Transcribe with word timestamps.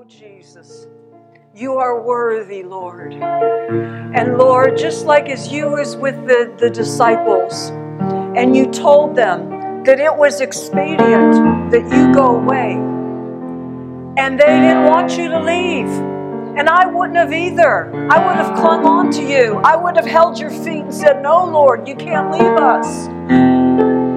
Oh, 0.00 0.04
Jesus, 0.04 0.86
you 1.56 1.78
are 1.78 2.00
worthy, 2.00 2.62
Lord. 2.62 3.14
And 3.14 4.38
Lord, 4.38 4.78
just 4.78 5.06
like 5.06 5.28
as 5.28 5.50
you 5.50 5.70
was 5.70 5.96
with 5.96 6.14
the, 6.24 6.54
the 6.56 6.70
disciples, 6.70 7.70
and 8.36 8.56
you 8.56 8.70
told 8.70 9.16
them 9.16 9.82
that 9.82 9.98
it 9.98 10.16
was 10.16 10.40
expedient 10.40 11.72
that 11.72 11.82
you 11.92 12.14
go 12.14 12.36
away, 12.36 12.74
and 14.16 14.38
they 14.38 14.60
didn't 14.60 14.84
want 14.84 15.18
you 15.18 15.30
to 15.30 15.40
leave. 15.40 15.88
And 16.56 16.68
I 16.68 16.86
wouldn't 16.86 17.16
have 17.16 17.32
either. 17.32 17.92
I 18.08 18.24
would 18.24 18.36
have 18.36 18.56
clung 18.56 18.86
on 18.86 19.10
to 19.10 19.22
you. 19.22 19.56
I 19.64 19.74
would 19.74 19.96
have 19.96 20.06
held 20.06 20.38
your 20.38 20.50
feet 20.50 20.84
and 20.84 20.94
said, 20.94 21.24
No, 21.24 21.44
Lord, 21.44 21.88
you 21.88 21.96
can't 21.96 22.30
leave 22.30 22.42
us. 22.42 23.08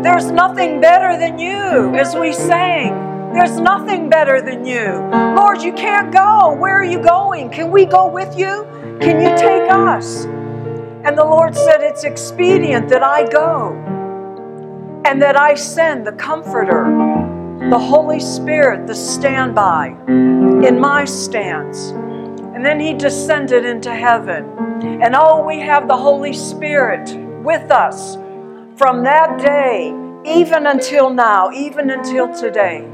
There's 0.03 0.29
nothing 0.29 0.79
better 0.79 1.17
than 1.17 1.39
you, 1.39 1.95
as 1.95 2.15
we 2.15 2.33
sang. 2.33 3.10
There's 3.33 3.59
nothing 3.61 4.09
better 4.09 4.41
than 4.41 4.65
you. 4.65 5.09
Lord, 5.37 5.61
you 5.61 5.71
can't 5.71 6.11
go. 6.11 6.53
Where 6.53 6.77
are 6.77 6.83
you 6.83 7.01
going? 7.01 7.49
Can 7.49 7.71
we 7.71 7.85
go 7.85 8.07
with 8.07 8.37
you? 8.37 8.67
Can 9.01 9.21
you 9.21 9.29
take 9.37 9.71
us? 9.71 10.25
And 11.05 11.17
the 11.17 11.23
Lord 11.23 11.55
said, 11.55 11.81
It's 11.81 12.03
expedient 12.03 12.89
that 12.89 13.03
I 13.03 13.27
go 13.29 13.73
and 15.05 15.21
that 15.21 15.39
I 15.39 15.55
send 15.55 16.05
the 16.05 16.11
Comforter, 16.11 16.83
the 17.69 17.79
Holy 17.79 18.19
Spirit, 18.19 18.85
the 18.85 18.95
standby 18.95 19.95
in 20.07 20.79
my 20.79 21.05
stance. 21.05 21.91
And 21.91 22.65
then 22.65 22.81
He 22.81 22.93
descended 22.93 23.65
into 23.65 23.93
heaven. 23.95 24.45
And 25.01 25.15
oh, 25.15 25.41
we 25.45 25.59
have 25.61 25.87
the 25.87 25.97
Holy 25.97 26.33
Spirit 26.33 27.15
with 27.43 27.71
us 27.71 28.15
from 28.77 29.03
that 29.03 29.39
day, 29.39 29.93
even 30.25 30.67
until 30.67 31.09
now, 31.09 31.49
even 31.51 31.89
until 31.89 32.33
today. 32.33 32.87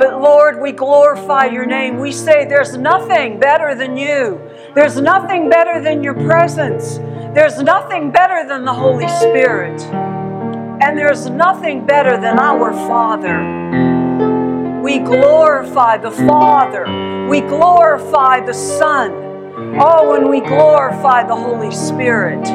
But 0.00 0.18
Lord, 0.18 0.62
we 0.62 0.72
glorify 0.72 1.44
your 1.44 1.66
name. 1.66 1.98
We 1.98 2.10
say 2.10 2.46
there's 2.46 2.74
nothing 2.74 3.38
better 3.38 3.74
than 3.74 3.98
you. 3.98 4.40
There's 4.74 4.98
nothing 4.98 5.50
better 5.50 5.82
than 5.82 6.02
your 6.02 6.14
presence. 6.14 6.96
There's 7.34 7.62
nothing 7.62 8.10
better 8.10 8.48
than 8.48 8.64
the 8.64 8.72
Holy 8.72 9.08
Spirit. 9.08 9.78
And 10.82 10.96
there's 10.96 11.28
nothing 11.28 11.84
better 11.84 12.18
than 12.18 12.38
our 12.38 12.72
Father. 12.72 13.68
We 14.82 15.00
glorify 15.00 15.98
the 15.98 16.12
Father. 16.12 16.86
We 17.28 17.42
glorify 17.42 18.40
the 18.40 18.54
Son. 18.54 19.12
Oh, 19.78 20.14
and 20.14 20.30
we 20.30 20.40
glorify 20.40 21.24
the 21.24 21.36
Holy 21.36 21.70
Spirit. 21.70 22.48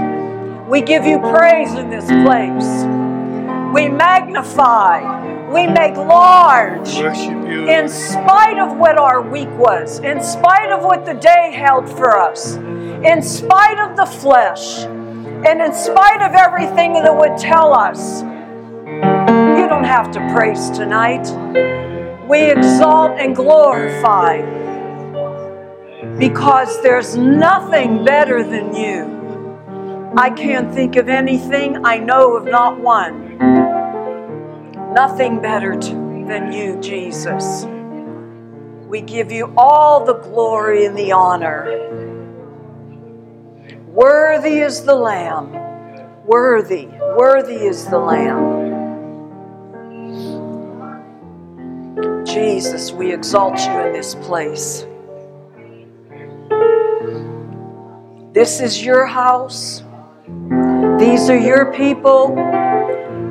We 0.67 0.81
give 0.81 1.05
you 1.05 1.19
praise 1.19 1.75
in 1.75 1.91
this 1.91 2.05
place. 2.05 2.85
We 3.71 3.87
magnify 3.87 5.34
we 5.55 5.65
make 5.67 5.95
large 5.95 6.97
in 6.97 7.87
spite 7.87 8.59
of 8.59 8.77
what 8.77 8.97
our 8.97 9.21
week 9.21 9.49
was, 9.51 9.99
in 9.99 10.21
spite 10.21 10.69
of 10.69 10.83
what 10.83 11.05
the 11.05 11.13
day 11.13 11.53
held 11.55 11.87
for 11.87 12.19
us, 12.19 12.55
in 12.55 13.21
spite 13.21 13.79
of 13.79 13.95
the 13.95 14.05
flesh, 14.05 14.83
and 14.83 15.61
in 15.61 15.73
spite 15.73 16.21
of 16.21 16.33
everything 16.33 16.91
that 16.91 17.15
would 17.15 17.37
tell 17.37 17.73
us. 17.73 18.21
You 18.21 19.65
don't 19.69 19.85
have 19.85 20.11
to 20.11 20.19
praise 20.35 20.69
tonight. 20.71 21.25
We 22.27 22.51
exalt 22.51 23.17
and 23.17 23.33
glorify 23.33 24.41
because 26.19 26.83
there's 26.83 27.15
nothing 27.15 28.03
better 28.03 28.43
than 28.43 28.75
you. 28.75 30.11
I 30.17 30.31
can't 30.31 30.73
think 30.73 30.97
of 30.97 31.07
anything, 31.07 31.85
I 31.85 31.97
know 31.97 32.35
of 32.35 32.43
not 32.43 32.77
one 32.77 33.24
nothing 34.95 35.41
better 35.41 35.75
to, 35.75 35.91
than 36.25 36.53
you, 36.53 36.79
Jesus. 36.79 37.65
We 38.87 39.01
give 39.01 39.29
you 39.29 39.53
all 39.57 40.05
the 40.05 40.13
glory 40.13 40.85
and 40.85 40.97
the 40.97 41.11
honor. 41.11 41.91
Worthy 43.87 44.59
is 44.59 44.85
the 44.85 44.95
Lamb. 44.95 45.51
Worthy, 46.25 46.87
worthy 47.17 47.55
is 47.55 47.85
the 47.87 47.99
Lamb. 47.99 48.63
Jesus, 52.25 52.93
we 52.93 53.13
exalt 53.13 53.59
you 53.59 53.79
in 53.81 53.91
this 53.91 54.15
place. 54.15 54.87
This 58.31 58.61
is 58.61 58.83
your 58.83 59.05
house. 59.05 59.83
These 60.99 61.29
are 61.29 61.37
your 61.37 61.73
people. 61.73 62.64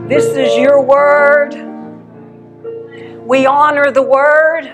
This 0.09 0.27
is 0.37 0.55
your 0.59 0.83
word. 0.83 1.55
We 3.27 3.47
honor 3.47 3.91
the 3.91 4.03
word 4.03 4.71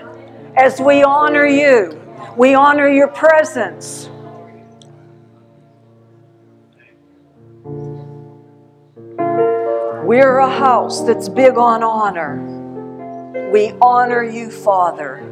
as 0.57 0.81
we 0.81 1.03
honor 1.03 1.45
you. 1.45 1.97
We 2.35 2.53
honor 2.53 2.89
your 2.89 3.07
presence. 3.07 4.09
We're 10.03 10.39
a 10.39 10.49
house 10.49 11.01
that's 11.05 11.29
big 11.29 11.57
on 11.57 11.81
honor. 11.81 13.49
We 13.53 13.71
honor 13.81 14.25
you, 14.25 14.51
Father. 14.51 15.23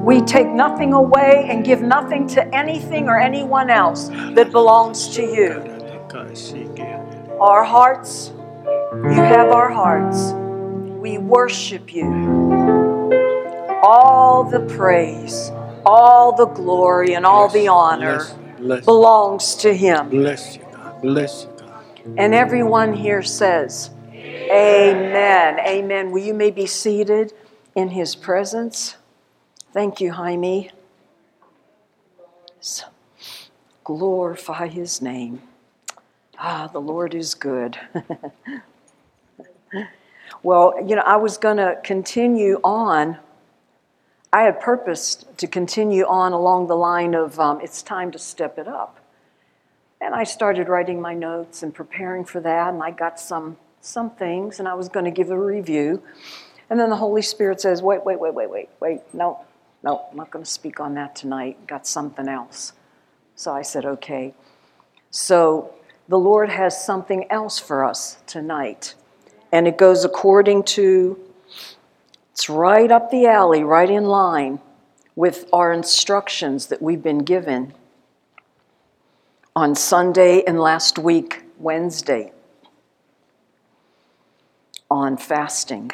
We 0.00 0.22
take 0.22 0.48
nothing 0.48 0.94
away 0.94 1.46
and 1.50 1.62
give 1.62 1.82
nothing 1.82 2.26
to 2.28 2.54
anything 2.54 3.10
or 3.10 3.20
anyone 3.20 3.68
else 3.68 4.08
that 4.08 4.50
belongs 4.50 5.08
to 5.16 5.22
you. 5.22 5.60
Our 7.38 7.64
hearts 7.64 8.32
you 8.92 9.22
have 9.22 9.48
our 9.48 9.70
hearts. 9.70 10.32
We 11.00 11.16
worship 11.16 11.94
you. 11.94 12.12
All 13.82 14.44
the 14.44 14.60
praise, 14.60 15.50
all 15.86 16.36
the 16.36 16.46
glory, 16.46 17.14
and 17.14 17.24
all 17.24 17.48
the 17.48 17.68
honor 17.68 18.18
bless, 18.18 18.58
bless, 18.58 18.84
belongs 18.84 19.54
to 19.56 19.74
Him. 19.74 20.10
Bless 20.10 20.56
you, 20.56 20.62
God. 20.70 21.00
Bless 21.00 21.44
you, 21.44 21.50
God. 21.58 21.84
And 22.18 22.34
everyone 22.34 22.92
here 22.92 23.22
says, 23.22 23.90
Amen. 24.12 25.58
Amen. 25.60 26.10
Will 26.10 26.22
you 26.22 26.34
may 26.34 26.50
be 26.50 26.66
seated 26.66 27.32
in 27.74 27.88
His 27.88 28.14
presence? 28.14 28.96
Thank 29.72 30.02
you, 30.02 30.12
Jaime. 30.12 30.70
So, 32.60 32.84
glorify 33.84 34.68
His 34.68 35.00
name. 35.00 35.40
Ah, 36.38 36.68
the 36.70 36.80
Lord 36.80 37.14
is 37.14 37.34
good. 37.34 37.78
Well, 40.42 40.74
you 40.84 40.96
know, 40.96 41.02
I 41.02 41.16
was 41.16 41.36
going 41.38 41.58
to 41.58 41.78
continue 41.84 42.58
on. 42.64 43.18
I 44.32 44.42
had 44.42 44.60
purposed 44.60 45.26
to 45.38 45.46
continue 45.46 46.04
on 46.04 46.32
along 46.32 46.66
the 46.66 46.74
line 46.74 47.14
of 47.14 47.38
um, 47.38 47.60
it's 47.60 47.82
time 47.82 48.10
to 48.12 48.18
step 48.18 48.58
it 48.58 48.66
up. 48.66 48.98
And 50.00 50.14
I 50.14 50.24
started 50.24 50.68
writing 50.68 51.00
my 51.00 51.14
notes 51.14 51.62
and 51.62 51.72
preparing 51.72 52.24
for 52.24 52.40
that, 52.40 52.74
and 52.74 52.82
I 52.82 52.90
got 52.90 53.20
some, 53.20 53.56
some 53.80 54.10
things, 54.10 54.58
and 54.58 54.66
I 54.66 54.74
was 54.74 54.88
going 54.88 55.04
to 55.04 55.12
give 55.12 55.30
a 55.30 55.38
review. 55.38 56.02
And 56.68 56.80
then 56.80 56.90
the 56.90 56.96
Holy 56.96 57.22
Spirit 57.22 57.60
says, 57.60 57.82
wait, 57.82 58.04
wait, 58.04 58.18
wait, 58.18 58.34
wait, 58.34 58.50
wait, 58.50 58.68
wait, 58.80 59.00
no, 59.12 59.44
no, 59.84 60.06
I'm 60.10 60.16
not 60.16 60.30
going 60.30 60.44
to 60.44 60.50
speak 60.50 60.80
on 60.80 60.94
that 60.94 61.14
tonight. 61.14 61.66
Got 61.68 61.86
something 61.86 62.26
else. 62.26 62.72
So 63.36 63.52
I 63.52 63.62
said, 63.62 63.84
okay. 63.84 64.34
So 65.10 65.72
the 66.08 66.18
Lord 66.18 66.48
has 66.48 66.84
something 66.84 67.30
else 67.30 67.60
for 67.60 67.84
us 67.84 68.16
tonight 68.26 68.94
and 69.52 69.68
it 69.68 69.76
goes 69.76 70.04
according 70.04 70.64
to, 70.64 71.20
it's 72.32 72.48
right 72.48 72.90
up 72.90 73.10
the 73.10 73.26
alley, 73.26 73.62
right 73.62 73.90
in 73.90 74.04
line 74.04 74.58
with 75.14 75.46
our 75.52 75.72
instructions 75.72 76.66
that 76.68 76.80
we've 76.80 77.02
been 77.02 77.18
given 77.18 77.74
on 79.54 79.74
Sunday 79.74 80.42
and 80.46 80.58
last 80.58 80.98
week, 80.98 81.44
Wednesday, 81.58 82.32
on 84.90 85.18
fasting. 85.18 85.90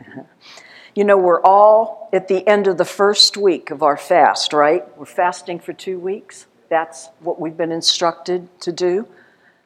you 0.94 1.04
know, 1.04 1.18
we're 1.18 1.42
all 1.42 2.08
at 2.14 2.28
the 2.28 2.46
end 2.48 2.66
of 2.66 2.78
the 2.78 2.84
first 2.86 3.36
week 3.36 3.70
of 3.70 3.82
our 3.82 3.98
fast, 3.98 4.54
right? 4.54 4.84
We're 4.96 5.04
fasting 5.04 5.60
for 5.60 5.74
two 5.74 5.98
weeks. 5.98 6.46
That's 6.70 7.10
what 7.20 7.38
we've 7.38 7.56
been 7.56 7.72
instructed 7.72 8.48
to 8.60 8.72
do. 8.72 9.06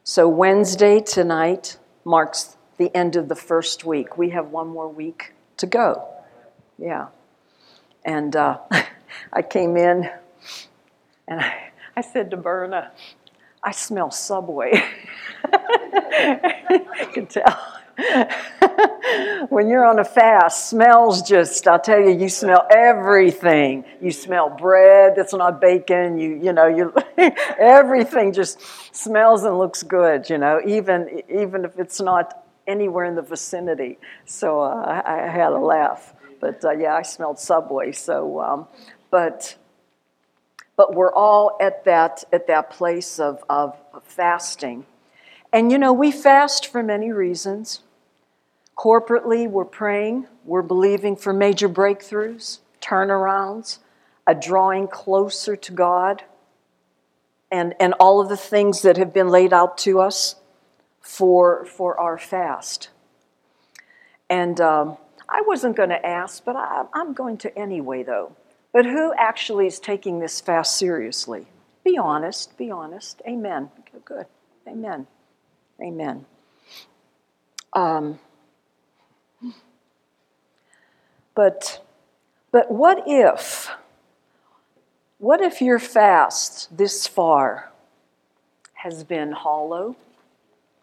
So, 0.07 0.29
Wednesday 0.29 1.01
tonight 1.01 1.79
marks 2.05 2.59
the 2.77 2.95
end 2.95 3.17
of 3.17 3.31
the 3.31 3.35
first 3.35 3.87
week. 3.87 4.19
We 4.19 4.29
have 4.31 4.49
one 4.51 4.69
more 4.69 4.87
week 4.87 5.33
to 5.57 5.67
go. 5.67 6.07
Yeah. 6.79 7.07
And 8.05 8.37
uh, 8.37 8.59
I 9.33 9.41
came 9.41 9.79
in 9.79 10.11
and 11.27 11.41
I, 11.41 11.71
I 11.97 12.03
said 12.03 12.31
to 12.33 12.37
Berna, 12.37 12.93
I 13.63 13.73
smell 13.73 14.11
Subway. 14.11 14.73
you 15.53 17.07
can 17.15 17.27
tell. 17.27 17.79
when 19.49 19.69
you're 19.69 19.85
on 19.85 19.99
a 19.99 20.05
fast, 20.05 20.71
smells 20.71 21.23
just, 21.23 21.67
I'll 21.69 21.81
tell 21.81 22.01
you, 22.01 22.11
you 22.11 22.29
smell 22.29 22.67
everything. 22.71 23.85
You 24.01 24.11
smell 24.11 24.51
bread 24.51 25.15
that's 25.17 25.33
not 25.33 25.61
bacon, 25.61 26.19
you, 26.19 26.41
you 26.43 26.53
know, 26.53 26.67
you, 26.67 26.93
everything 27.59 28.33
just 28.33 28.61
smells 28.95 29.45
and 29.45 29.59
looks 29.59 29.83
good, 29.83 30.29
you 30.29 30.39
know, 30.39 30.61
even, 30.67 31.23
even 31.29 31.65
if 31.65 31.79
it's 31.79 32.01
not 32.01 32.45
anywhere 32.67 33.05
in 33.05 33.15
the 33.15 33.23
vicinity. 33.23 33.99
So 34.25 34.61
uh, 34.61 35.03
I, 35.07 35.25
I, 35.25 35.29
had 35.29 35.53
a 35.53 35.59
laugh. 35.59 36.15
But 36.41 36.65
uh, 36.65 36.73
yeah, 36.73 36.95
I 36.95 37.03
smelled 37.03 37.39
Subway. 37.39 37.93
So, 37.93 38.41
um, 38.41 38.67
but 39.11 39.57
but 40.77 40.95
we're 40.95 41.13
all 41.13 41.57
at 41.61 41.85
that 41.85 42.25
at 42.33 42.47
that 42.49 42.71
place 42.71 43.19
of, 43.19 43.45
of, 43.49 43.77
of 43.93 44.03
fasting. 44.05 44.87
And 45.55 45.71
you 45.71 45.79
know, 45.79 45.93
we 45.93 46.11
fast 46.11 46.67
for 46.67 46.83
many 46.83 47.13
reasons. 47.13 47.79
Corporately, 48.77 49.49
we're 49.49 49.65
praying, 49.65 50.27
we're 50.45 50.63
believing 50.63 51.15
for 51.15 51.33
major 51.33 51.69
breakthroughs, 51.69 52.59
turnarounds, 52.81 53.79
a 54.27 54.35
drawing 54.35 54.89
closer 54.89 55.55
to 55.55 55.71
God, 55.71 56.25
and, 57.53 57.73
and 57.79 57.95
all 58.01 58.21
of 58.21 58.29
the 58.29 58.37
things 58.37 58.83
that 58.83 58.97
have 58.97 59.15
been 59.15 59.29
laid 59.29 59.53
out 59.53 59.79
to 59.79 60.01
us 60.01 60.35
for, 61.01 61.65
for 61.67 62.01
our 62.01 62.19
fast. 62.19 62.89
And 64.29 64.61
um, 64.61 64.97
I 65.29 65.43
wasn't 65.47 65.77
going 65.77 65.91
to 65.91 66.05
ask, 66.05 66.45
but 66.45 66.57
I, 66.57 66.85
I'm 66.93 67.13
going 67.13 67.37
to 67.39 67.57
anyway, 67.57 68.03
though. 68.03 68.35
But 68.73 68.87
who 68.87 69.15
actually 69.17 69.69
is 69.69 69.79
taking 69.79 70.19
this 70.19 70.41
fast 70.41 70.77
seriously? 70.77 71.47
Be 71.85 71.97
honest, 71.97 72.59
be 72.59 72.73
honest. 72.73 73.23
Amen. 73.25 73.71
Good. 74.05 74.27
Amen. 74.67 75.07
Amen. 75.81 76.25
Um, 77.73 78.19
but, 81.35 81.85
but 82.53 82.71
what 82.71 83.03
if, 83.07 83.71
what 85.19 85.41
if 85.41 85.61
your 85.61 85.79
fast 85.79 86.77
this 86.77 87.07
far 87.07 87.73
has 88.75 89.03
been 89.03 89.33
hollow, 89.33 89.97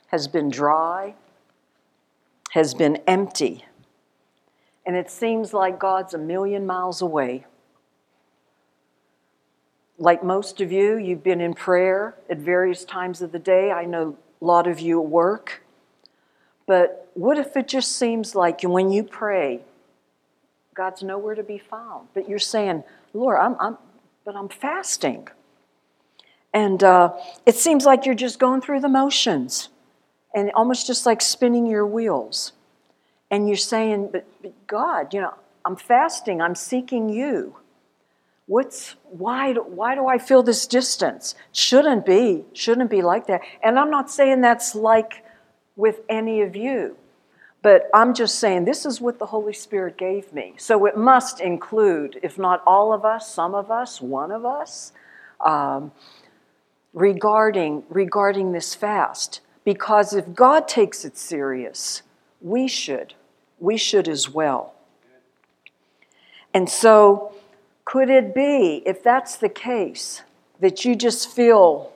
has 0.07 0.27
been 0.27 0.49
dry, 0.49 1.15
has 2.51 2.73
been 2.73 2.97
empty, 3.07 3.63
and 4.85 4.95
it 4.95 5.09
seems 5.09 5.53
like 5.53 5.79
God's 5.79 6.13
a 6.13 6.17
million 6.17 6.65
miles 6.65 7.01
away? 7.01 7.45
Like 9.97 10.23
most 10.23 10.59
of 10.59 10.71
you, 10.71 10.97
you've 10.97 11.23
been 11.23 11.39
in 11.39 11.53
prayer 11.53 12.15
at 12.29 12.39
various 12.39 12.83
times 12.83 13.21
of 13.21 13.31
the 13.31 13.39
day. 13.39 13.71
I 13.71 13.85
know 13.85 14.17
a 14.41 14.45
lot 14.45 14.67
of 14.67 14.79
you 14.79 14.99
work. 14.99 15.63
But 16.65 17.09
what 17.13 17.37
if 17.37 17.55
it 17.57 17.67
just 17.67 17.97
seems 17.97 18.35
like 18.35 18.61
when 18.63 18.91
you 18.91 19.03
pray, 19.03 19.61
God's 20.73 21.03
nowhere 21.03 21.35
to 21.35 21.43
be 21.43 21.57
found? 21.57 22.07
But 22.13 22.29
you're 22.29 22.39
saying, 22.39 22.83
Lord, 23.13 23.37
I'm, 23.39 23.55
I'm 23.59 23.77
but 24.23 24.35
I'm 24.35 24.49
fasting. 24.49 25.27
And 26.53 26.83
uh, 26.83 27.13
it 27.45 27.55
seems 27.55 27.85
like 27.85 28.05
you're 28.05 28.15
just 28.15 28.39
going 28.39 28.61
through 28.61 28.81
the 28.81 28.89
motions 28.89 29.69
and 30.35 30.51
almost 30.53 30.87
just 30.87 31.05
like 31.05 31.21
spinning 31.21 31.65
your 31.65 31.85
wheels. 31.85 32.53
And 33.29 33.47
you're 33.47 33.57
saying, 33.57 34.09
but, 34.11 34.25
but 34.41 34.67
God, 34.67 35.13
you 35.13 35.21
know, 35.21 35.33
I'm 35.63 35.75
fasting, 35.75 36.41
I'm 36.41 36.55
seeking 36.55 37.09
you. 37.09 37.55
What's 38.51 38.95
why 39.03 39.53
why 39.53 39.95
do 39.95 40.07
I 40.07 40.17
feel 40.17 40.43
this 40.43 40.67
distance? 40.67 41.35
Shouldn't 41.53 42.05
be, 42.05 42.43
shouldn't 42.51 42.89
be 42.89 43.01
like 43.01 43.27
that. 43.27 43.39
And 43.63 43.79
I'm 43.79 43.89
not 43.89 44.11
saying 44.11 44.41
that's 44.41 44.75
like 44.75 45.23
with 45.77 46.01
any 46.09 46.41
of 46.41 46.53
you. 46.53 46.97
But 47.61 47.89
I'm 47.93 48.13
just 48.13 48.39
saying 48.39 48.65
this 48.65 48.85
is 48.85 48.99
what 48.99 49.19
the 49.19 49.27
Holy 49.27 49.53
Spirit 49.53 49.97
gave 49.97 50.33
me. 50.33 50.55
So 50.57 50.85
it 50.85 50.97
must 50.97 51.39
include, 51.39 52.19
if 52.23 52.37
not 52.37 52.61
all 52.67 52.91
of 52.91 53.05
us, 53.05 53.33
some 53.33 53.55
of 53.55 53.71
us, 53.71 54.01
one 54.01 54.33
of 54.33 54.45
us, 54.45 54.91
um, 55.45 55.93
regarding, 56.91 57.83
regarding 57.87 58.51
this 58.51 58.75
fast. 58.75 59.39
Because 59.63 60.11
if 60.13 60.33
God 60.33 60.67
takes 60.67 61.05
it 61.05 61.17
serious, 61.17 62.01
we 62.41 62.67
should. 62.67 63.13
We 63.59 63.77
should 63.77 64.09
as 64.09 64.29
well. 64.29 64.73
And 66.53 66.67
so 66.69 67.33
could 67.85 68.09
it 68.09 68.33
be, 68.33 68.83
if 68.85 69.03
that's 69.03 69.35
the 69.37 69.49
case, 69.49 70.21
that 70.59 70.85
you 70.85 70.95
just 70.95 71.29
feel 71.29 71.91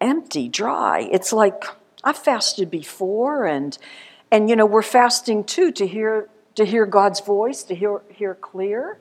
empty, 0.00 0.48
dry? 0.48 1.08
It's 1.10 1.32
like 1.32 1.64
I've 2.02 2.18
fasted 2.18 2.70
before, 2.70 3.46
and 3.46 3.76
and 4.30 4.48
you 4.48 4.56
know 4.56 4.66
we're 4.66 4.82
fasting 4.82 5.44
too 5.44 5.72
to 5.72 5.86
hear 5.86 6.28
to 6.54 6.64
hear 6.64 6.86
God's 6.86 7.20
voice, 7.20 7.62
to 7.64 7.74
hear 7.74 8.02
hear 8.08 8.34
clear. 8.34 8.98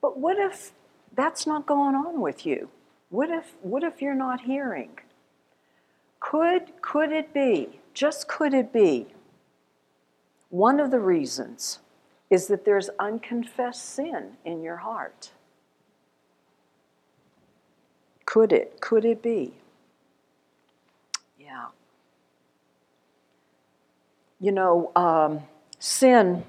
But 0.00 0.18
what 0.18 0.38
if 0.38 0.72
that's 1.14 1.46
not 1.46 1.66
going 1.66 1.94
on 1.94 2.20
with 2.20 2.44
you? 2.44 2.68
What 3.10 3.30
if 3.30 3.54
what 3.62 3.82
if 3.82 4.02
you're 4.02 4.14
not 4.14 4.42
hearing? 4.42 4.98
Could 6.20 6.80
could 6.80 7.12
it 7.12 7.32
be? 7.32 7.80
Just 7.94 8.28
could 8.28 8.54
it 8.54 8.72
be? 8.72 9.06
One 10.48 10.80
of 10.80 10.90
the 10.90 11.00
reasons 11.00 11.78
is 12.32 12.46
that 12.46 12.64
there's 12.64 12.88
unconfessed 12.98 13.84
sin 13.84 14.30
in 14.42 14.62
your 14.62 14.76
heart. 14.76 15.32
Could 18.24 18.52
it? 18.52 18.80
Could 18.80 19.04
it 19.04 19.22
be? 19.22 19.52
Yeah. 21.38 21.66
You 24.40 24.50
know, 24.50 24.92
um, 24.96 25.40
sin 25.78 26.42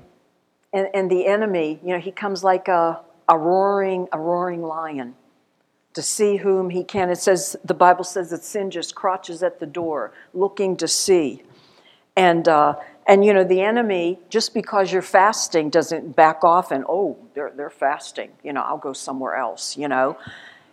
and, 0.72 0.88
and 0.94 1.12
the 1.12 1.28
enemy, 1.28 1.82
you 1.84 1.90
know, 1.90 2.00
he 2.00 2.12
comes 2.12 2.46
like 2.46 2.70
a, 2.70 3.02
a 3.28 3.38
roaring, 3.38 4.08
a 4.14 4.20
roaring 4.20 4.62
lion 4.62 5.16
to 5.96 6.02
see 6.02 6.38
whom 6.38 6.70
he 6.70 6.86
can. 6.86 7.10
It 7.10 7.18
says, 7.18 7.58
the 7.66 7.74
Bible 7.74 8.06
says 8.06 8.30
that 8.30 8.46
sin 8.46 8.72
just 8.72 8.96
crouches 8.96 9.44
at 9.44 9.60
the 9.60 9.66
door, 9.66 10.14
looking 10.34 10.78
to 10.78 10.88
see. 10.88 11.44
And, 12.16 12.48
uh, 12.48 12.76
and 13.06 13.26
you 13.26 13.34
know, 13.34 13.44
the 13.44 13.62
enemy, 13.62 14.20
just 14.30 14.54
because 14.54 14.92
you're 14.92 15.02
fasting, 15.02 15.70
doesn't 15.70 16.16
back 16.16 16.44
off 16.44 16.72
and, 16.72 16.86
oh, 16.88 17.18
they're, 17.34 17.52
they're 17.56 17.70
fasting. 17.70 18.32
You 18.44 18.54
know, 18.54 18.62
I'll 18.62 18.78
go 18.78 18.94
somewhere 18.94 19.36
else, 19.36 19.78
you 19.78 19.88
know. 19.88 20.18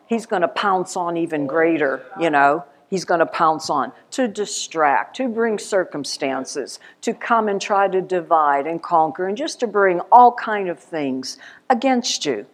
He's 0.07 0.27
going 0.27 0.43
to 0.43 0.49
pounce 0.49 0.97
on 0.97 1.17
even 1.17 1.47
greater, 1.47 2.05
you 2.19 2.31
know. 2.31 2.65
He's 2.89 3.05
going 3.05 3.21
to 3.21 3.27
pounce 3.27 3.71
on 3.71 3.93
to 4.13 4.27
distract, 4.27 5.17
to 5.17 5.29
bring 5.29 5.59
circumstances, 5.59 6.81
to 7.03 7.15
come 7.15 7.49
and 7.49 7.61
try 7.61 7.87
to 7.87 8.01
divide 8.01 8.67
and 8.67 8.83
conquer, 8.83 9.29
and 9.29 9.37
just 9.37 9.61
to 9.61 9.69
bring 9.69 10.01
all 10.11 10.33
kind 10.33 10.69
of 10.69 10.81
things 10.81 11.39
against 11.69 12.27
you. 12.27 12.47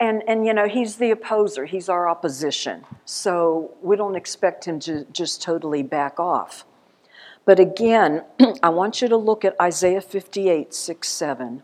And, 0.00 0.22
and 0.26 0.46
you 0.46 0.54
know, 0.54 0.68
he's 0.68 0.96
the 0.96 1.10
opposer, 1.10 1.66
he's 1.66 1.88
our 1.88 2.08
opposition. 2.08 2.84
So 3.04 3.74
we 3.82 3.96
don't 3.96 4.14
expect 4.14 4.64
him 4.64 4.80
to 4.80 5.04
just 5.12 5.42
totally 5.42 5.82
back 5.82 6.18
off. 6.18 6.64
But 7.48 7.58
again, 7.58 8.24
I 8.62 8.68
want 8.68 9.00
you 9.00 9.08
to 9.08 9.16
look 9.16 9.42
at 9.42 9.58
Isaiah 9.58 10.02
58, 10.02 10.74
6, 10.74 11.08
7. 11.08 11.62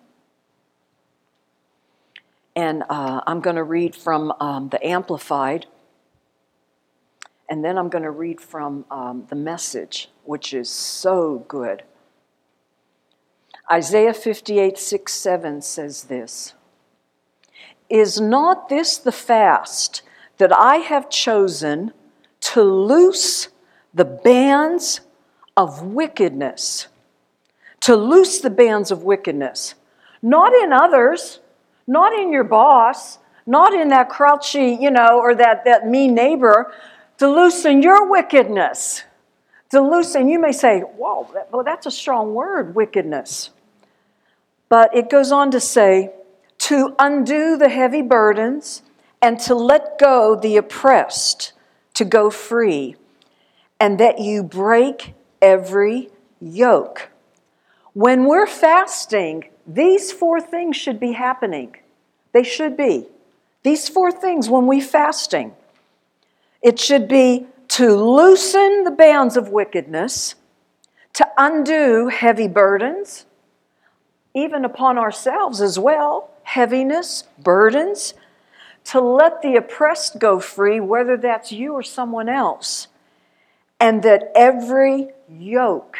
And 2.57 2.85
uh, 2.89 3.21
I'm 3.27 3.43
going 3.43 3.57
to 3.57 3.65
read 3.65 3.95
from 3.95 4.33
um, 4.41 4.71
the 4.71 4.83
Amplified. 4.83 5.67
And 7.51 7.63
then 7.63 7.77
I'm 7.77 7.91
going 7.91 8.05
to 8.05 8.11
read 8.11 8.41
from 8.41 8.87
um, 8.91 9.27
the 9.29 9.37
message, 9.37 10.09
which 10.25 10.55
is 10.55 10.71
so 10.71 11.45
good. 11.49 11.83
Isaiah 13.71 14.15
58, 14.15 14.79
6, 14.79 15.13
7 15.13 15.61
says 15.61 16.05
this 16.05 16.55
Is 17.91 18.19
not 18.19 18.71
this 18.71 18.97
the 18.97 19.13
fast 19.13 20.01
that 20.39 20.51
I 20.51 20.77
have 20.77 21.11
chosen 21.11 21.93
to 22.41 22.63
loose 22.63 23.49
the 23.93 24.07
bands 24.07 25.03
of 25.57 25.83
wickedness, 25.83 26.89
to 27.81 27.97
loose 27.97 28.41
the 28.41 28.51
bands 28.51 28.91
of 28.91 29.03
wickedness, 29.03 29.75
not 30.23 30.53
in 30.53 30.73
others, 30.73 31.41
not 31.87 32.13
in 32.13 32.33
your 32.33 32.45
boss, 32.45 33.19
not 33.47 33.75
in 33.75 33.89
that 33.89 34.09
crouchy, 34.09 34.79
you 34.81 34.91
know, 34.91 35.21
or 35.21 35.35
that, 35.35 35.65
that 35.65 35.87
mean 35.87 36.15
neighbor, 36.15 36.73
to 37.19 37.29
loosen 37.29 37.83
your 37.83 38.09
wickedness. 38.09 39.05
To 39.71 39.81
loosen, 39.81 40.29
you 40.29 40.39
may 40.39 40.53
say, 40.53 40.81
whoa, 40.81 41.29
that, 41.35 41.53
well, 41.53 41.65
that's 41.65 41.87
a 41.87 41.91
strong 41.91 42.35
word, 42.35 42.75
wickedness. 42.75 43.51
But 44.69 44.95
it 44.95 45.11
goes 45.11 45.31
on 45.31 45.51
to 45.51 45.61
say, 45.61 46.13
to 46.59 46.95
undo 46.99 47.57
the 47.57 47.69
heavy 47.69 48.03
burdens 48.03 48.83
and 49.21 49.39
to 49.41 49.55
let 49.55 49.99
go 49.99 50.37
the 50.37 50.57
oppressed, 50.57 51.53
to 51.95 52.05
go 52.05 52.31
free, 52.31 52.97
and 53.81 53.99
that 53.99 54.19
you 54.19 54.43
break 54.43 55.15
every 55.45 56.09
yoke. 56.41 57.11
When 57.93 58.25
we're 58.25 58.47
fasting, 58.47 59.51
these 59.67 60.11
four 60.11 60.41
things 60.41 60.75
should 60.75 60.99
be 60.99 61.13
happening. 61.13 61.77
They 62.33 62.43
should 62.43 62.79
be. 62.79 63.07
These 63.63 63.91
four 63.91 64.11
things 64.11 64.49
when 64.49 64.67
we 64.67 64.81
fasting. 64.81 65.53
It 66.63 66.81
should 66.81 67.07
be 67.09 67.47
to 67.69 67.95
loosen 67.95 68.85
the 68.85 68.91
bands 68.91 69.37
of 69.37 69.51
wickedness, 69.51 70.35
to 71.13 71.29
undo 71.37 72.09
heavy 72.09 72.49
burdens, 72.49 73.27
even 74.33 74.65
upon 74.65 74.97
ourselves 74.97 75.61
as 75.61 75.79
well, 75.79 76.31
heaviness, 76.43 77.25
burdens, 77.39 78.15
to 78.85 79.01
let 79.01 79.43
the 79.43 79.57
oppressed 79.57 80.19
go 80.19 80.41
free, 80.41 80.81
whether 80.81 81.19
that's 81.19 81.53
you 81.53 81.75
or 81.75 81.83
someone 81.83 82.31
else 82.31 82.89
and 83.85 84.03
that 84.03 84.33
every 84.35 85.09
yoke 85.29 85.99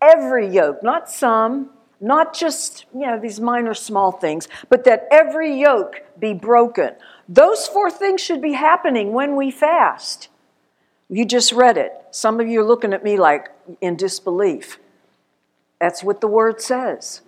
every 0.00 0.48
yoke, 0.48 0.82
not 0.82 1.10
some, 1.10 1.70
not 2.00 2.34
just, 2.34 2.84
you 2.94 3.06
know, 3.06 3.18
these 3.18 3.40
minor 3.40 3.74
small 3.74 4.12
things, 4.12 4.48
but 4.68 4.84
that 4.84 5.06
every 5.10 5.58
yoke 5.58 6.02
be 6.18 6.34
broken. 6.34 6.90
Those 7.28 7.66
four 7.66 7.90
things 7.90 8.20
should 8.20 8.42
be 8.42 8.52
happening 8.52 9.12
when 9.12 9.36
we 9.36 9.50
fast. 9.50 10.28
You 11.08 11.24
just 11.24 11.52
read 11.52 11.76
it. 11.76 11.92
Some 12.10 12.40
of 12.40 12.48
you 12.48 12.60
are 12.60 12.64
looking 12.64 12.92
at 12.92 13.02
me 13.02 13.16
like 13.16 13.48
in 13.80 13.96
disbelief. 13.96 14.78
That's 15.80 16.02
what 16.02 16.20
the 16.20 16.28
word 16.28 16.60
says. 16.60 17.22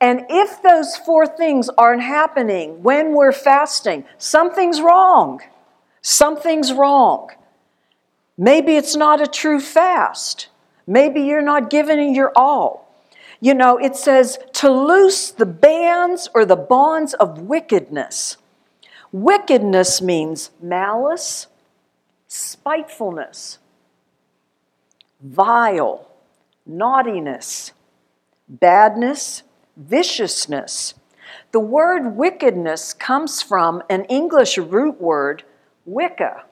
And 0.00 0.26
if 0.28 0.62
those 0.62 0.96
four 0.96 1.26
things 1.26 1.68
aren't 1.76 2.02
happening 2.02 2.82
when 2.82 3.14
we're 3.14 3.32
fasting, 3.32 4.04
something's 4.16 4.80
wrong. 4.80 5.40
Something's 6.02 6.72
wrong. 6.72 7.30
Maybe 8.38 8.76
it's 8.76 8.94
not 8.94 9.20
a 9.20 9.26
true 9.26 9.60
fast. 9.60 10.48
Maybe 10.86 11.22
you're 11.22 11.42
not 11.42 11.68
giving 11.68 12.14
your 12.14 12.32
all. 12.36 12.88
You 13.40 13.52
know, 13.54 13.76
it 13.78 13.96
says 13.96 14.38
to 14.54 14.70
loose 14.70 15.30
the 15.32 15.46
bands 15.46 16.28
or 16.34 16.44
the 16.44 16.56
bonds 16.56 17.14
of 17.14 17.42
wickedness. 17.42 18.36
Wickedness 19.10 20.00
means 20.00 20.50
malice, 20.62 21.48
spitefulness, 22.28 23.58
vile, 25.20 26.08
naughtiness, 26.64 27.72
badness, 28.48 29.42
viciousness. 29.76 30.94
The 31.52 31.60
word 31.60 32.16
wickedness 32.16 32.92
comes 32.92 33.42
from 33.42 33.82
an 33.88 34.04
English 34.04 34.58
root 34.58 35.00
word, 35.00 35.44
wicca. 35.86 36.44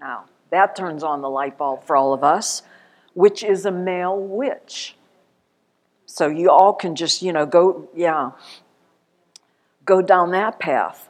Now, 0.00 0.24
that 0.52 0.76
turns 0.76 1.02
on 1.02 1.20
the 1.20 1.30
light 1.30 1.58
bulb 1.58 1.82
for 1.84 1.96
all 1.96 2.12
of 2.12 2.22
us, 2.22 2.62
which 3.14 3.42
is 3.42 3.66
a 3.66 3.72
male 3.72 4.18
witch. 4.18 4.96
So 6.06 6.28
you 6.28 6.50
all 6.50 6.74
can 6.74 6.94
just, 6.94 7.22
you 7.22 7.32
know, 7.32 7.46
go, 7.46 7.88
yeah, 7.94 8.32
go 9.84 10.02
down 10.02 10.30
that 10.32 10.60
path. 10.60 11.08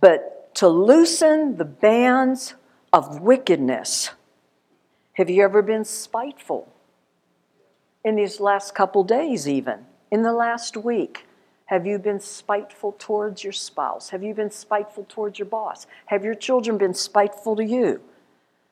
But 0.00 0.54
to 0.56 0.68
loosen 0.68 1.56
the 1.56 1.64
bands 1.64 2.54
of 2.92 3.20
wickedness. 3.20 4.10
Have 5.12 5.30
you 5.30 5.42
ever 5.44 5.62
been 5.62 5.84
spiteful? 5.84 6.72
In 8.04 8.16
these 8.16 8.40
last 8.40 8.74
couple 8.74 9.04
days, 9.04 9.48
even 9.48 9.86
in 10.10 10.22
the 10.22 10.32
last 10.32 10.76
week, 10.76 11.26
have 11.66 11.86
you 11.86 11.98
been 11.98 12.20
spiteful 12.20 12.96
towards 12.98 13.44
your 13.44 13.52
spouse? 13.52 14.10
Have 14.10 14.22
you 14.22 14.32
been 14.32 14.50
spiteful 14.50 15.04
towards 15.08 15.38
your 15.38 15.46
boss? 15.46 15.86
Have 16.06 16.24
your 16.24 16.34
children 16.34 16.78
been 16.78 16.94
spiteful 16.94 17.56
to 17.56 17.64
you? 17.64 18.00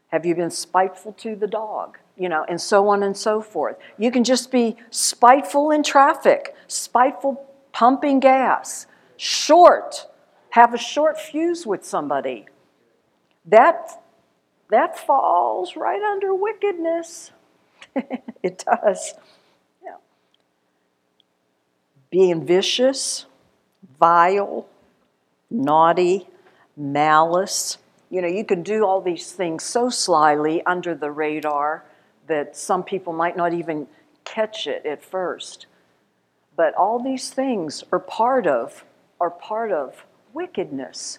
Have 0.08 0.24
you 0.24 0.34
been 0.34 0.50
spiteful 0.50 1.12
to 1.14 1.34
the 1.34 1.46
dog? 1.46 1.98
You 2.16 2.28
know, 2.28 2.44
and 2.48 2.60
so 2.60 2.88
on 2.88 3.02
and 3.02 3.16
so 3.16 3.40
forth. 3.42 3.76
You 3.98 4.10
can 4.10 4.24
just 4.24 4.50
be 4.50 4.76
spiteful 4.90 5.70
in 5.70 5.82
traffic, 5.82 6.54
spiteful 6.66 7.44
pumping 7.72 8.20
gas, 8.20 8.86
short, 9.16 10.06
have 10.50 10.72
a 10.72 10.78
short 10.78 11.20
fuse 11.20 11.66
with 11.66 11.84
somebody. 11.84 12.46
That, 13.44 14.02
that 14.70 14.98
falls 14.98 15.76
right 15.76 16.00
under 16.00 16.34
wickedness. 16.34 17.32
it 18.42 18.64
does 18.64 19.14
being 22.10 22.46
vicious, 22.46 23.26
vile, 23.98 24.66
naughty, 25.50 26.26
malice. 26.76 27.78
You 28.10 28.22
know, 28.22 28.28
you 28.28 28.44
can 28.44 28.62
do 28.62 28.84
all 28.84 29.00
these 29.00 29.32
things 29.32 29.64
so 29.64 29.88
slyly 29.88 30.62
under 30.64 30.94
the 30.94 31.10
radar 31.10 31.84
that 32.26 32.56
some 32.56 32.82
people 32.82 33.12
might 33.12 33.36
not 33.36 33.52
even 33.52 33.86
catch 34.24 34.66
it 34.66 34.84
at 34.86 35.02
first. 35.02 35.66
But 36.56 36.74
all 36.74 37.02
these 37.02 37.30
things 37.30 37.84
are 37.92 37.98
part 37.98 38.46
of 38.46 38.84
are 39.20 39.30
part 39.30 39.72
of 39.72 40.04
wickedness. 40.32 41.18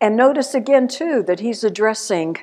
And 0.00 0.16
notice 0.16 0.54
again 0.54 0.88
too 0.88 1.22
that 1.24 1.40
he's 1.40 1.64
addressing 1.64 2.38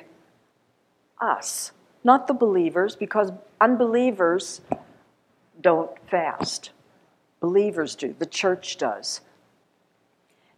us, 1.20 1.72
not 2.04 2.26
the 2.26 2.34
believers 2.34 2.96
because 2.96 3.32
unbelievers 3.60 4.60
don't 5.60 5.90
fast. 6.08 6.70
Believers 7.40 7.94
do, 7.94 8.14
the 8.18 8.26
church 8.26 8.76
does. 8.76 9.20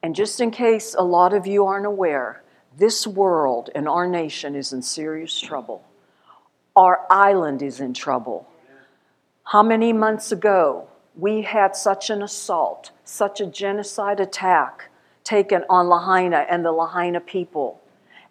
And 0.02 0.14
just 0.14 0.40
in 0.40 0.50
case 0.50 0.94
a 0.96 1.04
lot 1.04 1.34
of 1.34 1.46
you 1.46 1.66
aren't 1.66 1.86
aware, 1.86 2.42
this 2.78 3.06
world 3.06 3.70
and 3.74 3.88
our 3.88 4.06
nation 4.06 4.54
is 4.54 4.72
in 4.72 4.82
serious 4.82 5.38
trouble. 5.38 5.84
Our 6.76 7.04
island 7.10 7.60
is 7.60 7.80
in 7.80 7.92
trouble. 7.92 8.48
How 9.42 9.62
many 9.64 9.92
months 9.92 10.30
ago 10.30 10.88
we 11.16 11.42
had 11.42 11.74
such 11.74 12.08
an 12.08 12.22
assault, 12.22 12.92
such 13.04 13.40
a 13.40 13.46
genocide 13.46 14.20
attack 14.20 14.90
taken 15.24 15.64
on 15.68 15.88
Lahaina 15.88 16.46
and 16.48 16.64
the 16.64 16.70
Lahaina 16.70 17.20
people? 17.20 17.80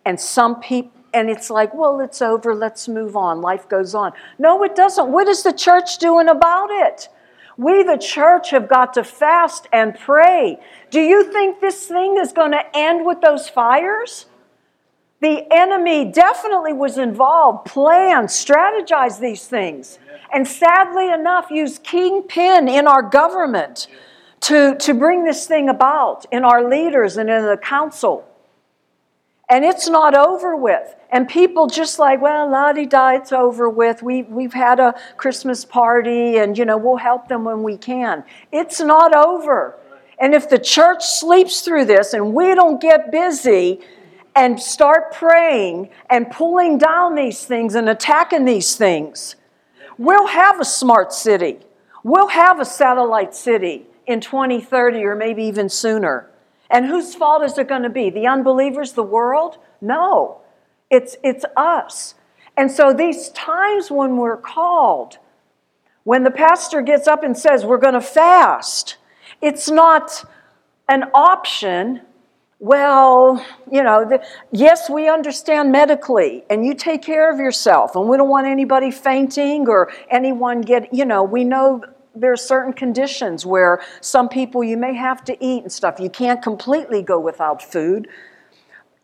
And 0.06 0.18
some 0.18 0.62
people, 0.62 0.92
and 1.14 1.30
it's 1.30 1.50
like, 1.50 1.74
well, 1.74 2.00
it's 2.00 2.22
over, 2.22 2.56
let's 2.56 2.88
move 2.88 3.18
on, 3.18 3.42
life 3.42 3.68
goes 3.68 3.94
on. 3.94 4.14
No, 4.40 4.64
it 4.64 4.76
doesn't. 4.76 5.12
What 5.12 5.28
is 5.28 5.44
the 5.44 5.52
church 5.52 5.98
doing 5.98 6.30
about 6.30 6.70
it? 6.72 7.10
We, 7.58 7.84
the 7.84 7.98
church, 7.98 8.52
have 8.52 8.70
got 8.70 8.94
to 8.94 9.04
fast 9.04 9.68
and 9.74 9.98
pray. 9.98 10.60
Do 10.92 11.02
you 11.02 11.30
think 11.34 11.60
this 11.60 11.88
thing 11.88 12.18
is 12.18 12.32
going 12.32 12.52
to 12.52 12.64
end 12.78 13.06
with 13.06 13.20
those 13.20 13.50
fires? 13.50 14.28
The 15.20 15.46
enemy 15.52 16.06
definitely 16.06 16.74
was 16.74 16.98
involved, 16.98 17.66
planned, 17.66 18.28
strategized 18.28 19.20
these 19.20 19.48
things, 19.48 19.98
and 20.32 20.48
sadly 20.48 21.10
enough, 21.12 21.50
used 21.50 21.84
kingpin 21.84 22.68
in 22.68 22.88
our 22.88 23.02
government 23.02 23.88
to, 24.42 24.76
to 24.76 24.94
bring 24.94 25.24
this 25.24 25.48
thing 25.48 25.70
about, 25.70 26.26
in 26.32 26.44
our 26.44 26.70
leaders 26.70 27.18
and 27.18 27.30
in 27.30 27.46
the 27.46 27.58
council. 27.58 28.28
And 29.50 29.64
it's 29.64 29.88
not 29.88 30.14
over 30.16 30.56
with. 30.56 30.94
And 31.10 31.28
people 31.28 31.68
just 31.68 32.00
like, 32.00 32.22
well, 32.22 32.52
la 32.52 32.74
di 32.74 32.86
da, 32.86 33.12
it's 33.12 33.32
over 33.32 33.70
with. 33.70 34.04
We, 34.04 34.24
we've 34.24 34.54
had 34.54 34.80
a 34.80 34.94
Christmas 35.16 35.64
party 35.64 36.38
and, 36.38 36.58
you 36.58 36.66
know, 36.66 36.78
we'll 36.78 36.98
help 36.98 37.30
them 37.30 37.46
when 37.46 37.64
we 37.64 37.78
can. 37.78 38.26
It's 38.52 38.82
not 38.82 39.16
over. 39.16 39.78
And 40.20 40.34
if 40.34 40.50
the 40.50 40.60
church 40.60 41.06
sleeps 41.06 41.62
through 41.62 41.86
this 41.86 42.14
and 42.14 42.34
we 42.34 42.54
don't 42.56 42.82
get 42.82 43.10
busy 43.10 43.80
and 44.38 44.62
start 44.62 45.12
praying 45.12 45.90
and 46.12 46.30
pulling 46.30 46.78
down 46.78 47.16
these 47.16 47.44
things 47.44 47.74
and 47.74 47.90
attacking 47.90 48.46
these 48.46 48.76
things, 48.76 49.36
we'll 49.98 50.28
have 50.28 50.60
a 50.62 50.66
smart 50.66 51.12
city. 51.12 51.58
We'll 52.04 52.28
have 52.28 52.60
a 52.60 52.66
satellite 52.66 53.34
city 53.34 53.88
in 54.06 54.22
2030 54.22 55.04
or 55.04 55.16
maybe 55.16 55.44
even 55.46 55.70
sooner. 55.70 56.30
And 56.70 56.86
whose 56.86 57.16
fault 57.16 57.44
is 57.44 57.58
it 57.58 57.68
going 57.68 57.82
to 57.82 57.90
be? 57.90 58.12
The 58.12 58.28
unbelievers, 58.28 58.94
the 58.94 59.02
world? 59.02 59.58
No, 59.82 60.42
it's, 60.92 61.18
it's 61.24 61.44
us. 61.56 62.14
And 62.56 62.70
so 62.72 62.94
these 62.94 63.30
times 63.30 63.90
when 63.90 64.18
we're 64.18 64.38
called, 64.38 65.18
when 66.04 66.24
the 66.24 66.32
pastor 66.32 66.84
gets 66.84 67.08
up 67.08 67.24
and 67.24 67.36
says, 67.36 67.66
We're 67.66 67.80
going 67.80 67.96
to 67.96 68.02
fast, 68.02 68.98
it's 69.42 69.68
not 69.68 70.24
an 70.88 71.06
option. 71.16 72.02
Well, 72.60 73.46
you 73.72 73.84
know, 73.84 74.04
the, 74.04 74.26
yes, 74.52 74.90
we 74.90 75.08
understand 75.08 75.72
medically, 75.72 76.44
and 76.50 76.66
you 76.66 76.74
take 76.74 77.04
care 77.04 77.32
of 77.32 77.40
yourself, 77.40 77.96
and 77.96 78.10
we 78.10 78.18
don't 78.18 78.30
want 78.30 78.48
anybody 78.48 78.90
fainting 78.90 79.68
or 79.68 79.92
anyone 80.10 80.62
get, 80.62 80.92
you 80.92 81.06
know, 81.06 81.24
we 81.24 81.44
know 81.44 81.84
there 82.16 82.32
are 82.32 82.38
certain 82.38 82.74
conditions 82.74 83.46
where 83.46 83.82
some 84.02 84.28
people 84.28 84.64
you 84.64 84.76
may 84.76 84.96
have 84.96 85.24
to 85.26 85.38
eat 85.44 85.62
and 85.62 85.72
stuff. 85.72 86.00
You 86.00 86.10
can't 86.10 86.42
completely 86.42 87.04
go 87.04 87.20
without 87.20 87.62
food. 87.62 88.08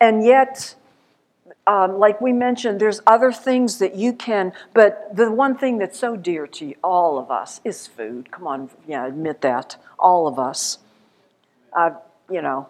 And 0.01 0.25
yet, 0.25 0.73
um, 1.67 1.99
like 1.99 2.19
we 2.19 2.33
mentioned, 2.33 2.79
there's 2.79 3.01
other 3.05 3.31
things 3.31 3.77
that 3.77 3.93
you 3.95 4.13
can, 4.13 4.51
but 4.73 5.15
the 5.15 5.31
one 5.31 5.55
thing 5.55 5.77
that's 5.77 5.99
so 5.99 6.17
dear 6.17 6.47
to 6.47 6.73
all 6.83 7.19
of 7.19 7.29
us 7.29 7.61
is 7.63 7.85
food. 7.85 8.31
Come 8.31 8.47
on, 8.47 8.71
yeah, 8.87 9.05
admit 9.05 9.41
that. 9.41 9.77
All 9.99 10.27
of 10.27 10.39
us. 10.39 10.79
Uh, 11.71 11.91
you 12.31 12.41
know, 12.41 12.67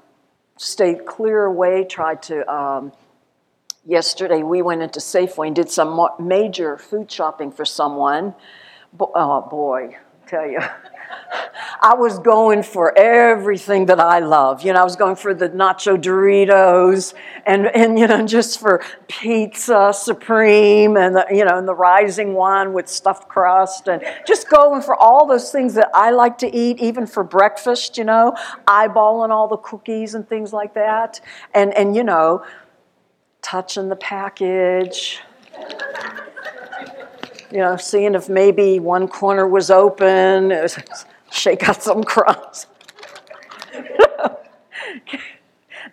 stayed 0.57 1.05
clear 1.05 1.45
away, 1.45 1.83
tried 1.83 2.22
to. 2.24 2.50
Um, 2.51 2.91
yesterday, 3.86 4.43
we 4.43 4.62
went 4.62 4.81
into 4.81 5.00
Safeway 5.00 5.48
and 5.48 5.55
did 5.55 5.69
some 5.69 6.07
major 6.19 6.77
food 6.77 7.12
shopping 7.12 7.51
for 7.51 7.65
someone. 7.65 8.36
Oh 9.00 9.48
boy, 9.50 9.98
tell 10.27 10.48
you. 10.48 10.60
I 11.82 11.96
was 11.96 12.20
going 12.20 12.63
for 12.63 12.98
everything 12.98 13.88
that 13.88 14.00
I 14.00 14.20
love. 14.20 14.63
You 14.63 14.74
know, 14.74 14.79
I 14.79 14.84
was 14.84 14.96
going 14.96 15.15
for 15.15 15.34
the 15.34 15.50
nacho 15.50 16.01
Doritos 16.01 17.13
and, 17.46 17.67
and 17.67 18.00
you 18.00 18.08
know, 18.08 18.25
just 18.25 18.60
for 18.60 18.82
pizza 19.08 19.91
supreme 19.93 20.96
and, 20.96 21.15
the, 21.15 21.25
you 21.29 21.43
know, 21.43 21.58
and 21.58 21.67
the 21.67 21.75
rising 21.75 22.34
one 22.34 22.74
with 22.74 22.88
stuffed 22.88 23.27
crust 23.27 23.88
and 23.88 24.01
just 24.25 24.50
going 24.50 24.82
for 24.82 24.96
all 24.96 25.25
those 25.25 25.51
things 25.51 25.74
that 25.74 25.89
I 25.93 26.12
like 26.12 26.38
to 26.39 26.55
eat, 26.55 26.79
even 26.79 27.05
for 27.05 27.24
breakfast, 27.24 27.98
you 27.98 28.05
know, 28.05 28.36
eyeballing 28.67 29.29
all 29.29 29.48
the 29.48 29.58
cookies 29.58 30.15
and 30.15 30.27
things 30.27 30.53
like 30.53 30.74
that. 30.75 31.20
And, 31.53 31.74
and 31.74 31.96
you 31.96 32.03
know, 32.03 32.46
touching 33.41 33.89
the 33.89 33.96
package 33.96 35.20
you 37.53 37.60
know, 37.60 37.77
seeing 37.77 38.15
if 38.15 38.29
maybe 38.29 38.79
one 38.79 39.07
corner 39.07 39.48
was 39.48 39.69
open, 39.69 40.67
shake 41.31 41.69
out 41.69 41.83
some 41.83 42.03
crumbs. 42.03 42.65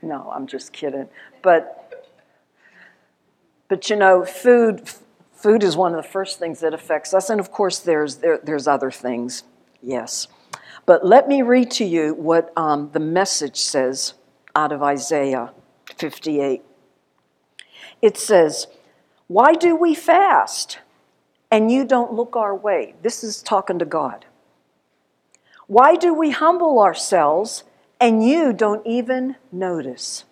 no, 0.03 0.31
I'm 0.35 0.47
just 0.47 0.73
kidding. 0.73 1.07
But, 1.43 2.09
but 3.69 3.91
you 3.91 3.97
know, 3.97 4.25
food, 4.25 4.91
food 5.33 5.63
is 5.63 5.77
one 5.77 5.95
of 5.95 6.03
the 6.03 6.09
first 6.09 6.39
things 6.39 6.61
that 6.61 6.73
affects 6.73 7.13
us. 7.13 7.29
And 7.29 7.39
of 7.39 7.53
course, 7.53 7.79
there's, 7.79 8.17
there, 8.17 8.41
there's 8.43 8.67
other 8.67 8.91
things, 8.91 9.45
yes. 9.83 10.29
But 10.87 11.05
let 11.05 11.29
me 11.29 11.43
read 11.43 11.71
to 11.73 11.85
you 11.85 12.15
what 12.15 12.55
um, 12.57 12.89
the 12.93 13.01
message 13.01 13.59
says 13.59 14.15
out 14.57 14.73
of 14.73 14.83
Isaiah 14.83 15.53
58. 15.99 16.63
It 18.01 18.17
says, 18.17 18.67
Why 19.27 19.53
do 19.53 19.77
we 19.77 19.95
fast 19.95 20.79
and 21.51 21.71
you 21.71 21.85
don't 21.85 22.13
look 22.13 22.37
our 22.37 22.55
way? 22.55 22.95
This 23.03 23.25
is 23.25 23.43
talking 23.43 23.79
to 23.79 23.85
God. 23.85 24.27
Why 25.67 25.97
do 25.97 26.13
we 26.15 26.31
humble 26.31 26.81
ourselves 26.81 27.65
and 28.01 28.27
you 28.27 28.53
don't 28.53 28.87
even 28.87 29.37
notice? 29.53 30.25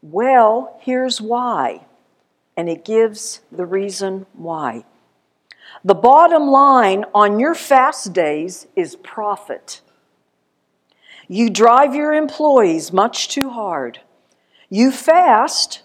Well, 0.00 0.78
here's 0.80 1.20
why. 1.20 1.86
And 2.56 2.68
it 2.68 2.84
gives 2.84 3.40
the 3.50 3.66
reason 3.66 4.26
why. 4.32 4.84
The 5.84 5.94
bottom 5.94 6.48
line 6.48 7.04
on 7.14 7.38
your 7.38 7.54
fast 7.54 8.12
days 8.12 8.66
is 8.76 8.96
profit. 8.96 9.80
You 11.28 11.50
drive 11.50 11.94
your 11.94 12.12
employees 12.12 12.92
much 12.92 13.28
too 13.28 13.50
hard. 13.50 14.00
You 14.68 14.90
fast, 14.90 15.82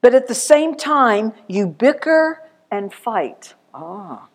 but 0.00 0.14
at 0.14 0.28
the 0.28 0.34
same 0.34 0.74
time, 0.74 1.32
you 1.46 1.66
bicker 1.66 2.42
and 2.70 2.92
fight. 2.92 3.54
Ah. 3.80 4.28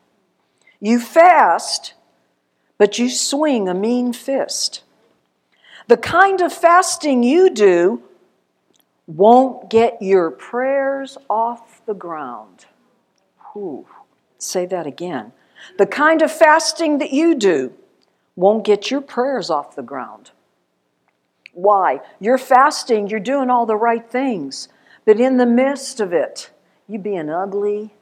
You 0.80 1.00
fast, 1.00 1.94
but 2.78 2.98
you 2.98 3.10
swing 3.10 3.68
a 3.68 3.74
mean 3.74 4.14
fist. 4.14 4.84
The 5.88 5.98
kind 5.98 6.42
of 6.42 6.54
fasting 6.54 7.24
you 7.24 7.50
do 7.50 8.02
won't 9.06 9.70
get 9.70 10.02
your 10.02 10.32
prayers 10.32 11.18
off 11.30 11.86
the 11.86 11.94
ground. 11.94 12.66
Whew. 13.52 13.86
Say 14.38 14.66
that 14.68 14.88
again. 14.88 15.34
The 15.78 15.86
kind 15.86 16.22
of 16.22 16.32
fasting 16.32 17.00
that 17.00 17.12
you 17.12 17.36
do 17.36 17.74
won't 18.36 18.66
get 18.66 18.90
your 18.90 19.02
prayers 19.02 19.50
off 19.50 19.76
the 19.76 19.84
ground. 19.84 20.32
Why? 21.54 22.00
You're 22.20 22.38
fasting, 22.38 23.08
you're 23.08 23.20
doing 23.20 23.50
all 23.50 23.66
the 23.66 23.76
right 23.76 24.10
things, 24.10 24.70
but 25.06 25.20
in 25.20 25.38
the 25.38 25.46
midst 25.46 26.00
of 26.00 26.14
it, 26.14 26.50
you 26.88 26.98
being 26.98 27.30
ugly, 27.30 27.94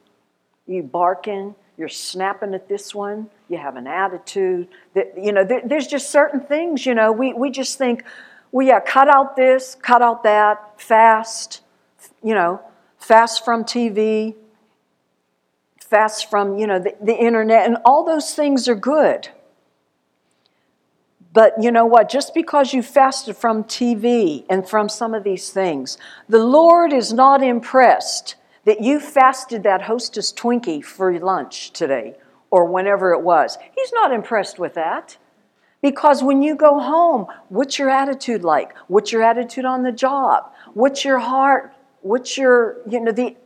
you 0.66 0.82
barking, 0.82 1.54
you're 1.76 1.88
snapping 1.88 2.54
at 2.54 2.68
this 2.68 2.94
one, 2.94 3.28
you 3.48 3.58
have 3.58 3.76
an 3.76 3.86
attitude. 3.86 4.68
That, 4.94 5.14
you 5.20 5.32
know, 5.32 5.44
there, 5.44 5.62
there's 5.64 5.86
just 5.86 6.10
certain 6.10 6.40
things, 6.40 6.86
you 6.86 6.94
know, 6.94 7.12
we, 7.12 7.32
we 7.32 7.50
just 7.50 7.78
think, 7.78 8.04
well, 8.50 8.66
yeah, 8.66 8.80
cut 8.80 9.08
out 9.08 9.36
this, 9.36 9.76
cut 9.80 10.02
out 10.02 10.22
that, 10.24 10.80
fast, 10.80 11.62
you 12.22 12.34
know, 12.34 12.60
fast 12.98 13.44
from 13.44 13.64
TV, 13.64 14.34
fast 15.80 16.30
from, 16.30 16.58
you 16.58 16.66
know, 16.66 16.78
the, 16.78 16.94
the 17.02 17.16
internet, 17.16 17.66
and 17.66 17.78
all 17.84 18.04
those 18.04 18.34
things 18.34 18.68
are 18.68 18.74
good. 18.74 19.28
But 21.32 21.54
you 21.62 21.70
know 21.70 21.86
what? 21.86 22.10
Just 22.10 22.34
because 22.34 22.74
you 22.74 22.82
fasted 22.82 23.36
from 23.36 23.64
TV 23.64 24.44
and 24.50 24.68
from 24.68 24.88
some 24.88 25.14
of 25.14 25.24
these 25.24 25.50
things, 25.50 25.96
the 26.28 26.44
Lord 26.44 26.92
is 26.92 27.12
not 27.12 27.42
impressed 27.42 28.36
that 28.64 28.80
you 28.80 29.00
fasted 29.00 29.62
that 29.64 29.82
hostess 29.82 30.32
Twinkie 30.32 30.84
for 30.84 31.18
lunch 31.18 31.72
today 31.72 32.16
or 32.50 32.64
whenever 32.66 33.12
it 33.12 33.22
was. 33.22 33.58
He's 33.74 33.92
not 33.92 34.12
impressed 34.12 34.58
with 34.58 34.74
that. 34.74 35.16
Because 35.80 36.22
when 36.22 36.42
you 36.42 36.54
go 36.54 36.78
home, 36.78 37.26
what's 37.48 37.78
your 37.78 37.90
attitude 37.90 38.44
like? 38.44 38.76
What's 38.86 39.10
your 39.10 39.22
attitude 39.22 39.64
on 39.64 39.82
the 39.82 39.90
job? 39.90 40.52
What's 40.74 41.04
your 41.04 41.18
heart? 41.18 41.74
What's 42.02 42.38
your, 42.38 42.76
you 42.88 43.00
know, 43.00 43.12
the 43.12 43.36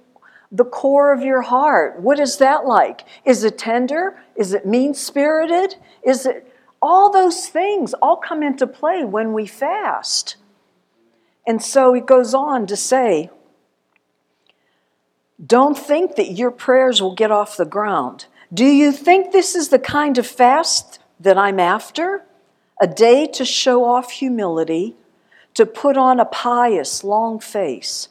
the 0.53 0.65
core 0.65 1.13
of 1.13 1.23
your 1.23 1.43
heart? 1.43 2.01
What 2.01 2.21
is 2.21 2.39
that 2.39 2.67
like? 2.67 3.05
Is 3.25 3.43
it 3.43 3.59
tender? 3.59 4.23
Is 4.37 4.55
it 4.55 4.65
mean 4.65 4.95
spirited? 4.95 5.75
Is 6.05 6.25
it 6.25 6.53
all 6.83 7.11
those 7.11 7.49
things 7.49 7.95
all 7.95 8.17
come 8.17 8.43
into 8.43 8.67
play 8.67 9.05
when 9.05 9.33
we 9.33 9.47
fast. 9.47 10.37
And 11.47 11.63
so 11.63 11.93
he 11.93 12.01
goes 12.01 12.35
on 12.35 12.67
to 12.67 12.77
say, 12.77 13.31
don't 15.45 15.77
think 15.77 16.17
that 16.17 16.33
your 16.33 16.51
prayers 16.51 17.03
will 17.03 17.15
get 17.15 17.31
off 17.31 17.57
the 17.57 17.67
ground. 17.67 18.27
Do 18.53 18.65
you 18.65 18.91
think 18.91 19.33
this 19.33 19.55
is 19.55 19.69
the 19.69 19.79
kind 19.79 20.17
of 20.17 20.27
fast 20.27 20.99
that 21.21 21.37
I'm 21.37 21.61
after? 21.61 22.25
A 22.81 22.87
day 22.87 23.27
to 23.29 23.45
show 23.45 23.85
off 23.85 24.11
humility, 24.11 24.95
to 25.55 25.67
put 25.67 25.97
on 25.97 26.21
a 26.21 26.25
pious 26.25 27.05
long 27.05 27.39
face, 27.39 28.09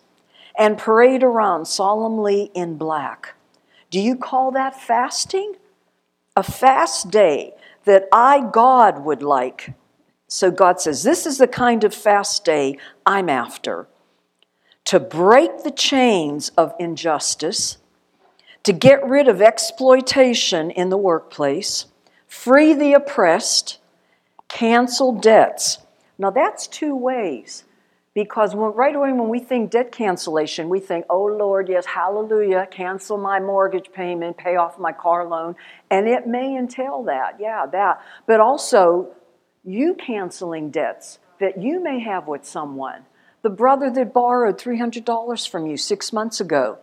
and 0.57 0.77
parade 0.77 1.23
around 1.23 1.65
solemnly 1.65 2.51
in 2.53 2.77
black. 2.77 3.35
Do 3.89 3.99
you 3.99 4.15
call 4.15 4.51
that 4.51 4.79
fasting? 4.79 5.55
A 6.35 6.43
fast 6.43 7.11
day 7.11 7.53
that 7.85 8.07
I, 8.11 8.41
God, 8.51 9.05
would 9.05 9.23
like. 9.23 9.73
So 10.27 10.51
God 10.51 10.81
says, 10.81 11.03
This 11.03 11.25
is 11.25 11.37
the 11.37 11.47
kind 11.47 11.83
of 11.83 11.93
fast 11.93 12.43
day 12.43 12.77
I'm 13.05 13.29
after 13.29 13.87
to 14.85 14.99
break 14.99 15.63
the 15.63 15.71
chains 15.71 16.49
of 16.57 16.73
injustice, 16.79 17.77
to 18.63 18.73
get 18.73 19.05
rid 19.05 19.27
of 19.27 19.41
exploitation 19.41 20.71
in 20.71 20.89
the 20.89 20.97
workplace, 20.97 21.85
free 22.27 22.73
the 22.73 22.93
oppressed, 22.93 23.79
cancel 24.47 25.11
debts. 25.11 25.79
Now, 26.17 26.29
that's 26.29 26.67
two 26.67 26.95
ways. 26.95 27.63
Because 28.13 28.55
when, 28.55 28.71
right 28.71 28.95
away 28.95 29.11
when 29.11 29.27
we 29.27 29.39
think 29.39 29.71
debt 29.71 29.91
cancellation, 29.91 30.69
we 30.69 30.79
think, 30.79 31.05
oh 31.09 31.25
Lord, 31.25 31.67
yes, 31.67 31.85
hallelujah, 31.85 32.65
cancel 32.71 33.17
my 33.17 33.41
mortgage 33.41 33.91
payment, 33.91 34.37
pay 34.37 34.55
off 34.55 34.79
my 34.79 34.93
car 34.93 35.27
loan. 35.27 35.57
And 35.91 36.07
it 36.07 36.25
may 36.25 36.57
entail 36.57 37.03
that, 37.03 37.37
yeah, 37.41 37.65
that. 37.73 38.01
But 38.25 38.39
also, 38.39 39.09
you 39.65 39.95
canceling 39.95 40.71
debts 40.71 41.19
that 41.41 41.61
you 41.61 41.83
may 41.83 41.99
have 41.99 42.27
with 42.27 42.45
someone. 42.45 43.05
The 43.45 43.51
brother 43.51 43.91
that 43.91 44.11
borrowed 44.11 44.57
$300 44.57 45.47
from 45.47 45.67
you 45.67 45.77
six 45.77 46.11
months 46.11 46.41
ago. 46.41 46.79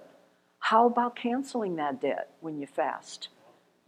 How 0.61 0.87
about 0.87 1.17
canceling 1.17 1.75
that 1.75 2.01
debt 2.01 2.31
when 2.39 2.61
you 2.61 2.69
fast? 2.69 3.27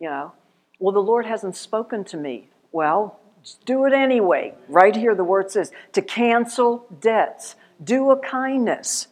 You 0.01 0.11
know, 0.11 0.33
well, 0.81 0.93
the 0.93 0.99
Lord 0.99 1.25
hasn't 1.25 1.55
spoken 1.55 2.03
to 2.07 2.17
me. 2.17 2.49
Well, 2.73 3.21
do 3.65 3.85
it 3.85 3.93
anyway. 3.93 4.55
Right 4.69 4.97
here, 4.97 5.15
the 5.15 5.23
word 5.23 5.53
says 5.53 5.71
to 5.93 6.03
cancel 6.03 6.85
debts, 7.01 7.55
do 7.85 8.11
a 8.11 8.19
kindness. 8.19 9.07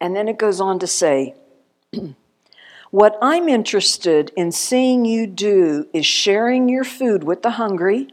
And 0.00 0.16
then 0.16 0.26
it 0.26 0.38
goes 0.38 0.58
on 0.58 0.78
to 0.78 0.86
say, 0.86 1.34
What 2.90 3.18
I'm 3.20 3.46
interested 3.46 4.32
in 4.38 4.52
seeing 4.52 5.04
you 5.04 5.26
do 5.26 5.86
is 5.92 6.06
sharing 6.06 6.70
your 6.70 6.84
food 6.84 7.24
with 7.24 7.42
the 7.42 7.50
hungry, 7.50 8.08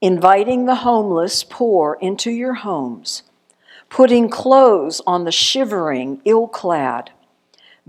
inviting 0.00 0.64
the 0.64 0.76
homeless 0.76 1.44
poor 1.44 1.98
into 2.00 2.30
your 2.30 2.54
homes, 2.54 3.22
putting 3.88 4.28
clothes 4.28 5.02
on 5.06 5.24
the 5.24 5.32
shivering, 5.32 6.20
ill 6.24 6.48
clad, 6.48 7.10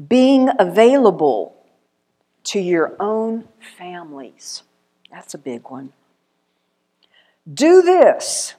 being 0.08 0.50
available 0.60 1.56
to 2.43 2.60
your 2.60 2.95
own 3.00 3.47
families. 3.78 4.63
That's 5.12 5.34
a 5.34 5.38
big 5.38 5.69
one. 5.69 5.93
Do 7.52 7.82
this, 7.82 8.56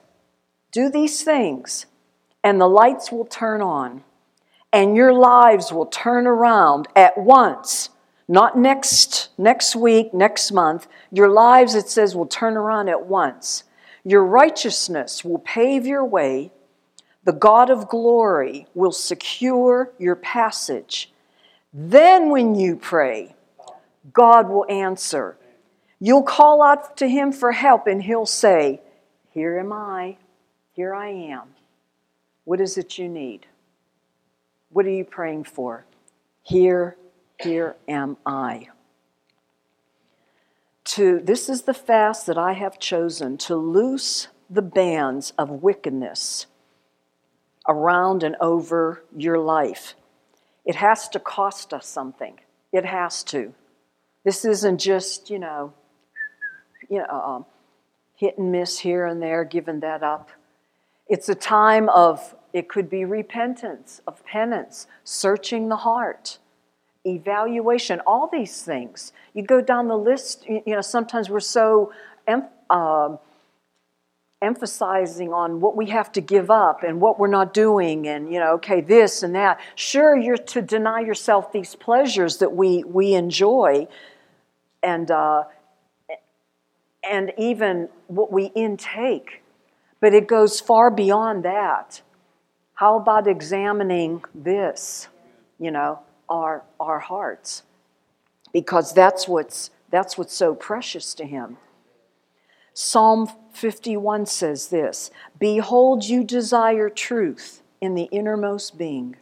do 0.71 0.89
these 0.89 1.23
things, 1.23 1.85
and 2.43 2.59
the 2.59 2.67
lights 2.67 3.11
will 3.11 3.25
turn 3.25 3.61
on, 3.61 4.03
and 4.71 4.95
your 4.95 5.13
lives 5.13 5.71
will 5.71 5.85
turn 5.85 6.27
around 6.27 6.87
at 6.95 7.17
once. 7.17 7.89
Not 8.27 8.57
next 8.57 9.29
next 9.37 9.75
week, 9.75 10.13
next 10.13 10.51
month. 10.51 10.87
Your 11.11 11.29
lives, 11.29 11.75
it 11.75 11.89
says, 11.89 12.15
will 12.15 12.25
turn 12.25 12.55
around 12.55 12.89
at 12.89 13.05
once. 13.05 13.63
Your 14.03 14.25
righteousness 14.25 15.23
will 15.23 15.39
pave 15.39 15.85
your 15.85 16.05
way. 16.05 16.51
The 17.25 17.33
God 17.33 17.69
of 17.69 17.87
glory 17.87 18.67
will 18.73 18.91
secure 18.91 19.91
your 19.97 20.15
passage. 20.15 21.11
Then, 21.73 22.29
when 22.29 22.55
you 22.55 22.75
pray, 22.75 23.35
God 24.11 24.49
will 24.49 24.65
answer 24.69 25.37
You'll 26.03 26.23
call 26.23 26.61
out 26.61 26.97
to 26.97 27.07
him 27.07 27.31
for 27.31 27.53
help, 27.53 27.87
and 27.87 28.03
he'll 28.03 28.25
say, 28.25 28.81
Here 29.31 29.57
am 29.57 29.71
I. 29.71 30.17
Here 30.73 30.93
I 30.93 31.07
am. 31.07 31.55
What 32.43 32.59
is 32.59 32.77
it 32.77 32.97
you 32.97 33.07
need? 33.07 33.45
What 34.69 34.85
are 34.85 34.89
you 34.89 35.05
praying 35.05 35.45
for? 35.45 35.85
Here, 36.41 36.97
here 37.39 37.75
am 37.87 38.17
I. 38.25 38.69
To 40.85 41.19
this 41.19 41.49
is 41.49 41.63
the 41.63 41.73
fast 41.73 42.27
that 42.27 42.37
I 42.37 42.53
have 42.53 42.79
chosen 42.79 43.37
to 43.39 43.55
loose 43.55 44.27
the 44.49 44.61
bands 44.61 45.31
of 45.37 45.49
wickedness 45.49 46.45
around 47.67 48.23
and 48.23 48.35
over 48.41 49.03
your 49.15 49.39
life. 49.39 49.95
It 50.65 50.75
has 50.75 51.09
to 51.09 51.19
cost 51.19 51.73
us 51.73 51.87
something. 51.87 52.39
It 52.71 52.85
has 52.85 53.23
to. 53.25 53.53
This 54.23 54.45
isn't 54.45 54.79
just, 54.79 55.29
you 55.29 55.39
know, 55.39 55.73
you 56.89 56.99
know, 56.99 57.09
um, 57.09 57.45
hit 58.15 58.37
and 58.37 58.51
miss 58.51 58.79
here 58.79 59.05
and 59.05 59.21
there, 59.21 59.43
giving 59.43 59.79
that 59.81 60.03
up. 60.03 60.29
It's 61.07 61.27
a 61.27 61.35
time 61.35 61.89
of, 61.89 62.35
it 62.53 62.69
could 62.69 62.89
be 62.89 63.03
repentance, 63.03 64.01
of 64.07 64.23
penance, 64.25 64.87
searching 65.03 65.69
the 65.69 65.77
heart, 65.77 66.39
evaluation, 67.05 67.99
all 68.07 68.29
these 68.31 68.61
things. 68.61 69.11
You 69.33 69.43
go 69.43 69.61
down 69.61 69.87
the 69.87 69.97
list, 69.97 70.45
you 70.47 70.63
know, 70.67 70.81
sometimes 70.81 71.29
we're 71.29 71.39
so 71.39 71.91
um, 72.69 73.19
emphasizing 74.43 75.31
on 75.31 75.61
what 75.61 75.75
we 75.75 75.87
have 75.87 76.11
to 76.11 76.21
give 76.21 76.51
up 76.51 76.83
and 76.83 76.99
what 76.99 77.17
we're 77.17 77.27
not 77.27 77.53
doing 77.53 78.07
and 78.07 78.31
you 78.31 78.39
know 78.39 78.53
okay 78.55 78.81
this 78.81 79.23
and 79.23 79.33
that. 79.33 79.59
Sure 79.75 80.15
you're 80.17 80.37
to 80.37 80.61
deny 80.61 80.99
yourself 80.99 81.51
these 81.53 81.75
pleasures 81.75 82.37
that 82.37 82.53
we 82.53 82.83
we 82.83 83.13
enjoy 83.13 83.87
and 84.83 85.09
uh, 85.09 85.43
and 87.09 87.31
even 87.37 87.87
what 88.07 88.31
we 88.31 88.45
intake 88.47 89.41
but 90.01 90.13
it 90.13 90.27
goes 90.27 90.59
far 90.59 90.91
beyond 90.91 91.43
that. 91.45 92.01
How 92.73 92.97
about 92.97 93.27
examining 93.27 94.23
this 94.35 95.07
you 95.57 95.71
know 95.71 95.99
our 96.33 96.63
our 96.79 96.99
hearts 96.99 97.63
because 98.51 98.93
that's 98.93 99.27
what's 99.27 99.69
that's 99.89 100.17
what's 100.17 100.33
so 100.33 100.53
precious 100.55 101.13
to 101.13 101.25
him 101.25 101.57
Psalm 102.73 103.29
51 103.53 104.25
says 104.25 104.69
this 104.69 105.11
Behold, 105.39 106.05
you 106.05 106.23
desire 106.23 106.89
truth 106.89 107.61
in 107.79 107.93
the 107.93 108.05
innermost 108.05 108.77
being, 108.77 109.15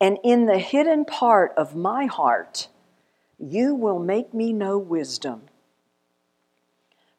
and 0.00 0.18
in 0.22 0.46
the 0.46 0.58
hidden 0.58 1.06
part 1.06 1.52
of 1.56 1.74
my 1.74 2.04
heart, 2.04 2.68
you 3.38 3.74
will 3.74 3.98
make 3.98 4.34
me 4.34 4.52
know 4.52 4.76
wisdom. 4.76 5.42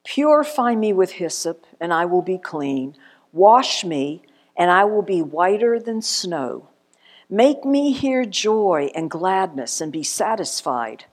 Purify 0.04 0.76
me 0.76 0.94
with 0.94 1.14
hyssop, 1.14 1.66
and 1.80 1.92
I 1.92 2.06
will 2.06 2.22
be 2.22 2.38
clean. 2.38 2.96
Wash 3.32 3.84
me, 3.84 4.22
and 4.56 4.70
I 4.70 4.84
will 4.84 5.02
be 5.02 5.22
whiter 5.22 5.80
than 5.80 6.02
snow. 6.04 6.68
Make 7.34 7.64
me 7.64 7.94
hear 7.94 8.26
joy 8.26 8.92
and 8.94 9.10
gladness 9.10 9.80
and 9.80 9.90
be 9.90 10.04
satisfied. 10.04 11.06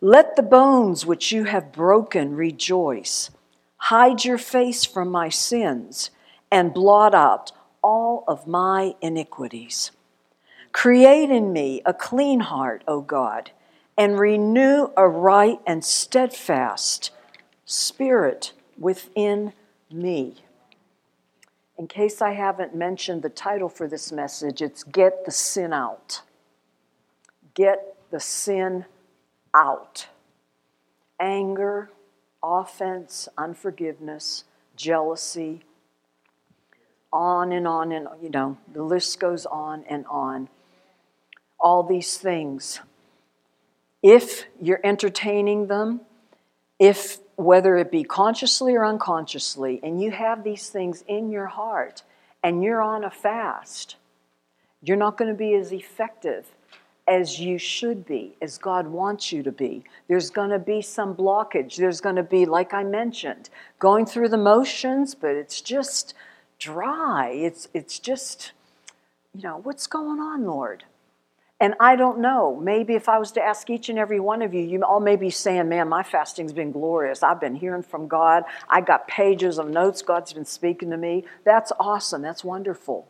Let 0.00 0.34
the 0.34 0.42
bones 0.42 1.06
which 1.06 1.30
you 1.30 1.44
have 1.44 1.70
broken 1.70 2.34
rejoice. 2.34 3.30
Hide 3.76 4.24
your 4.24 4.36
face 4.36 4.84
from 4.84 5.10
my 5.10 5.28
sins 5.28 6.10
and 6.50 6.74
blot 6.74 7.14
out 7.14 7.52
all 7.82 8.24
of 8.26 8.48
my 8.48 8.96
iniquities. 9.00 9.92
Create 10.72 11.30
in 11.30 11.52
me 11.52 11.82
a 11.86 11.94
clean 11.94 12.40
heart, 12.40 12.82
O 12.88 13.00
God, 13.00 13.52
and 13.96 14.18
renew 14.18 14.90
a 14.96 15.08
right 15.08 15.60
and 15.68 15.84
steadfast 15.84 17.12
spirit 17.64 18.52
within 18.76 19.52
me. 19.88 20.42
In 21.80 21.86
case 21.88 22.20
I 22.20 22.32
haven't 22.32 22.74
mentioned 22.74 23.22
the 23.22 23.30
title 23.30 23.70
for 23.70 23.88
this 23.88 24.12
message, 24.12 24.60
it's 24.60 24.84
Get 24.84 25.24
the 25.24 25.30
Sin 25.30 25.72
Out. 25.72 26.20
Get 27.54 27.96
the 28.10 28.20
Sin 28.20 28.84
Out. 29.54 30.08
Anger, 31.18 31.90
offense, 32.42 33.30
unforgiveness, 33.38 34.44
jealousy, 34.76 35.62
on 37.10 37.50
and 37.50 37.66
on 37.66 37.92
and 37.92 38.08
you 38.22 38.28
know, 38.28 38.58
the 38.70 38.82
list 38.82 39.18
goes 39.18 39.46
on 39.46 39.82
and 39.88 40.04
on. 40.10 40.50
All 41.58 41.82
these 41.82 42.18
things. 42.18 42.80
If 44.02 44.44
you're 44.60 44.82
entertaining 44.84 45.68
them, 45.68 46.02
if 46.78 47.20
whether 47.40 47.76
it 47.76 47.90
be 47.90 48.04
consciously 48.04 48.74
or 48.76 48.84
unconsciously, 48.84 49.80
and 49.82 50.02
you 50.02 50.10
have 50.10 50.44
these 50.44 50.68
things 50.68 51.02
in 51.08 51.30
your 51.30 51.46
heart 51.46 52.02
and 52.42 52.62
you're 52.62 52.82
on 52.82 53.04
a 53.04 53.10
fast, 53.10 53.96
you're 54.82 54.96
not 54.96 55.16
going 55.16 55.30
to 55.30 55.36
be 55.36 55.54
as 55.54 55.72
effective 55.72 56.46
as 57.08 57.40
you 57.40 57.58
should 57.58 58.06
be, 58.06 58.36
as 58.42 58.58
God 58.58 58.86
wants 58.86 59.32
you 59.32 59.42
to 59.42 59.50
be. 59.50 59.82
There's 60.06 60.30
going 60.30 60.50
to 60.50 60.58
be 60.58 60.82
some 60.82 61.14
blockage. 61.14 61.76
There's 61.76 62.00
going 62.00 62.16
to 62.16 62.22
be, 62.22 62.44
like 62.44 62.74
I 62.74 62.84
mentioned, 62.84 63.48
going 63.78 64.06
through 64.06 64.28
the 64.28 64.38
motions, 64.38 65.14
but 65.14 65.30
it's 65.30 65.60
just 65.60 66.14
dry. 66.58 67.30
It's, 67.30 67.68
it's 67.72 67.98
just, 67.98 68.52
you 69.34 69.42
know, 69.42 69.56
what's 69.62 69.86
going 69.86 70.20
on, 70.20 70.44
Lord? 70.44 70.84
And 71.60 71.74
I 71.78 71.94
don't 71.94 72.20
know. 72.20 72.56
Maybe 72.56 72.94
if 72.94 73.08
I 73.08 73.18
was 73.18 73.32
to 73.32 73.42
ask 73.42 73.68
each 73.68 73.90
and 73.90 73.98
every 73.98 74.18
one 74.18 74.40
of 74.40 74.54
you, 74.54 74.62
you 74.62 74.82
all 74.82 75.00
may 75.00 75.16
be 75.16 75.28
saying, 75.28 75.68
Man, 75.68 75.88
my 75.88 76.02
fasting's 76.02 76.54
been 76.54 76.72
glorious. 76.72 77.22
I've 77.22 77.40
been 77.40 77.54
hearing 77.54 77.82
from 77.82 78.08
God. 78.08 78.44
I 78.68 78.80
got 78.80 79.06
pages 79.06 79.58
of 79.58 79.68
notes. 79.68 80.00
God's 80.00 80.32
been 80.32 80.46
speaking 80.46 80.90
to 80.90 80.96
me. 80.96 81.24
That's 81.44 81.70
awesome. 81.78 82.22
That's 82.22 82.42
wonderful. 82.42 83.08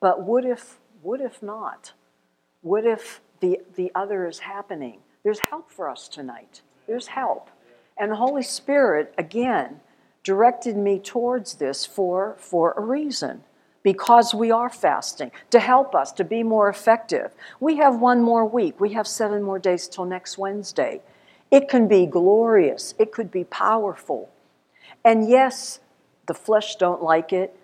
But 0.00 0.22
what 0.22 0.44
if, 0.44 0.78
what 1.02 1.20
if 1.20 1.42
not? 1.42 1.92
What 2.62 2.86
if 2.86 3.20
the, 3.42 3.60
the 3.74 3.92
other 3.94 4.26
is 4.26 4.38
happening. 4.38 5.00
There's 5.22 5.40
help 5.40 5.70
for 5.70 5.90
us 5.90 6.08
tonight. 6.08 6.62
There's 6.86 7.08
help. 7.08 7.50
And 7.98 8.10
the 8.10 8.16
Holy 8.16 8.42
Spirit, 8.42 9.12
again, 9.18 9.80
directed 10.22 10.76
me 10.76 10.98
towards 10.98 11.56
this 11.56 11.84
for, 11.84 12.36
for 12.38 12.72
a 12.72 12.80
reason 12.80 13.44
because 13.82 14.34
we 14.34 14.50
are 14.50 14.70
fasting 14.70 15.30
to 15.50 15.58
help 15.58 15.94
us 15.94 16.12
to 16.12 16.24
be 16.24 16.42
more 16.42 16.68
effective. 16.68 17.32
We 17.60 17.76
have 17.78 17.98
one 17.98 18.22
more 18.22 18.46
week, 18.46 18.80
we 18.80 18.92
have 18.94 19.06
seven 19.06 19.42
more 19.42 19.58
days 19.58 19.88
till 19.88 20.04
next 20.04 20.38
Wednesday. 20.38 21.00
It 21.50 21.68
can 21.68 21.88
be 21.88 22.06
glorious, 22.06 22.94
it 22.98 23.12
could 23.12 23.30
be 23.30 23.44
powerful. 23.44 24.30
And 25.04 25.28
yes, 25.28 25.80
the 26.26 26.34
flesh 26.34 26.76
don't 26.76 27.02
like 27.02 27.32
it. 27.32 27.56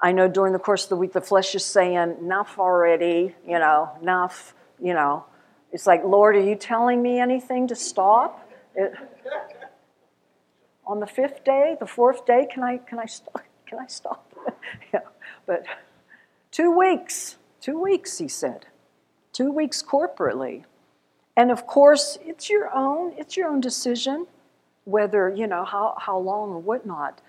I 0.00 0.12
know 0.12 0.28
during 0.28 0.52
the 0.52 0.60
course 0.60 0.84
of 0.84 0.90
the 0.90 0.96
week 0.96 1.12
the 1.12 1.20
flesh 1.20 1.54
is 1.54 1.64
saying, 1.64 2.16
enough 2.20 2.58
already, 2.58 3.34
you 3.46 3.58
know, 3.58 3.90
enough 4.00 4.54
you 4.80 4.94
know, 4.94 5.24
it's 5.72 5.86
like, 5.86 6.04
Lord, 6.04 6.36
are 6.36 6.40
you 6.40 6.54
telling 6.54 7.02
me 7.02 7.18
anything 7.18 7.68
to 7.68 7.76
stop? 7.76 8.48
It, 8.74 8.92
on 10.86 11.00
the 11.00 11.06
fifth 11.06 11.44
day, 11.44 11.76
the 11.78 11.86
fourth 11.86 12.24
day, 12.24 12.46
can 12.50 12.62
I 12.62 12.78
can 12.78 12.98
I 12.98 13.06
stop? 13.06 13.42
Can 13.66 13.78
I 13.80 13.86
stop? 13.86 14.32
yeah, 14.94 15.00
but 15.48 15.64
two 16.52 16.70
weeks, 16.70 17.38
two 17.60 17.82
weeks, 17.82 18.18
he 18.18 18.28
said, 18.28 18.66
two 19.32 19.50
weeks 19.50 19.82
corporately, 19.82 20.64
and 21.36 21.50
of 21.50 21.66
course, 21.66 22.18
it's 22.24 22.50
your 22.50 22.70
own. 22.74 23.14
It's 23.16 23.36
your 23.36 23.48
own 23.48 23.60
decision, 23.60 24.26
whether 24.84 25.28
you 25.30 25.46
know 25.46 25.64
how 25.64 25.94
how 25.98 26.18
long 26.18 26.50
or 26.50 26.58
whatnot. 26.58 27.20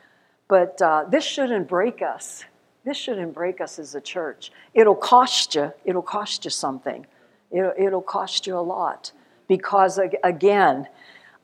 But 0.47 0.81
uh, 0.81 1.05
this 1.09 1.23
shouldn't 1.23 1.67
break 1.67 2.01
us. 2.01 2.43
This 2.83 2.97
shouldn't 2.97 3.33
break 3.33 3.61
us 3.61 3.79
as 3.79 3.95
a 3.95 4.01
church. 4.01 4.51
It'll 4.73 4.95
cost 4.95 5.55
you. 5.55 5.71
It'll 5.85 6.01
cost 6.01 6.43
you 6.43 6.51
something. 6.51 7.05
It'll, 7.51 7.73
it'll 7.77 8.01
cost 8.01 8.47
you 8.47 8.57
a 8.57 8.61
lot 8.61 9.11
because, 9.47 9.99
again, 10.23 10.87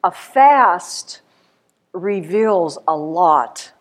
a 0.03 0.11
fast 0.11 1.21
reveals 1.93 2.77
a 2.87 2.95
lot 2.95 3.71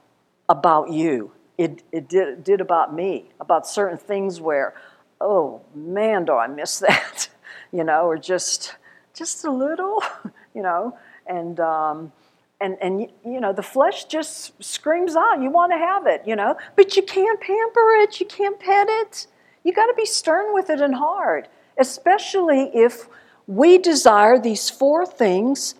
about 0.48 0.90
you. 0.90 1.32
It, 1.56 1.82
it 1.92 2.08
did, 2.08 2.42
did 2.42 2.60
about 2.60 2.94
me, 2.94 3.30
about 3.40 3.66
certain 3.66 3.98
things 3.98 4.40
where, 4.40 4.74
oh 5.20 5.62
man, 5.74 6.24
do 6.24 6.32
I 6.32 6.46
miss 6.46 6.78
that, 6.80 7.28
you 7.72 7.84
know, 7.84 8.06
or 8.06 8.18
just 8.18 8.74
just 9.14 9.44
a 9.44 9.50
little, 9.50 10.02
you 10.54 10.62
know, 10.62 10.98
and 11.26 11.60
um, 11.60 12.12
and 12.60 12.76
and 12.80 13.00
you 13.24 13.40
know 13.40 13.52
the 13.52 13.62
flesh 13.62 14.06
just 14.06 14.62
screams 14.62 15.14
out, 15.16 15.40
you 15.40 15.50
want 15.50 15.72
to 15.72 15.78
have 15.78 16.06
it, 16.06 16.22
you 16.26 16.34
know, 16.34 16.56
but 16.76 16.96
you 16.96 17.02
can't 17.02 17.40
pamper 17.40 17.90
it, 18.02 18.20
you 18.20 18.26
can't 18.26 18.58
pet 18.58 18.88
it. 18.88 19.26
You 19.62 19.72
got 19.72 19.86
to 19.86 19.94
be 19.94 20.04
stern 20.04 20.52
with 20.52 20.68
it 20.68 20.80
and 20.80 20.94
hard 20.94 21.48
especially 21.76 22.70
if 22.74 23.08
we 23.46 23.78
desire 23.78 24.38
these 24.38 24.70
four 24.70 25.04
things 25.04 25.74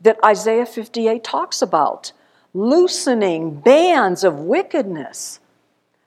that 0.00 0.18
Isaiah 0.24 0.66
58 0.66 1.22
talks 1.22 1.60
about 1.60 2.12
loosening 2.52 3.60
bands 3.60 4.24
of 4.24 4.40
wickedness, 4.40 5.40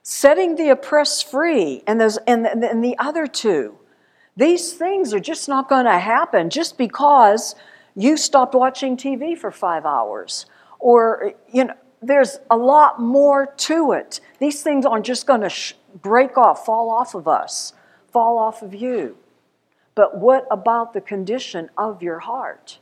setting 0.02 0.56
the 0.56 0.70
oppressed 0.70 1.30
free, 1.30 1.84
and, 1.88 2.00
those, 2.00 2.18
and, 2.28 2.46
and 2.46 2.84
the 2.84 2.98
other 3.00 3.28
two. 3.28 3.78
These 4.36 4.74
things 4.74 5.14
are 5.14 5.20
just 5.20 5.48
not 5.48 5.70
going 5.70 5.86
to 5.86 6.00
happen 6.00 6.50
just 6.50 6.78
because 6.78 7.56
you 7.96 8.18
stopped 8.18 8.56
watching 8.56 8.98
TV 8.98 9.38
for 9.38 9.52
five 9.52 9.86
hours. 9.86 10.46
Or, 10.80 11.34
you 11.52 11.66
know, 11.66 11.76
there's 12.02 12.40
a 12.52 12.58
lot 12.58 13.00
more 13.00 13.46
to 13.46 13.94
it. 13.94 14.20
These 14.40 14.62
things 14.64 14.86
aren't 14.86 15.06
just 15.06 15.26
going 15.26 15.42
to 15.42 15.50
sh- 15.50 15.76
break 16.02 16.38
off, 16.38 16.66
fall 16.66 16.90
off 16.90 17.16
of 17.16 17.28
us, 17.28 17.74
fall 18.12 18.38
off 18.38 18.62
of 18.62 18.74
you. 18.74 19.18
But 19.96 20.18
what 20.18 20.48
about 20.50 20.94
the 20.94 21.02
condition 21.02 21.70
of 21.78 22.02
your 22.02 22.20
heart? 22.20 22.80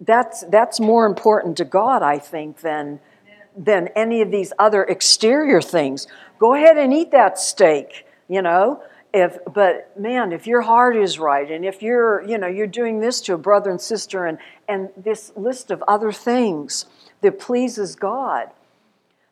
That's, 0.00 0.44
that's 0.48 0.80
more 0.80 1.06
important 1.06 1.56
to 1.58 1.64
God, 1.64 2.02
I 2.02 2.18
think, 2.18 2.60
than, 2.60 3.00
than 3.56 3.88
any 3.88 4.22
of 4.22 4.30
these 4.30 4.52
other 4.58 4.82
exterior 4.84 5.60
things. 5.60 6.06
Go 6.38 6.54
ahead 6.54 6.78
and 6.78 6.92
eat 6.92 7.10
that 7.10 7.38
steak, 7.38 8.06
you 8.28 8.42
know. 8.42 8.82
if 9.12 9.38
but 9.52 9.90
man 9.98 10.32
if 10.32 10.46
your 10.46 10.60
heart 10.60 10.96
is 10.96 11.18
right 11.18 11.50
and 11.50 11.64
if 11.64 11.82
you're 11.82 12.22
you 12.22 12.38
know 12.38 12.46
you're 12.46 12.66
doing 12.66 13.00
this 13.00 13.20
to 13.20 13.34
a 13.34 13.38
brother 13.38 13.70
and 13.70 13.80
sister 13.80 14.24
and 14.24 14.38
and 14.68 14.88
this 14.96 15.32
list 15.36 15.70
of 15.70 15.82
other 15.88 16.12
things 16.12 16.86
that 17.20 17.38
pleases 17.38 17.96
god 17.96 18.50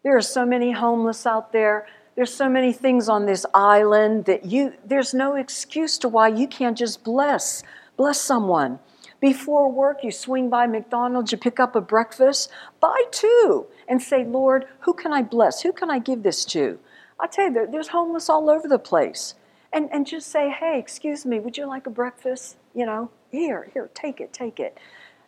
there 0.03 0.17
are 0.17 0.23
so 0.23 0.45
many 0.45 0.73
homeless 0.73 1.27
out 1.27 1.53
there 1.53 1.87
there's 2.17 2.35
so 2.35 2.49
many 2.49 2.73
things 2.73 3.09
on 3.09 3.27
this 3.27 3.47
island 3.55 4.25
that 4.25 4.45
you 4.45 4.73
there's 4.85 5.15
no 5.15 5.37
excuse 5.37 5.97
to 5.99 6.09
why 6.09 6.27
you 6.27 6.49
can't 6.49 6.77
just 6.77 7.05
bless 7.05 7.63
bless 7.97 8.21
someone 8.21 8.81
before 9.21 9.71
work 9.71 9.99
you 10.03 10.11
swing 10.11 10.49
by 10.49 10.67
mcdonald's 10.67 11.33
you 11.33 11.39
pick 11.39 11.59
up 11.59 11.75
a 11.75 11.81
breakfast 11.81 12.51
buy 12.81 13.03
two 13.11 13.67
and 13.89 14.01
say 14.01 14.25
lord 14.25 14.67
who 14.81 14.93
can 14.93 15.13
i 15.13 15.23
bless 15.23 15.63
who 15.63 15.73
can 15.73 15.91
i 15.91 15.99
give 15.99 16.23
this 16.23 16.45
to 16.45 16.79
i 17.19 17.27
tell 17.27 17.47
you 17.47 17.53
there, 17.53 17.67
there's 17.67 17.89
homeless 17.89 18.29
all 18.29 18.49
over 18.49 18.69
the 18.69 18.79
place 18.79 19.35
and, 19.73 19.89
and 19.93 20.07
just 20.07 20.31
say, 20.31 20.51
hey, 20.51 20.79
excuse 20.79 21.27
me, 21.27 21.41
would 21.41 21.57
you 21.57 21.67
like 21.67 21.87
a 21.87 21.91
breakfast? 21.91 22.57
You 22.75 22.87
know, 22.87 23.11
here, 23.31 23.71
here, 23.73 23.91
take 23.95 24.21
it, 24.21 24.33
take 24.33 24.61
it. 24.61 24.79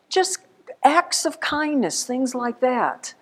Just 0.09 0.39
acts 0.83 1.25
of 1.25 1.41
kindness, 1.41 2.05
things 2.05 2.35
like 2.35 2.61
that, 2.61 3.15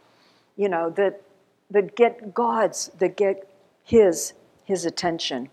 you 0.57 0.69
know, 0.69 0.91
that, 0.91 1.23
that 1.71 1.97
get 1.97 2.35
God's, 2.35 2.89
that 2.99 3.17
get 3.17 3.49
His, 3.83 4.35
His 4.65 4.85
attention. 4.85 5.51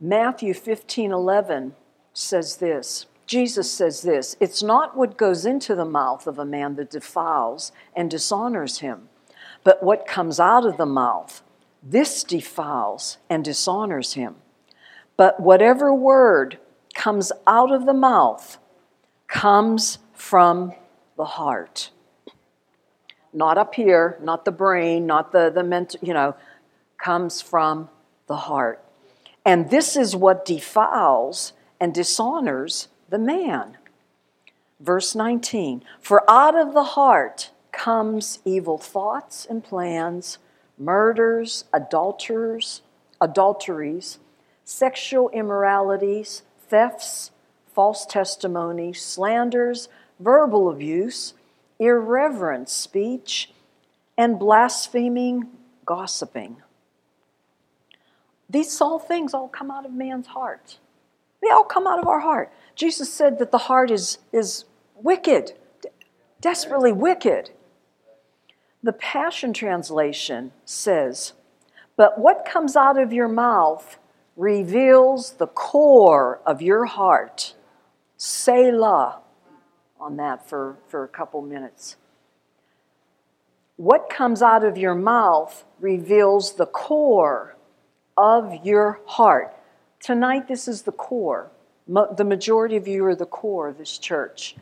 Matthew 0.00 0.54
15 0.54 1.12
11 1.12 1.74
says 2.12 2.56
this. 2.56 3.06
Jesus 3.32 3.72
says 3.72 4.02
this 4.02 4.36
It's 4.40 4.62
not 4.62 4.94
what 4.94 5.16
goes 5.16 5.46
into 5.46 5.74
the 5.74 5.86
mouth 5.86 6.26
of 6.26 6.38
a 6.38 6.44
man 6.44 6.76
that 6.76 6.90
defiles 6.90 7.72
and 7.96 8.10
dishonors 8.10 8.80
him, 8.80 9.08
but 9.64 9.82
what 9.82 10.06
comes 10.06 10.38
out 10.38 10.66
of 10.66 10.76
the 10.76 10.84
mouth 10.84 11.42
this 11.82 12.22
defiles 12.24 13.16
and 13.30 13.42
dishonors 13.42 14.12
him. 14.12 14.34
But 15.16 15.40
whatever 15.40 15.94
word 15.94 16.58
comes 16.94 17.32
out 17.46 17.72
of 17.72 17.86
the 17.86 17.94
mouth 17.94 18.58
comes 19.28 19.96
from 20.12 20.74
the 21.16 21.24
heart. 21.24 21.90
Not 23.32 23.56
up 23.56 23.74
here, 23.74 24.18
not 24.22 24.44
the 24.44 24.52
brain, 24.52 25.06
not 25.06 25.32
the, 25.32 25.50
the 25.50 25.64
mental, 25.64 25.98
you 26.02 26.12
know, 26.12 26.36
comes 26.98 27.40
from 27.40 27.88
the 28.26 28.36
heart. 28.36 28.84
And 29.46 29.70
this 29.70 29.96
is 29.96 30.14
what 30.14 30.44
defiles 30.44 31.54
and 31.80 31.94
dishonors 31.94 32.88
the 33.12 33.18
man. 33.18 33.76
Verse 34.80 35.14
19 35.14 35.84
For 36.00 36.28
out 36.28 36.56
of 36.56 36.72
the 36.72 36.82
heart 36.82 37.50
comes 37.70 38.40
evil 38.44 38.78
thoughts 38.78 39.46
and 39.48 39.62
plans 39.62 40.38
murders, 40.78 41.64
adulterers, 41.72 42.80
adulteries, 43.20 44.18
sexual 44.64 45.28
immoralities, 45.30 46.42
thefts, 46.68 47.30
false 47.72 48.06
testimonies, 48.06 49.00
slanders, 49.04 49.88
verbal 50.18 50.70
abuse, 50.70 51.34
irreverent 51.78 52.70
speech, 52.70 53.52
and 54.16 54.38
blaspheming, 54.38 55.48
gossiping. 55.84 56.56
These 58.48 58.80
all 58.80 58.98
things 58.98 59.34
all 59.34 59.48
come 59.48 59.70
out 59.70 59.84
of 59.84 59.92
man's 59.92 60.28
heart. 60.28 60.78
They 61.42 61.50
all 61.50 61.64
come 61.64 61.86
out 61.86 61.98
of 61.98 62.06
our 62.06 62.20
heart. 62.20 62.52
Jesus 62.74 63.12
said 63.12 63.38
that 63.38 63.50
the 63.50 63.58
heart 63.58 63.90
is, 63.90 64.18
is 64.32 64.64
wicked, 64.94 65.52
desperately 66.40 66.92
wicked. 66.92 67.50
The 68.82 68.92
Passion 68.92 69.52
Translation 69.52 70.52
says, 70.64 71.32
But 71.96 72.18
what 72.18 72.46
comes 72.50 72.76
out 72.76 72.98
of 72.98 73.12
your 73.12 73.28
mouth 73.28 73.98
reveals 74.36 75.32
the 75.32 75.46
core 75.46 76.40
of 76.46 76.62
your 76.62 76.86
heart. 76.86 77.54
Selah 78.16 79.20
on 80.00 80.16
that 80.16 80.48
for, 80.48 80.76
for 80.88 81.04
a 81.04 81.08
couple 81.08 81.42
minutes. 81.42 81.96
What 83.76 84.08
comes 84.08 84.42
out 84.42 84.64
of 84.64 84.76
your 84.76 84.94
mouth 84.94 85.64
reveals 85.80 86.54
the 86.54 86.66
core 86.66 87.56
of 88.16 88.64
your 88.64 89.00
heart. 89.06 89.56
Tonight, 90.02 90.48
this 90.48 90.66
is 90.66 90.82
the 90.82 90.92
core. 90.92 91.50
The 91.86 92.24
majority 92.24 92.76
of 92.76 92.88
you 92.88 93.04
are 93.04 93.14
the 93.14 93.26
core 93.26 93.68
of 93.68 93.78
this 93.78 93.98
church. 93.98 94.56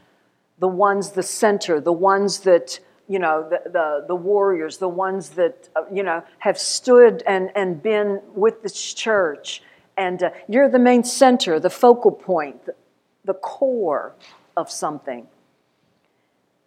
The 0.58 0.68
ones, 0.68 1.12
the 1.12 1.22
center, 1.22 1.80
the 1.80 1.92
ones 1.92 2.40
that 2.40 2.78
you 3.10 3.18
know, 3.18 3.44
the, 3.50 3.68
the, 3.68 4.04
the 4.06 4.14
warriors, 4.14 4.78
the 4.78 4.88
ones 4.88 5.30
that, 5.30 5.68
uh, 5.74 5.82
you 5.92 6.04
know, 6.04 6.22
have 6.38 6.56
stood 6.56 7.24
and, 7.26 7.50
and 7.56 7.82
been 7.82 8.20
with 8.36 8.62
this 8.62 8.94
church. 8.94 9.64
And 9.96 10.22
uh, 10.22 10.30
you're 10.48 10.68
the 10.68 10.78
main 10.78 11.02
center, 11.02 11.58
the 11.58 11.70
focal 11.70 12.12
point, 12.12 12.66
the, 12.66 12.76
the 13.24 13.34
core 13.34 14.14
of 14.56 14.70
something. 14.70 15.26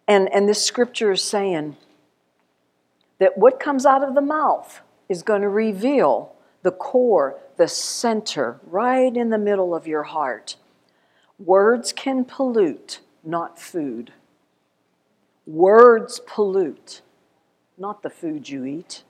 And, 0.06 0.30
and 0.34 0.46
this 0.46 0.62
scripture 0.62 1.12
is 1.12 1.24
saying 1.24 1.78
that 3.20 3.38
what 3.38 3.58
comes 3.58 3.86
out 3.86 4.06
of 4.06 4.14
the 4.14 4.20
mouth 4.20 4.82
is 5.08 5.22
going 5.22 5.40
to 5.40 5.48
reveal 5.48 6.33
the 6.64 6.72
core, 6.72 7.38
the 7.58 7.68
center, 7.68 8.58
right 8.66 9.14
in 9.14 9.28
the 9.28 9.38
middle 9.38 9.74
of 9.74 9.86
your 9.86 10.04
heart. 10.04 10.56
Words 11.38 11.92
can 11.92 12.24
pollute, 12.24 13.00
not 13.22 13.60
food. 13.60 14.12
Words 15.46 16.20
pollute, 16.26 17.02
not 17.76 18.02
the 18.02 18.08
food 18.08 18.48
you 18.48 18.64
eat. 18.64 19.04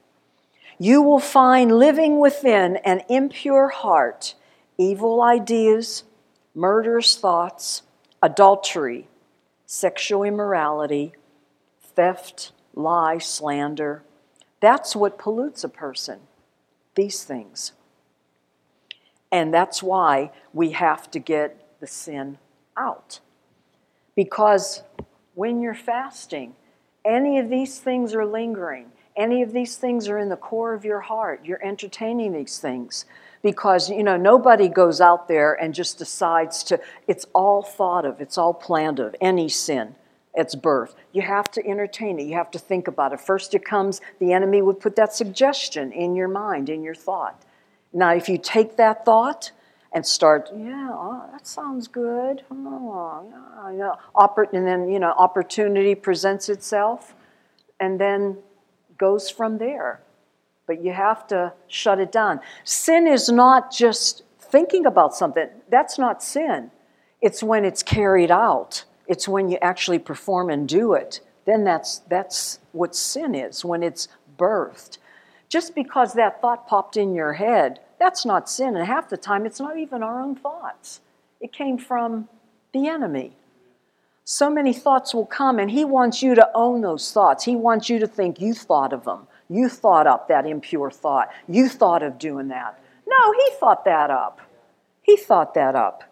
You 0.80 1.00
will 1.00 1.20
find 1.20 1.78
living 1.78 2.18
within 2.18 2.76
an 2.78 3.02
impure 3.08 3.68
heart 3.68 4.34
evil 4.76 5.22
ideas, 5.22 6.02
murderous 6.52 7.16
thoughts, 7.16 7.82
adultery, 8.20 9.06
sexual 9.66 10.24
immorality, 10.24 11.12
theft, 11.80 12.50
lie, 12.74 13.18
slander. 13.18 14.02
That's 14.58 14.96
what 14.96 15.16
pollutes 15.16 15.62
a 15.62 15.68
person, 15.68 16.18
these 16.94 17.24
things. 17.24 17.72
And 19.32 19.52
that's 19.52 19.82
why 19.82 20.30
we 20.52 20.70
have 20.70 21.10
to 21.12 21.18
get 21.18 21.80
the 21.80 21.86
sin 21.86 22.38
out. 22.76 23.20
Because 24.14 24.82
when 25.34 25.60
you're 25.60 25.74
fasting, 25.74 26.54
any 27.04 27.38
of 27.38 27.50
these 27.50 27.78
things 27.78 28.14
are 28.14 28.24
lingering, 28.24 28.92
any 29.16 29.42
of 29.42 29.52
these 29.52 29.76
things 29.76 30.08
are 30.08 30.18
in 30.18 30.28
the 30.28 30.36
core 30.36 30.74
of 30.74 30.84
your 30.84 31.00
heart, 31.00 31.40
you're 31.44 31.64
entertaining 31.64 32.32
these 32.32 32.58
things 32.58 33.04
because 33.44 33.90
you 33.90 34.02
know 34.02 34.16
nobody 34.16 34.68
goes 34.68 35.00
out 35.00 35.28
there 35.28 35.52
and 35.54 35.74
just 35.74 35.98
decides 35.98 36.64
to 36.64 36.80
it's 37.06 37.26
all 37.34 37.62
thought 37.62 38.04
of 38.04 38.20
it's 38.20 38.38
all 38.38 38.54
planned 38.54 38.98
of 38.98 39.14
any 39.20 39.48
sin 39.48 39.94
its 40.34 40.54
birth 40.54 40.94
you 41.12 41.22
have 41.22 41.50
to 41.50 41.64
entertain 41.66 42.18
it 42.18 42.24
you 42.24 42.34
have 42.34 42.50
to 42.50 42.58
think 42.58 42.88
about 42.88 43.12
it 43.12 43.20
first 43.20 43.54
it 43.54 43.64
comes 43.64 44.00
the 44.18 44.32
enemy 44.32 44.60
would 44.62 44.80
put 44.80 44.96
that 44.96 45.12
suggestion 45.12 45.92
in 45.92 46.14
your 46.14 46.28
mind 46.28 46.68
in 46.68 46.82
your 46.82 46.94
thought 46.94 47.42
now 47.92 48.12
if 48.12 48.28
you 48.28 48.38
take 48.38 48.76
that 48.76 49.04
thought 49.04 49.52
and 49.94 50.04
start, 50.04 50.50
yeah, 50.54 50.90
oh, 50.90 51.24
that 51.30 51.46
sounds 51.46 51.86
good. 51.86 52.42
Oh, 52.50 53.24
yeah, 53.72 53.94
yeah. 54.16 54.48
and 54.52 54.66
then, 54.66 54.88
you 54.88 54.98
know, 54.98 55.12
opportunity 55.16 55.94
presents 55.94 56.48
itself 56.48 57.14
and 57.78 58.00
then 58.00 58.36
goes 58.98 59.30
from 59.30 59.58
there. 59.58 60.00
But 60.66 60.82
you 60.82 60.92
have 60.92 61.28
to 61.28 61.52
shut 61.68 62.00
it 62.00 62.10
down. 62.10 62.40
Sin 62.64 63.06
is 63.06 63.28
not 63.28 63.72
just 63.72 64.24
thinking 64.40 64.84
about 64.84 65.14
something, 65.14 65.48
that's 65.70 65.96
not 65.96 66.22
sin. 66.22 66.72
It's 67.20 67.42
when 67.42 67.64
it's 67.64 67.82
carried 67.82 68.32
out, 68.32 68.84
it's 69.06 69.28
when 69.28 69.50
you 69.50 69.58
actually 69.60 69.98
perform 69.98 70.50
and 70.50 70.68
do 70.68 70.94
it. 70.94 71.20
Then 71.44 71.64
that's, 71.64 71.98
that's 72.08 72.58
what 72.72 72.94
sin 72.94 73.34
is, 73.34 73.64
when 73.64 73.82
it's 73.82 74.08
birthed. 74.38 74.98
Just 75.48 75.74
because 75.74 76.14
that 76.14 76.40
thought 76.40 76.66
popped 76.66 76.96
in 76.96 77.14
your 77.14 77.34
head 77.34 77.80
that's 78.04 78.26
not 78.26 78.50
sin. 78.50 78.76
And 78.76 78.86
half 78.86 79.08
the 79.08 79.16
time, 79.16 79.46
it's 79.46 79.60
not 79.60 79.78
even 79.78 80.02
our 80.02 80.20
own 80.20 80.36
thoughts, 80.36 81.00
it 81.40 81.52
came 81.52 81.78
from 81.78 82.28
the 82.72 82.86
enemy. 82.86 83.36
So 84.26 84.50
many 84.50 84.72
thoughts 84.72 85.14
will 85.14 85.26
come, 85.26 85.58
and 85.58 85.70
he 85.70 85.84
wants 85.84 86.22
you 86.22 86.34
to 86.34 86.50
own 86.54 86.80
those 86.80 87.12
thoughts. 87.12 87.44
He 87.44 87.56
wants 87.56 87.90
you 87.90 87.98
to 87.98 88.06
think 88.06 88.40
you 88.40 88.54
thought 88.54 88.92
of 88.92 89.04
them. 89.04 89.26
You 89.50 89.68
thought 89.68 90.06
up 90.06 90.28
that 90.28 90.46
impure 90.46 90.90
thought. 90.90 91.30
You 91.46 91.68
thought 91.68 92.02
of 92.02 92.18
doing 92.18 92.48
that. 92.48 92.78
No, 93.06 93.32
he 93.32 93.50
thought 93.58 93.84
that 93.84 94.10
up. 94.10 94.40
He 95.02 95.18
thought 95.18 95.52
that 95.54 95.74
up. 95.74 96.04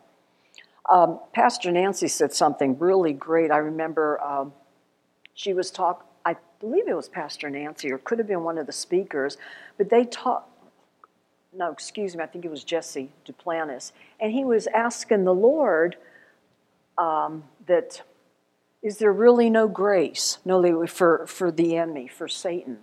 Um, 0.90 1.20
Pastor 1.32 1.70
Nancy 1.70 2.08
said 2.08 2.32
something 2.32 2.78
really 2.78 3.12
great. 3.12 3.50
I 3.50 3.58
remember 3.58 4.20
um, 4.20 4.52
she 5.34 5.54
was 5.54 5.70
talk. 5.70 6.06
I 6.24 6.36
believe 6.60 6.88
it 6.88 6.94
was 6.94 7.08
Pastor 7.08 7.50
Nancy, 7.50 7.90
or 7.92 7.98
could 7.98 8.18
have 8.18 8.28
been 8.28 8.42
one 8.42 8.58
of 8.58 8.66
the 8.66 8.72
speakers, 8.72 9.36
but 9.78 9.90
they 9.90 10.04
talked 10.04 10.48
no, 11.52 11.70
excuse 11.70 12.16
me, 12.16 12.22
I 12.22 12.26
think 12.26 12.44
it 12.44 12.50
was 12.50 12.64
Jesse 12.64 13.10
Duplantis, 13.26 13.92
and 14.20 14.32
he 14.32 14.44
was 14.44 14.66
asking 14.68 15.24
the 15.24 15.34
Lord 15.34 15.96
um, 16.96 17.44
that 17.66 18.02
is 18.82 18.98
there 18.98 19.12
really 19.12 19.50
no 19.50 19.68
grace, 19.68 20.38
no 20.44 20.86
for 20.86 21.26
for 21.26 21.50
the 21.50 21.76
enemy, 21.76 22.08
for 22.08 22.26
Satan, 22.26 22.78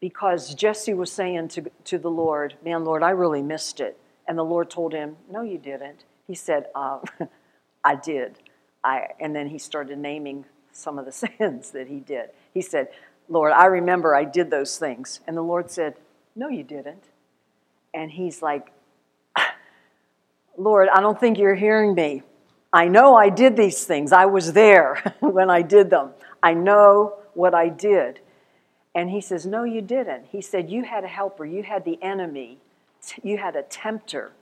because 0.00 0.54
Jesse 0.54 0.94
was 0.94 1.10
saying 1.10 1.48
to, 1.48 1.70
to 1.84 1.98
the 1.98 2.10
Lord, 2.10 2.54
Man, 2.64 2.84
Lord, 2.84 3.02
I 3.02 3.10
really 3.10 3.42
missed 3.42 3.80
it. 3.80 3.98
And 4.26 4.38
the 4.38 4.44
Lord 4.44 4.70
told 4.70 4.92
him, 4.92 5.16
No, 5.30 5.42
you 5.42 5.58
didn't. 5.58 6.04
He 6.26 6.34
said, 6.34 6.66
uh, 6.74 7.00
I 7.84 7.96
did. 7.96 8.38
I, 8.82 9.08
and 9.20 9.34
then 9.34 9.48
he 9.48 9.58
started 9.58 9.98
naming 9.98 10.44
some 10.72 10.98
of 10.98 11.04
the 11.04 11.12
sins 11.38 11.70
that 11.70 11.88
he 11.88 12.00
did. 12.00 12.30
He 12.52 12.60
said, 12.60 12.88
Lord, 13.28 13.52
I 13.52 13.66
remember 13.66 14.14
I 14.14 14.24
did 14.24 14.50
those 14.50 14.78
things. 14.78 15.20
And 15.26 15.36
the 15.36 15.42
Lord 15.42 15.70
said, 15.70 15.94
No, 16.36 16.48
you 16.48 16.62
didn't. 16.62 17.04
And 17.94 18.10
he's 18.10 18.42
like, 18.42 18.72
Lord, 20.56 20.88
I 20.88 21.00
don't 21.00 21.18
think 21.18 21.38
you're 21.38 21.54
hearing 21.54 21.94
me. 21.94 22.22
I 22.72 22.88
know 22.88 23.16
I 23.16 23.28
did 23.28 23.56
these 23.56 23.84
things. 23.84 24.12
I 24.12 24.26
was 24.26 24.52
there 24.52 25.14
when 25.20 25.50
I 25.50 25.62
did 25.62 25.90
them. 25.90 26.10
I 26.42 26.54
know 26.54 27.16
what 27.34 27.54
I 27.54 27.68
did. 27.68 28.20
And 28.94 29.10
he 29.10 29.20
says, 29.20 29.46
No, 29.46 29.64
you 29.64 29.80
didn't. 29.80 30.26
He 30.30 30.40
said, 30.40 30.70
You 30.70 30.84
had 30.84 31.04
a 31.04 31.08
helper, 31.08 31.44
you 31.44 31.62
had 31.62 31.84
the 31.84 32.00
enemy, 32.02 32.58
you 33.22 33.38
had 33.38 33.56
a 33.56 33.62
tempter. 33.62 34.32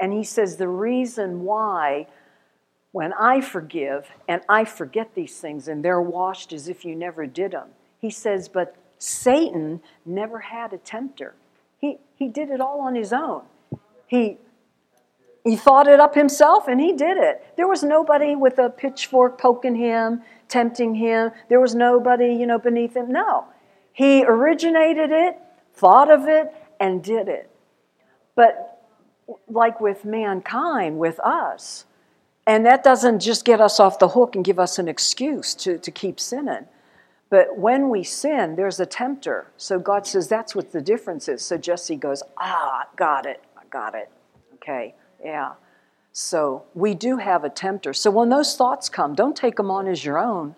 And 0.00 0.12
he 0.12 0.24
says, 0.24 0.56
The 0.56 0.68
reason 0.68 1.42
why, 1.42 2.06
when 2.92 3.12
I 3.12 3.40
forgive 3.40 4.08
and 4.28 4.42
I 4.48 4.64
forget 4.64 5.14
these 5.14 5.38
things 5.38 5.68
and 5.68 5.84
they're 5.84 6.00
washed 6.00 6.52
as 6.52 6.68
if 6.68 6.84
you 6.84 6.94
never 6.94 7.26
did 7.26 7.52
them, 7.52 7.68
he 7.98 8.10
says, 8.10 8.48
But 8.48 8.76
Satan 8.98 9.80
never 10.04 10.40
had 10.40 10.72
a 10.72 10.78
tempter. 10.78 11.34
He, 11.78 11.98
he 12.14 12.28
did 12.28 12.50
it 12.50 12.60
all 12.60 12.80
on 12.80 12.94
his 12.94 13.12
own. 13.12 13.42
He 14.06 14.38
he 15.46 15.54
thought 15.54 15.86
it 15.86 16.00
up 16.00 16.16
himself 16.16 16.66
and 16.66 16.80
he 16.80 16.92
did 16.92 17.16
it. 17.18 17.54
There 17.56 17.68
was 17.68 17.84
nobody 17.84 18.34
with 18.34 18.58
a 18.58 18.68
pitchfork 18.68 19.40
poking 19.40 19.76
him, 19.76 20.22
tempting 20.48 20.96
him. 20.96 21.30
There 21.48 21.60
was 21.60 21.72
nobody, 21.72 22.34
you 22.34 22.46
know, 22.46 22.58
beneath 22.58 22.96
him. 22.96 23.12
No. 23.12 23.44
He 23.92 24.24
originated 24.24 25.12
it, 25.12 25.38
thought 25.72 26.10
of 26.10 26.26
it, 26.26 26.52
and 26.80 27.00
did 27.00 27.28
it. 27.28 27.48
But 28.34 28.75
like 29.48 29.80
with 29.80 30.04
mankind, 30.04 30.98
with 30.98 31.18
us, 31.20 31.84
and 32.46 32.64
that 32.64 32.84
doesn't 32.84 33.20
just 33.20 33.44
get 33.44 33.60
us 33.60 33.80
off 33.80 33.98
the 33.98 34.08
hook 34.08 34.36
and 34.36 34.44
give 34.44 34.58
us 34.58 34.78
an 34.78 34.88
excuse 34.88 35.54
to, 35.54 35.78
to 35.78 35.90
keep 35.90 36.20
sinning. 36.20 36.66
But 37.28 37.58
when 37.58 37.88
we 37.88 38.04
sin, 38.04 38.54
there's 38.54 38.78
a 38.78 38.86
tempter. 38.86 39.48
So 39.56 39.80
God 39.80 40.06
says 40.06 40.28
that's 40.28 40.54
what 40.54 40.70
the 40.70 40.80
difference 40.80 41.28
is. 41.28 41.44
So 41.44 41.56
Jesse 41.56 41.96
goes, 41.96 42.22
Ah, 42.38 42.86
got 42.94 43.26
it, 43.26 43.42
I 43.56 43.62
got 43.70 43.94
it. 43.96 44.10
Okay. 44.54 44.94
Yeah. 45.24 45.54
So 46.12 46.64
we 46.74 46.94
do 46.94 47.16
have 47.18 47.44
a 47.44 47.50
tempter. 47.50 47.92
So 47.92 48.10
when 48.10 48.28
those 48.28 48.56
thoughts 48.56 48.88
come, 48.88 49.14
don't 49.14 49.36
take 49.36 49.56
them 49.56 49.70
on 49.70 49.88
as 49.88 50.04
your 50.04 50.18
own 50.18 50.54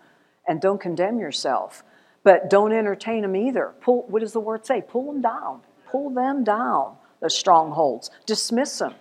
and 0.47 0.61
don't 0.61 0.81
condemn 0.81 1.19
yourself. 1.19 1.83
But 2.23 2.51
don't 2.51 2.73
entertain 2.73 3.23
them 3.23 3.35
either. 3.35 3.75
Pull, 3.81 4.05
what 4.09 4.21
does 4.21 4.33
the 4.33 4.41
word 4.41 4.67
say? 4.67 4.83
Pull 4.83 5.13
them 5.13 5.23
down. 5.23 5.63
Pull 5.91 6.11
them 6.11 6.45
down, 6.45 6.97
the 7.21 7.31
strongholds. 7.31 8.11
Dismiss 8.27 8.79
them. 8.79 8.95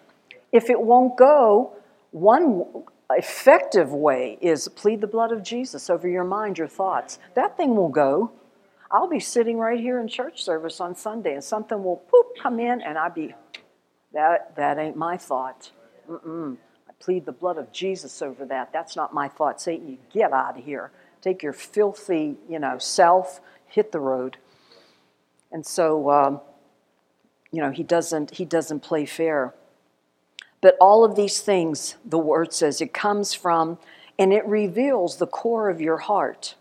If 0.52 0.70
it 0.70 0.80
won't 0.80 1.18
go, 1.18 1.74
one 2.12 2.64
effective 3.10 3.92
way 3.92 4.38
is 4.42 4.68
plead 4.68 5.02
the 5.02 5.08
blood 5.08 5.32
of 5.32 5.44
Jesus 5.44 5.90
over 5.90 6.08
your 6.08 6.24
mind, 6.24 6.58
your 6.58 6.68
thoughts. 6.68 7.20
That 7.36 7.58
thing 7.58 7.76
will 7.76 7.90
go. 7.90 8.32
I'll 8.90 9.10
be 9.10 9.20
sitting 9.20 9.58
right 9.58 9.80
here 9.80 10.00
in 10.00 10.08
church 10.08 10.44
service 10.44 10.80
on 10.80 10.96
Sunday 10.96 11.34
and 11.34 11.44
something 11.44 11.84
will 11.84 11.98
poop 11.98 12.28
come 12.42 12.60
in 12.60 12.82
and 12.82 12.98
I'll 12.98 13.12
be 13.12 13.34
that, 14.14 14.56
that 14.56 14.78
ain't 14.78 14.96
my 14.96 15.18
thought. 15.18 15.72
Mm-mm. 16.10 16.58
I 16.88 16.92
plead 17.00 17.26
the 17.26 17.32
blood 17.32 17.58
of 17.58 17.72
Jesus 17.72 18.22
over 18.22 18.46
that. 18.46 18.72
That's 18.72 18.96
not 18.96 19.14
my 19.14 19.28
thought. 19.28 19.62
Satan, 19.62 19.90
you 19.90 19.98
get 20.12 20.32
out 20.32 20.58
of 20.58 20.64
here. 20.64 20.92
Take 21.22 21.44
your 21.44 21.54
filthy, 21.54 22.38
you 22.50 22.60
know, 22.60 22.78
self, 22.78 23.42
hit 23.68 23.92
the 23.92 24.00
road. 24.00 24.38
And 25.52 25.66
so, 25.66 26.10
um, 26.10 26.42
you 27.52 27.62
know, 27.62 27.72
he 27.72 27.84
doesn't, 27.84 28.36
he 28.36 28.46
doesn't 28.46 28.82
play 28.82 29.06
fair. 29.06 29.54
But 30.62 30.76
all 30.82 31.04
of 31.04 31.16
these 31.16 31.40
things, 31.42 31.96
the 32.04 32.18
word 32.18 32.54
says, 32.54 32.82
it 32.82 32.94
comes 32.94 33.34
from 33.34 33.78
and 34.20 34.34
it 34.34 34.46
reveals 34.46 35.18
the 35.18 35.28
core 35.28 35.70
of 35.70 35.80
your 35.80 35.98
heart. 35.98 36.56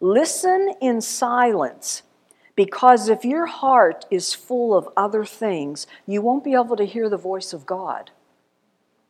Listen 0.00 0.74
in 0.80 1.00
silence 1.00 2.02
because 2.56 3.08
if 3.08 3.24
your 3.24 3.46
heart 3.46 4.06
is 4.10 4.34
full 4.34 4.76
of 4.76 4.88
other 4.96 5.24
things, 5.24 5.86
you 6.06 6.22
won't 6.22 6.44
be 6.44 6.54
able 6.54 6.76
to 6.76 6.84
hear 6.84 7.08
the 7.08 7.16
voice 7.16 7.52
of 7.52 7.66
God. 7.66 8.12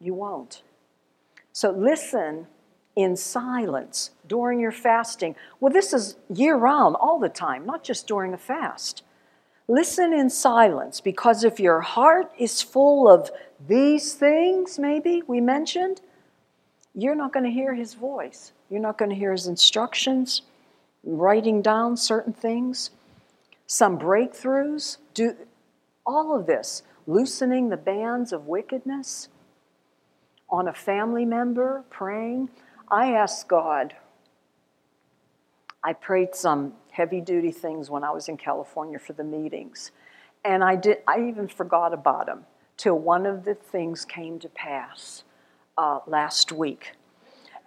You 0.00 0.14
won't. 0.14 0.62
So 1.52 1.70
listen 1.70 2.46
in 2.96 3.16
silence 3.16 4.10
during 4.26 4.60
your 4.60 4.72
fasting. 4.72 5.36
Well, 5.60 5.72
this 5.72 5.92
is 5.92 6.16
year 6.32 6.56
round, 6.56 6.96
all 6.96 7.18
the 7.18 7.28
time, 7.28 7.66
not 7.66 7.84
just 7.84 8.06
during 8.06 8.32
a 8.32 8.38
fast. 8.38 9.02
Listen 9.66 10.12
in 10.12 10.29
silence 10.29 11.00
because 11.00 11.44
if 11.44 11.59
your 11.59 11.81
heart 11.81 12.31
is 12.38 12.61
full 12.61 13.09
of 13.09 13.31
these 13.66 14.14
things, 14.14 14.79
maybe 14.79 15.22
we 15.27 15.40
mentioned, 15.40 16.00
you're 16.94 17.14
not 17.14 17.33
going 17.33 17.44
to 17.44 17.50
hear 17.50 17.74
his 17.74 17.94
voice. 17.94 18.53
You're 18.70 18.81
not 18.81 18.98
going 18.98 19.11
to 19.11 19.16
hear 19.16 19.33
his 19.33 19.46
instructions, 19.46 20.42
writing 21.03 21.62
down 21.62 21.96
certain 21.96 22.33
things 22.33 22.90
some 23.66 23.98
breakthroughs, 23.98 24.98
do 25.14 25.37
all 26.07 26.38
of 26.38 26.46
this, 26.46 26.83
loosening 27.07 27.68
the 27.68 27.77
bands 27.77 28.33
of 28.33 28.46
wickedness 28.46 29.29
on 30.48 30.68
a 30.68 30.74
family 30.74 31.24
member, 31.24 31.85
praying. 31.90 32.50
I 32.90 33.12
asked 33.12 33.48
God, 33.48 33.94
I 35.83 35.92
prayed 35.92 36.35
some 36.35 36.74
heavy 36.94 37.20
duty 37.20 37.50
things 37.50 37.90
when 37.90 38.04
I 38.04 38.11
was 38.11 38.28
in 38.28 38.37
California 38.37 38.98
for 38.98 39.14
the 39.14 39.24
meetings. 39.24 39.90
And 40.44 40.62
I 40.62 40.76
did 40.76 40.98
I 41.09 41.26
even 41.28 41.48
forgot 41.48 41.92
about 41.92 42.26
them 42.26 42.46
till 42.76 42.98
one 42.98 43.26
of 43.26 43.44
the 43.44 43.54
things 43.54 44.04
came 44.04 44.38
to 44.38 44.48
pass 44.48 45.24
uh, 45.76 46.00
last 46.07 46.52
week. 46.52 46.92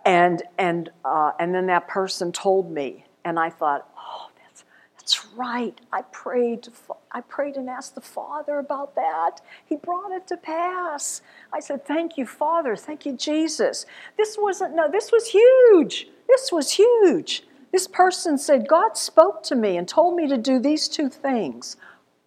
And 0.06 0.44
and 0.58 0.90
uh, 1.04 1.32
and 1.40 1.54
then 1.54 1.68
that 1.68 1.88
person 1.88 2.32
told 2.32 2.72
me, 2.72 3.06
and 3.26 3.38
I 3.38 3.50
thought, 3.50 3.90
oh, 3.98 4.30
that's, 4.42 4.63
that's 4.98 5.26
right. 5.36 5.80
I 5.92 6.04
prayed. 6.04 6.70
I 7.12 7.20
prayed 7.22 7.58
and 7.58 7.70
asked 7.70 7.96
the 7.96 8.02
Father 8.02 8.60
about 8.60 8.96
that. 8.96 9.42
He 9.66 9.76
brought 9.76 10.13
it 10.13 10.26
to 10.28 10.38
pass. 10.38 11.22
I 11.52 11.60
said, 11.60 11.86
"Thank 11.86 12.18
you, 12.18 12.26
Father. 12.26 12.78
Thank 12.78 13.06
you, 13.06 13.18
Jesus." 13.18 13.86
This 14.16 14.38
wasn't 14.40 14.76
no. 14.76 14.90
This 14.90 15.12
was 15.12 15.28
huge. 15.28 16.08
This 16.30 16.54
was 16.54 16.72
huge. 16.72 17.44
This 17.78 17.88
person 17.88 18.40
said, 18.40 18.68
"God 18.68 18.98
spoke 18.98 19.44
to 19.44 19.56
me 19.56 19.78
and 19.78 19.88
told 19.88 20.16
me 20.16 20.28
to 20.30 20.36
do 20.36 20.58
these 20.58 20.88
two 20.88 21.10
things." 21.10 21.78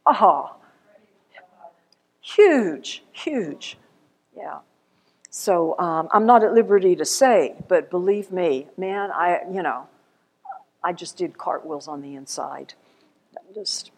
Ah, 0.06 0.54
huge, 2.20 3.02
huge. 3.10 3.76
Yeah. 4.36 4.60
So 5.28 5.76
um, 5.80 6.06
I'm 6.12 6.24
not 6.24 6.44
at 6.44 6.52
liberty 6.52 6.94
to 6.94 7.04
say, 7.04 7.56
but 7.66 7.90
believe 7.90 8.30
me, 8.30 8.68
man, 8.76 9.10
I 9.10 9.40
you 9.50 9.60
know 9.60 9.88
I 10.84 10.92
just 10.92 11.16
did 11.16 11.36
cartwheels 11.36 11.88
on 11.88 12.00
the 12.00 12.14
inside. 12.14 12.74
Just 13.52 13.90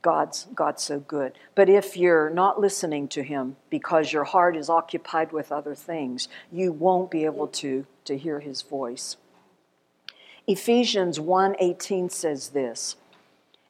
God's 0.00 0.46
God's 0.54 0.84
so 0.84 1.00
good. 1.00 1.32
But 1.56 1.68
if 1.68 1.96
you're 1.96 2.30
not 2.30 2.60
listening 2.60 3.08
to 3.08 3.24
him 3.24 3.56
because 3.68 4.12
your 4.12 4.22
heart 4.22 4.56
is 4.56 4.70
occupied 4.70 5.32
with 5.32 5.50
other 5.50 5.74
things, 5.74 6.28
you 6.52 6.70
won't 6.70 7.10
be 7.10 7.24
able 7.24 7.48
to 7.48 7.84
to 8.04 8.16
hear 8.16 8.38
his 8.38 8.62
voice. 8.62 9.16
Ephesians 10.46 11.18
1:18 11.18 12.10
says 12.10 12.50
this. 12.50 12.96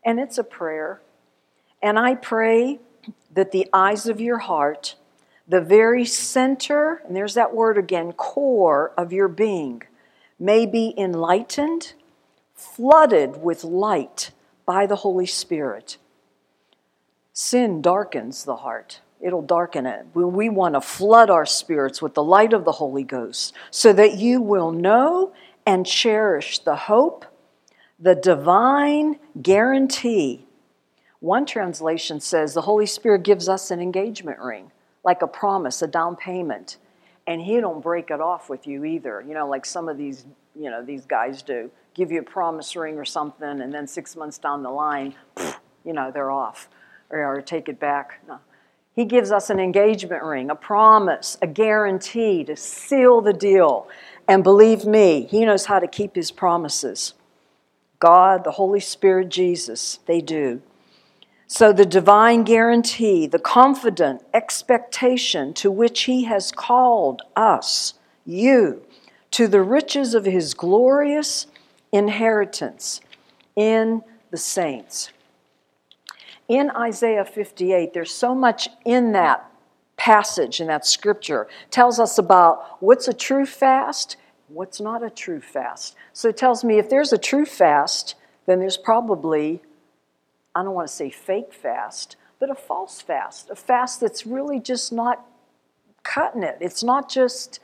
And 0.05 0.21
it's 0.21 0.39
a 0.39 0.45
prayer. 0.45 1.01
And 1.83 1.99
I 1.99 2.15
pray 2.15 2.81
that 3.33 3.53
the 3.53 3.69
eyes 3.73 4.07
of 4.07 4.21
your 4.21 4.39
heart, 4.39 4.97
the 5.47 5.61
very 5.61 6.05
center, 6.05 7.03
and 7.07 7.15
there's 7.15 7.35
that 7.35 7.55
word 7.55 7.79
again, 7.79 8.13
core 8.13 8.93
of 8.97 9.13
your 9.13 9.29
being, 9.29 9.83
may 10.39 10.67
be 10.67 10.95
enlightened 10.97 11.95
flooded 12.55 13.43
with 13.43 13.65
light 13.65 14.31
by 14.65 14.87
the 14.87 14.97
Holy 14.97 15.27
Spirit. 15.27 15.99
Sin 17.33 17.83
darkens 17.83 18.45
the 18.45 18.57
heart. 18.57 19.01
It'll 19.21 19.43
darken 19.43 19.87
it. 19.87 20.07
We 20.15 20.49
want 20.49 20.75
to 20.75 20.81
flood 20.81 21.31
our 21.31 21.47
spirits 21.47 22.01
with 22.03 22.15
the 22.15 22.23
light 22.23 22.53
of 22.53 22.65
the 22.65 22.73
Holy 22.73 23.05
Ghost 23.05 23.55
so 23.71 23.92
that 23.92 24.19
you 24.19 24.40
will 24.40 24.71
know 24.71 25.33
and 25.67 25.87
cherish 25.87 26.58
the 26.58 26.77
hope, 26.77 27.25
the 27.98 28.15
divine 28.15 29.19
guarantee. 29.40 30.46
One 31.21 31.46
translation 31.46 32.21
says 32.21 32.54
the 32.54 32.62
Holy 32.62 32.87
Spirit 32.87 33.23
gives 33.23 33.48
us 33.48 33.71
an 33.71 33.81
engagement 33.81 34.38
ring, 34.40 34.73
like 35.04 35.23
a 35.23 35.27
promise, 35.27 35.81
a 35.81 35.87
down 35.87 36.17
payment. 36.17 36.77
And 37.27 37.40
he 37.40 37.60
don't 37.60 37.83
break 37.83 38.10
it 38.10 38.21
off 38.21 38.50
with 38.50 38.67
you 38.67 38.85
either, 38.85 39.25
you 39.27 39.33
know, 39.33 39.48
like 39.48 39.65
some 39.65 39.88
of 39.88 39.96
these, 39.96 40.27
you 40.54 40.71
know, 40.71 40.85
these 40.85 41.06
guys 41.06 41.42
do 41.42 41.71
give 41.94 42.10
you 42.10 42.21
a 42.21 42.25
promise 42.25 42.77
ring 42.77 42.98
or 42.98 43.04
something, 43.04 43.60
and 43.60 43.73
then 43.73 43.87
six 43.87 44.17
months 44.17 44.37
down 44.37 44.62
the 44.62 44.71
line, 44.71 45.15
you 45.85 45.92
know, 45.92 46.10
they're 46.10 46.31
off 46.31 46.69
or, 47.08 47.25
or 47.25 47.40
take 47.40 47.69
it 47.69 47.81
back. 47.81 48.21
No. 48.29 48.38
He 48.94 49.04
gives 49.04 49.33
us 49.33 49.50
an 49.50 49.58
engagement 49.58 50.23
ring, 50.23 50.50
a 50.50 50.54
promise, 50.54 51.37
a 51.42 51.46
guarantee 51.46 52.44
to 52.44 52.56
seal 52.56 53.21
the 53.21 53.33
deal. 53.33 53.88
And 54.27 54.42
believe 54.42 54.85
me, 54.85 55.27
he 55.31 55.44
knows 55.44 55.66
how 55.66 55.79
to 55.79 55.87
keep 55.87 56.16
his 56.16 56.31
promises. 56.31 57.14
God, 57.98 58.44
the 58.44 58.52
Holy 58.52 58.81
Spirit, 58.81 59.31
Jesus. 59.31 59.98
They 60.06 60.20
do. 60.20 60.62
So, 61.46 61.72
the 61.72 61.87
divine 61.87 62.42
guarantee, 62.42 63.27
the 63.27 63.38
confident 63.38 64.22
expectation 64.33 65.54
to 65.54 65.70
which 65.70 66.02
He 66.02 66.25
has 66.25 66.50
called 66.50 67.22
us, 67.37 67.94
you, 68.25 68.83
to 69.33 69.46
the 69.46 69.62
riches 69.62 70.14
of 70.14 70.25
His 70.25 70.54
glorious 70.54 71.46
inheritance 71.92 73.00
in 73.56 74.02
the 74.31 74.37
saints. 74.37 75.10
In 76.48 76.70
Isaiah 76.70 77.25
58, 77.25 77.94
there's 77.94 78.12
so 78.12 78.35
much 78.35 78.68
in 78.85 79.12
that 79.12 79.50
passage, 80.05 80.61
in 80.61 80.67
that 80.67 80.85
scripture, 80.85 81.48
tells 81.71 81.98
us 81.98 82.19
about 82.19 82.77
what's 82.83 83.09
a 83.09 83.13
true 83.15 83.46
fast, 83.46 84.19
what's 84.48 84.79
not 84.79 85.02
a 85.02 85.09
true 85.09 85.40
fast. 85.40 85.96
So 86.13 86.29
it 86.29 86.37
tells 86.37 86.63
me 86.63 86.79
if 86.79 86.90
there's 86.90 87.15
a 87.15 87.17
true 87.17 87.46
fast, 87.46 88.15
then 88.44 88.59
there's 88.59 88.77
probably 88.77 89.63
I 90.55 90.63
don't 90.63 90.75
want 90.75 90.88
to 90.88 90.94
say 90.94 91.09
fake 91.09 91.55
fast, 91.55 92.17
but 92.38 92.50
a 92.50 92.55
false 92.55 93.00
fast, 93.00 93.48
a 93.48 93.57
fast 93.57 94.00
that's 94.02 94.27
really 94.27 94.61
just 94.61 94.92
not 94.92 95.25
cutting 96.02 96.42
it. 96.42 96.59
It's 96.61 96.85
not 96.85 97.11
just, 97.11 97.59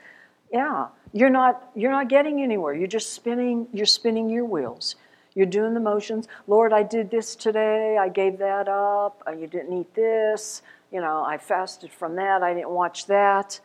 yeah, 0.51 0.87
you're 1.13 1.29
not 1.29 1.69
you're 1.75 1.91
not 1.91 2.09
getting 2.09 2.41
anywhere. 2.41 2.73
You're 2.73 2.87
just 2.87 3.13
spinning 3.13 3.67
you're 3.71 3.85
spinning 3.85 4.31
your 4.31 4.45
wheels. 4.45 4.95
You're 5.35 5.45
doing 5.45 5.75
the 5.75 5.79
motions. 5.79 6.27
Lord, 6.47 6.73
I 6.73 6.81
did 6.81 7.11
this 7.11 7.35
today. 7.35 7.97
I 7.97 8.09
gave 8.09 8.39
that 8.39 8.67
up. 8.67 9.21
Uh, 9.27 9.31
you 9.31 9.45
didn't 9.45 9.79
eat 9.79 9.93
this. 9.93 10.63
You 10.91 11.01
know, 11.01 11.23
I 11.23 11.37
fasted 11.37 11.91
from 11.91 12.15
that. 12.17 12.43
I 12.43 12.53
didn't 12.53 12.69
watch 12.69 13.07
that. 13.07 13.59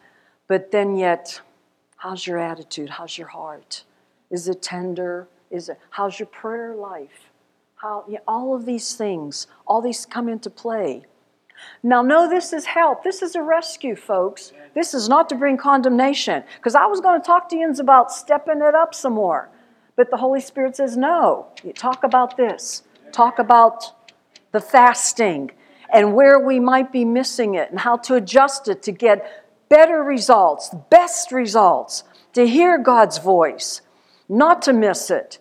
But 0.47 0.70
then 0.70 0.97
yet, 0.97 1.41
how's 1.97 2.27
your 2.27 2.39
attitude? 2.39 2.91
How's 2.91 3.18
your 3.18 3.29
heart? 3.29 3.85
Is 4.31 4.49
it 4.49 4.62
tender? 4.62 5.29
Is 5.51 5.68
it 5.68 5.79
how's 5.91 6.18
your 6.18 6.29
prayer 6.29 6.74
life? 6.74 7.31
How, 7.77 8.05
you 8.07 8.14
know, 8.14 8.20
all 8.27 8.55
of 8.55 8.64
these 8.64 8.95
things, 8.95 9.47
all 9.66 9.83
these 9.83 10.07
come 10.07 10.29
into 10.29 10.51
play. 10.51 11.05
Now, 11.83 12.03
no, 12.03 12.29
this 12.29 12.53
is 12.53 12.66
help. 12.66 13.03
This 13.03 13.22
is 13.22 13.35
a 13.35 13.43
rescue, 13.43 13.97
folks. 13.97 14.53
This 14.74 14.95
is 14.95 15.09
not 15.09 15.29
to 15.31 15.35
bring 15.35 15.57
condemnation. 15.57 16.45
Because 16.57 16.74
I 16.74 16.87
was 16.87 17.01
going 17.01 17.20
to 17.20 17.27
talk 17.27 17.49
to 17.51 17.57
you 17.57 17.70
about 17.79 18.12
stepping 18.12 18.61
it 18.62 18.74
up 18.74 18.95
some 18.95 19.14
more. 19.14 19.49
But 19.97 20.11
the 20.11 20.18
Holy 20.18 20.41
Spirit 20.41 20.77
says, 20.77 20.97
no. 20.97 21.47
You 21.64 21.72
talk 21.72 22.05
about 22.05 22.37
this. 22.37 22.83
Talk 23.12 23.39
about 23.39 23.93
the 24.53 24.61
fasting 24.61 25.51
and 25.93 26.14
where 26.14 26.39
we 26.39 26.61
might 26.61 26.93
be 26.93 27.05
missing 27.05 27.55
it 27.55 27.70
and 27.70 27.80
how 27.80 27.97
to 27.97 28.14
adjust 28.14 28.68
it 28.68 28.82
to 28.82 28.93
get 28.93 29.45
better 29.68 30.03
results, 30.03 30.70
best 30.91 31.32
results, 31.32 32.05
to 32.32 32.47
hear 32.47 32.78
God's 32.78 33.18
voice, 33.18 33.80
not 34.28 34.62
to 34.62 34.72
miss 34.72 35.11
it 35.11 35.39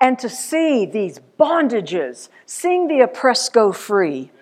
and 0.00 0.18
to 0.18 0.28
see 0.28 0.84
these 0.84 1.20
bondages, 1.38 2.28
seeing 2.44 2.88
the 2.88 3.00
oppressed 3.00 3.52
go 3.52 3.70
free, 3.72 4.32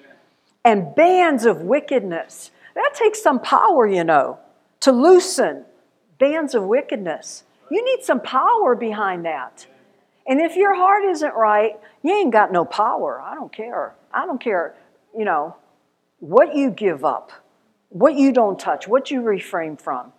and 0.65 0.95
bands 0.95 1.45
of 1.45 1.61
wickedness. 1.61 2.51
That 2.75 2.93
takes 2.95 3.23
some 3.23 3.41
power, 3.41 3.87
you 3.87 4.03
know, 4.03 4.39
to 4.81 4.91
loosen 4.91 5.67
bands 6.19 6.55
of 6.55 6.65
wickedness. 6.65 7.45
You 7.71 7.85
need 7.85 8.05
some 8.05 8.21
power 8.21 8.75
behind 8.75 9.27
that. 9.27 9.67
And 10.27 10.41
if 10.41 10.57
your 10.57 10.75
heart 10.75 11.05
isn't 11.05 11.35
right, 11.35 11.73
you 12.03 12.15
ain't 12.15 12.33
got 12.33 12.53
no 12.53 12.65
power. 12.65 13.21
I 13.21 13.35
don't 13.35 13.53
care. 13.53 13.95
I 14.15 14.27
don't 14.27 14.41
care, 14.41 14.75
you 15.17 15.25
know, 15.25 15.57
what 16.19 16.55
you 16.55 16.71
give 16.71 17.05
up, 17.05 17.33
what 17.89 18.15
you 18.15 18.33
don't 18.33 18.59
touch, 18.59 18.87
what 18.87 19.11
you 19.11 19.23
refrain 19.23 19.77
from. 19.77 20.13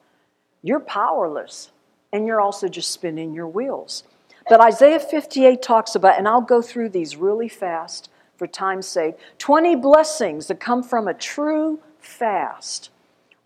You're 0.64 0.80
powerless, 0.80 1.72
and 2.12 2.28
you're 2.28 2.42
also 2.42 2.68
just 2.68 2.92
spinning 2.92 3.34
your 3.34 3.48
wheels. 3.48 4.04
But 4.50 4.62
Isaiah 4.62 5.00
58 5.00 5.62
talks 5.62 5.96
about, 5.96 6.18
and 6.18 6.28
I'll 6.28 6.42
go 6.42 6.62
through 6.62 6.90
these 6.90 7.16
really 7.16 7.48
fast 7.48 8.10
for 8.36 8.48
time's 8.48 8.88
sake 8.88 9.16
20 9.38 9.76
blessings 9.76 10.48
that 10.48 10.60
come 10.60 10.82
from 10.84 11.08
a 11.08 11.14
true 11.14 11.80
fast, 12.00 12.90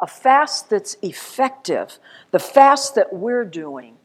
a 0.01 0.07
fast 0.07 0.69
that's 0.69 0.95
effective, 1.01 1.99
the 2.31 2.39
fast 2.39 2.95
that 2.95 3.13
we're 3.13 3.45
doing. 3.45 3.97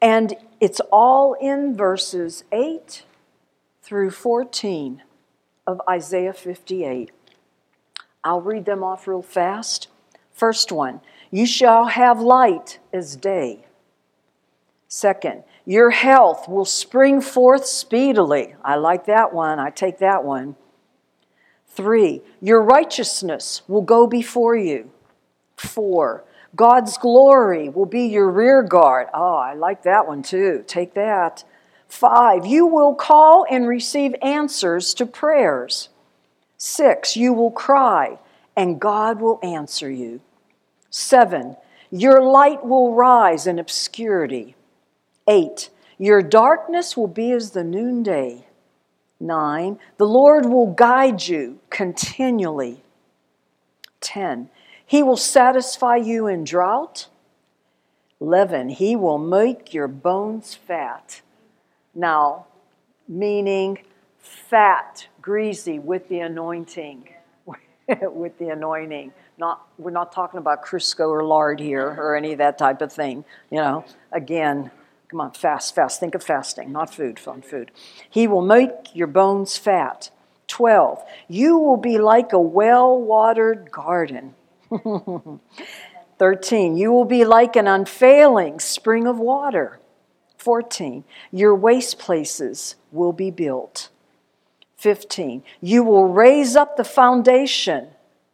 And 0.00 0.34
it's 0.60 0.80
all 0.92 1.34
in 1.34 1.76
verses 1.76 2.44
8 2.52 3.04
through 3.82 4.10
14 4.10 5.02
of 5.66 5.80
Isaiah 5.88 6.32
58. 6.32 7.10
I'll 8.22 8.40
read 8.40 8.64
them 8.64 8.82
off 8.82 9.06
real 9.06 9.22
fast. 9.22 9.88
First 10.32 10.72
one, 10.72 11.00
you 11.30 11.46
shall 11.46 11.86
have 11.86 12.20
light 12.20 12.78
as 12.92 13.16
day. 13.16 13.66
Second, 14.88 15.44
your 15.64 15.90
health 15.90 16.48
will 16.48 16.64
spring 16.64 17.20
forth 17.20 17.66
speedily. 17.66 18.54
I 18.62 18.76
like 18.76 19.06
that 19.06 19.32
one. 19.32 19.58
I 19.58 19.70
take 19.70 19.98
that 19.98 20.24
one. 20.24 20.56
Three, 21.68 22.22
your 22.40 22.62
righteousness 22.62 23.62
will 23.66 23.82
go 23.82 24.06
before 24.06 24.56
you. 24.56 24.90
Four, 25.56 26.24
God's 26.54 26.96
glory 26.98 27.68
will 27.68 27.86
be 27.86 28.06
your 28.06 28.30
rear 28.30 28.62
guard. 28.62 29.08
Oh, 29.12 29.34
I 29.34 29.54
like 29.54 29.82
that 29.82 30.06
one 30.06 30.22
too. 30.22 30.62
Take 30.66 30.94
that. 30.94 31.42
Five, 31.88 32.46
you 32.46 32.66
will 32.66 32.94
call 32.94 33.46
and 33.50 33.68
receive 33.68 34.14
answers 34.22 34.94
to 34.94 35.06
prayers. 35.06 35.88
Six, 36.56 37.16
you 37.16 37.32
will 37.32 37.50
cry 37.50 38.18
and 38.56 38.80
God 38.80 39.20
will 39.20 39.38
answer 39.42 39.90
you. 39.90 40.20
Seven, 40.90 41.56
your 41.90 42.22
light 42.22 42.64
will 42.64 42.94
rise 42.94 43.46
in 43.46 43.58
obscurity. 43.58 44.54
8. 45.28 45.70
Your 45.98 46.22
darkness 46.22 46.96
will 46.96 47.08
be 47.08 47.30
as 47.32 47.50
the 47.50 47.64
noonday. 47.64 48.46
9. 49.20 49.78
The 49.96 50.06
Lord 50.06 50.46
will 50.46 50.72
guide 50.72 51.26
you 51.26 51.60
continually. 51.70 52.82
10. 54.00 54.50
He 54.84 55.02
will 55.02 55.16
satisfy 55.16 55.96
you 55.96 56.26
in 56.26 56.44
drought. 56.44 57.08
11. 58.20 58.70
He 58.70 58.96
will 58.96 59.18
make 59.18 59.72
your 59.72 59.88
bones 59.88 60.54
fat. 60.54 61.22
Now, 61.94 62.46
meaning 63.08 63.78
fat, 64.18 65.06
greasy 65.20 65.78
with 65.78 66.08
the 66.08 66.20
anointing. 66.20 67.08
with 68.02 68.38
the 68.38 68.48
anointing. 68.48 69.12
Not, 69.36 69.66
we're 69.78 69.90
not 69.90 70.12
talking 70.12 70.38
about 70.38 70.64
Crisco 70.64 71.08
or 71.08 71.24
lard 71.24 71.60
here 71.60 71.86
or 71.86 72.16
any 72.16 72.32
of 72.32 72.38
that 72.38 72.56
type 72.56 72.80
of 72.80 72.92
thing. 72.92 73.24
You 73.50 73.58
know, 73.58 73.84
again, 74.12 74.70
Come 75.14 75.20
on, 75.20 75.30
fast, 75.30 75.76
fast. 75.76 76.00
Think 76.00 76.16
of 76.16 76.24
fasting, 76.24 76.72
not 76.72 76.92
food, 76.92 77.20
fun 77.20 77.40
food. 77.40 77.70
He 78.10 78.26
will 78.26 78.42
make 78.42 78.96
your 78.96 79.06
bones 79.06 79.56
fat. 79.56 80.10
12. 80.48 81.04
You 81.28 81.56
will 81.56 81.76
be 81.76 81.98
like 81.98 82.32
a 82.32 82.40
well 82.40 83.00
watered 83.00 83.70
garden. 83.70 84.34
13. 86.18 86.76
You 86.76 86.90
will 86.90 87.04
be 87.04 87.24
like 87.24 87.54
an 87.54 87.68
unfailing 87.68 88.58
spring 88.58 89.06
of 89.06 89.20
water. 89.20 89.78
14. 90.44 91.04
Your 91.32 91.54
waste 91.54 91.98
places 91.98 92.76
will 92.92 93.14
be 93.14 93.30
built. 93.30 93.88
15. 94.76 95.42
You 95.62 95.82
will 95.82 96.04
raise 96.04 96.54
up 96.54 96.76
the 96.76 96.84
foundation, 96.84 97.88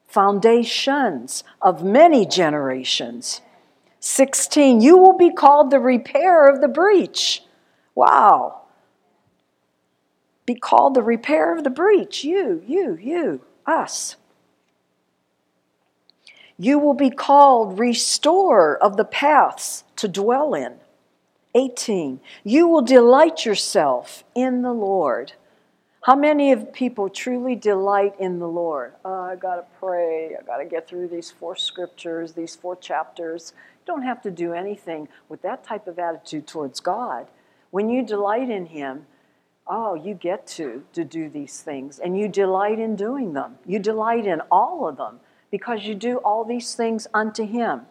foundations 0.09 1.45
of 1.63 1.85
many 1.85 2.27
generations. 2.27 3.43
16, 4.01 4.81
you 4.81 4.99
will 4.99 5.17
be 5.17 5.31
called 5.31 5.71
the 5.71 5.79
repairer 5.79 6.49
of 6.49 6.61
the 6.61 6.69
breach. 6.69 7.45
Wow. 7.95 8.63
Be 10.47 10.57
called 10.57 10.95
the 10.95 11.03
repairer 11.03 11.57
of 11.57 11.63
the 11.63 11.71
breach. 11.71 12.25
You, 12.25 12.65
you, 12.67 12.99
you, 13.01 13.43
us. 13.67 14.17
You 16.59 16.81
will 16.81 16.95
be 16.95 17.11
called 17.11 17.79
restorer 17.79 18.77
of 18.83 18.97
the 18.97 19.05
paths 19.05 19.85
to 19.97 20.09
dwell 20.09 20.55
in. 20.55 20.75
18. 21.55 22.21
You 22.45 22.69
will 22.69 22.83
delight 22.83 23.45
yourself 23.45 24.25
in 24.35 24.63
the 24.63 24.73
Lord. 24.73 25.33
How 26.05 26.17
many 26.17 26.51
of 26.53 26.73
people 26.73 27.11
truly 27.11 27.55
delight 27.55 28.15
in 28.19 28.39
the 28.39 28.49
Lord? 28.49 28.95
Oh, 29.05 29.23
I 29.23 29.37
got 29.37 29.57
to 29.57 29.65
pray. 29.79 30.35
I 30.35 30.43
got 30.43 30.57
to 30.59 30.65
get 30.65 30.89
through 30.89 31.09
these 31.09 31.31
four 31.31 31.57
scriptures, 31.57 32.33
these 32.33 32.57
four 32.57 32.75
chapters. 32.77 33.53
You 33.81 33.93
don't 33.93 34.05
have 34.05 34.23
to 34.23 34.31
do 34.31 34.55
anything 34.55 35.09
with 35.29 35.43
that 35.43 35.63
type 35.63 35.87
of 35.87 35.99
attitude 35.99 36.47
towards 36.47 36.81
God. 36.81 37.27
When 37.71 37.91
you 37.91 38.03
delight 38.03 38.49
in 38.49 38.67
Him, 38.67 39.07
oh, 39.67 39.95
you 39.95 40.15
get 40.15 40.47
to 40.49 40.85
to 40.95 41.05
do 41.05 41.29
these 41.29 41.61
things, 41.61 41.99
and 41.99 42.19
you 42.19 42.29
delight 42.29 42.79
in 42.79 42.97
doing 42.97 43.35
them. 43.35 43.59
You 43.67 43.79
delight 43.79 44.27
in 44.27 44.41
all 44.51 44.89
of 44.89 44.97
them 44.97 45.21
because 45.51 45.85
you 45.85 45.95
do 45.95 46.17
all 46.19 46.45
these 46.45 46.75
things 46.75 47.09
unto 47.13 47.45
Him. 47.45 47.83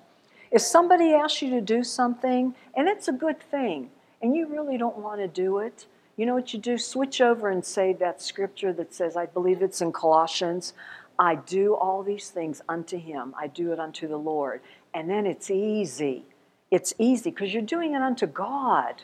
If 0.51 0.61
somebody 0.61 1.13
asks 1.13 1.41
you 1.41 1.51
to 1.51 1.61
do 1.61 1.83
something, 1.83 2.55
and 2.75 2.87
it's 2.87 3.07
a 3.07 3.13
good 3.13 3.39
thing, 3.39 3.91
and 4.21 4.35
you 4.35 4.47
really 4.47 4.77
don't 4.77 4.97
want 4.97 5.19
to 5.21 5.27
do 5.27 5.59
it, 5.59 5.85
you 6.17 6.25
know 6.25 6.33
what 6.33 6.53
you 6.53 6.59
do? 6.59 6.77
Switch 6.77 7.21
over 7.21 7.49
and 7.49 7.63
say 7.63 7.93
that 7.93 8.21
scripture 8.21 8.73
that 8.73 8.93
says, 8.93 9.15
I 9.15 9.27
believe 9.27 9.61
it's 9.61 9.81
in 9.81 9.93
Colossians, 9.93 10.73
I 11.17 11.35
do 11.35 11.75
all 11.75 12.01
these 12.01 12.29
things 12.29 12.61
unto 12.67 12.97
him. 12.97 13.33
I 13.37 13.47
do 13.47 13.71
it 13.73 13.79
unto 13.79 14.07
the 14.07 14.17
Lord. 14.17 14.61
And 14.93 15.09
then 15.09 15.25
it's 15.25 15.51
easy. 15.51 16.23
It's 16.71 16.93
easy 16.97 17.29
because 17.29 17.53
you're 17.53 17.61
doing 17.61 17.93
it 17.93 18.01
unto 18.01 18.25
God. 18.25 19.03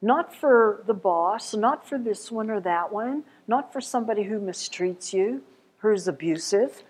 Not 0.00 0.34
for 0.34 0.82
the 0.86 0.94
boss, 0.94 1.54
not 1.54 1.88
for 1.88 1.98
this 1.98 2.30
one 2.30 2.50
or 2.50 2.60
that 2.60 2.92
one, 2.92 3.24
not 3.46 3.72
for 3.72 3.80
somebody 3.80 4.22
who 4.22 4.38
mistreats 4.38 5.12
you, 5.12 5.42
who's 5.78 6.06
abusive, 6.06 6.82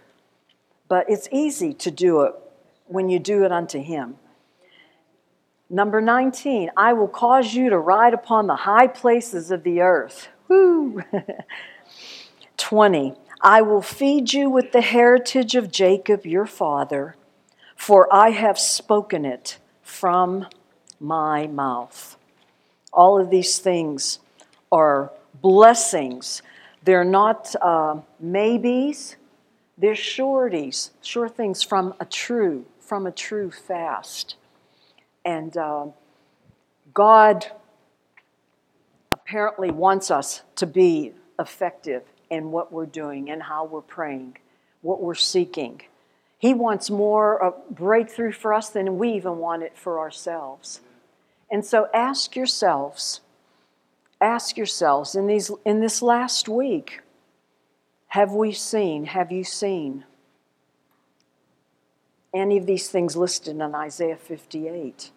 but 0.89 1.09
it's 1.09 1.29
easy 1.33 1.73
to 1.75 1.91
do 1.91 2.23
it 2.23 2.35
when 2.89 3.09
you 3.09 3.19
do 3.19 3.45
it 3.45 3.53
unto 3.53 3.81
him. 3.81 4.17
Number 5.71 6.01
19, 6.01 6.71
I 6.77 6.95
will 6.95 7.09
cause 7.09 7.55
you 7.55 7.69
to 7.69 7.79
ride 7.79 8.15
upon 8.15 8.47
the 8.47 8.57
high 8.57 8.87
places 8.87 9.51
of 9.51 9.63
the 9.63 9.83
earth. 9.83 10.29
Woo! 10.49 11.03
20, 12.57 13.15
I 13.43 13.63
will 13.63 13.83
feed 13.83 14.33
you 14.33 14.49
with 14.49 14.73
the 14.73 14.81
heritage 14.81 15.55
of 15.55 15.71
Jacob 15.71 16.25
your 16.27 16.47
father, 16.47 17.17
for 17.77 18.13
I 18.13 18.31
have 18.31 18.59
spoken 18.59 19.25
it 19.25 19.59
from 19.83 20.47
my 20.99 21.47
mouth. 21.47 22.17
All 22.93 23.21
of 23.21 23.31
these 23.31 23.59
things 23.59 24.21
are 24.73 25.13
blessings. 25.41 26.43
They're 26.83 27.05
not 27.05 27.55
uh, 27.61 28.01
maybes, 28.19 29.17
they're 29.77 29.95
sureties, 29.95 30.91
sure 31.03 31.29
things 31.29 31.63
from 31.63 31.95
a 32.01 32.05
true, 32.05 32.65
from 32.89 33.07
a 33.07 33.13
true 33.13 33.51
fast. 33.51 34.37
And 35.23 35.55
uh, 35.59 35.89
God 36.95 37.47
apparently 39.13 39.71
wants 39.71 40.11
us 40.11 40.41
to 40.57 40.67
be 40.67 41.13
effective 41.39 42.03
in 42.31 42.51
what 42.51 42.73
we're 42.73 42.87
doing 42.87 43.31
and 43.31 43.43
how 43.43 43.67
we're 43.67 43.83
praying, 43.83 44.39
what 44.81 45.03
we're 45.03 45.15
seeking. 45.15 45.83
He 46.39 46.55
wants 46.55 46.89
more 46.89 47.45
uh, 47.45 47.51
breakthrough 47.71 48.33
for 48.33 48.55
us 48.55 48.71
than 48.71 48.97
we 48.97 49.13
even 49.13 49.37
want 49.37 49.63
it 49.63 49.77
for 49.77 49.99
ourselves. 49.99 50.81
And 51.51 51.67
so 51.67 51.89
ask 51.93 52.37
yourselves, 52.37 53.21
ask 54.19 54.57
yourselves 54.57 55.15
in, 55.15 55.27
these, 55.27 55.51
in 55.67 55.81
this 55.81 56.01
last 56.01 56.49
week, 56.49 57.01
have 58.09 58.33
we 58.33 58.53
seen, 58.53 59.05
have 59.05 59.31
you 59.31 59.45
seen 59.45 60.05
any 62.35 62.57
of 62.57 62.67
these 62.67 62.89
things 62.89 63.17
listed 63.17 63.57
in 63.57 63.75
Isaiah 63.75 64.17
58? 64.17 65.11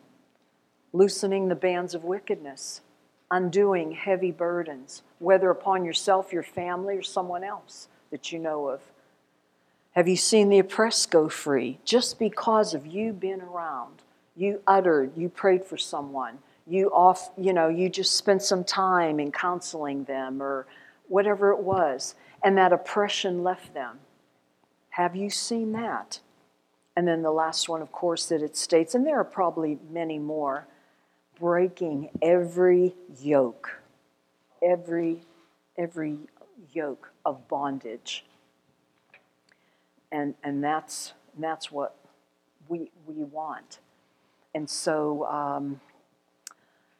Loosening 0.93 1.47
the 1.47 1.55
bands 1.55 1.93
of 1.93 2.03
wickedness, 2.03 2.82
undoing 3.30 3.91
heavy 3.91 4.32
burdens, 4.32 5.03
whether 5.20 5.49
upon 5.49 5.86
yourself, 5.86 6.34
your 6.34 6.43
family, 6.43 6.97
or 6.97 7.03
someone 7.03 7.43
else 7.43 7.88
that 8.12 8.32
you 8.32 8.39
know 8.39 8.68
of. 8.68 8.82
Have 9.93 10.07
you 10.07 10.16
seen 10.16 10.49
the 10.49 10.59
oppressed 10.59 11.12
go 11.12 11.28
free 11.28 11.80
just 11.84 12.20
because 12.20 12.74
of 12.74 12.86
you 12.86 13.14
being 13.14 13.41
around? 13.41 14.01
You 14.36 14.62
uttered, 14.66 15.12
you 15.18 15.28
prayed 15.28 15.66
for 15.66 15.78
someone, 15.78 16.39
you 16.66 16.89
off, 16.89 17.32
you 17.38 17.51
know, 17.51 17.68
you 17.68 17.89
just 17.89 18.16
spent 18.16 18.41
some 18.41 18.64
time 18.64 19.20
in 19.20 19.32
counseling 19.32 20.05
them 20.05 20.41
or 20.41 20.66
whatever 21.09 21.51
it 21.51 21.59
was, 21.59 22.16
and 22.43 22.57
that 22.57 22.72
oppression 22.72 23.43
left 23.43 23.74
them. 23.74 23.99
Have 24.91 25.16
you 25.16 25.30
seen 25.30 25.74
that? 25.74 26.20
And 26.96 27.08
then 27.08 27.22
the 27.22 27.32
last 27.32 27.70
one, 27.70 27.82
of 27.82 27.92
course, 27.92 28.28
that 28.28 28.42
it 28.42 28.58
states, 28.58 28.96
and 28.96 29.06
there 29.06 29.18
are 29.20 29.24
probably 29.24 29.80
many 29.89 30.20
more, 30.20 30.68
breaking 31.39 32.10
every 32.22 32.94
yoke, 33.20 33.82
every 34.62 35.22
every 35.78 36.18
yoke 36.74 37.12
of 37.26 37.48
bondage. 37.48 38.26
And 40.12 40.36
and 40.44 40.64
that's 40.64 41.14
that's 41.39 41.72
what 41.72 41.96
we 42.68 42.92
we 43.06 43.24
want. 43.24 43.80
And 44.54 44.70
so 44.70 45.26
um, 45.26 45.80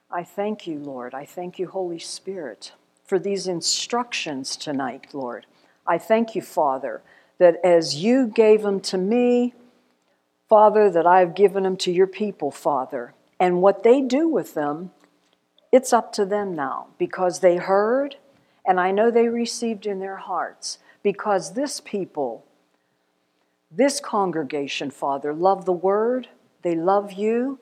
I 0.10 0.24
thank 0.24 0.68
you, 0.68 0.80
Lord. 0.80 1.14
I 1.14 1.26
thank 1.26 1.60
you, 1.60 1.68
Holy 1.68 2.00
Spirit, 2.00 2.72
for 3.06 3.20
these 3.20 3.46
instructions 3.46 4.56
tonight, 4.56 5.08
Lord. 5.14 5.46
I 5.86 5.98
thank 5.98 6.34
you, 6.34 6.42
Father, 6.42 7.02
that 7.40 7.58
as 7.64 7.96
you 7.96 8.28
gave 8.28 8.62
them 8.62 8.80
to 8.82 8.98
me, 8.98 9.54
Father, 10.52 10.90
that 10.90 11.08
I 11.08 11.22
have 11.22 11.34
given 11.34 11.64
them 11.64 11.78
to 11.78 11.94
your 11.94 12.08
people, 12.08 12.52
Father. 12.52 13.14
And 13.40 13.62
what 13.62 13.84
they 13.84 14.02
do 14.02 14.28
with 14.28 14.54
them, 14.54 14.92
it's 15.72 15.94
up 15.94 16.12
to 16.12 16.26
them 16.26 16.54
now 16.54 16.88
because 16.98 17.40
they 17.40 17.56
heard, 17.56 18.18
and 18.66 18.78
I 18.78 18.92
know 18.92 19.10
they 19.10 19.30
received 19.30 19.86
in 19.86 20.02
their 20.02 20.18
hearts. 20.18 20.78
Because 21.04 21.54
this 21.54 21.80
people, 21.80 22.44
this 23.72 24.02
congregation, 24.02 24.92
Father, 24.92 25.34
love 25.34 25.64
the 25.64 25.72
word, 25.72 26.28
they 26.64 26.76
love 26.76 27.14
you. 27.14 27.58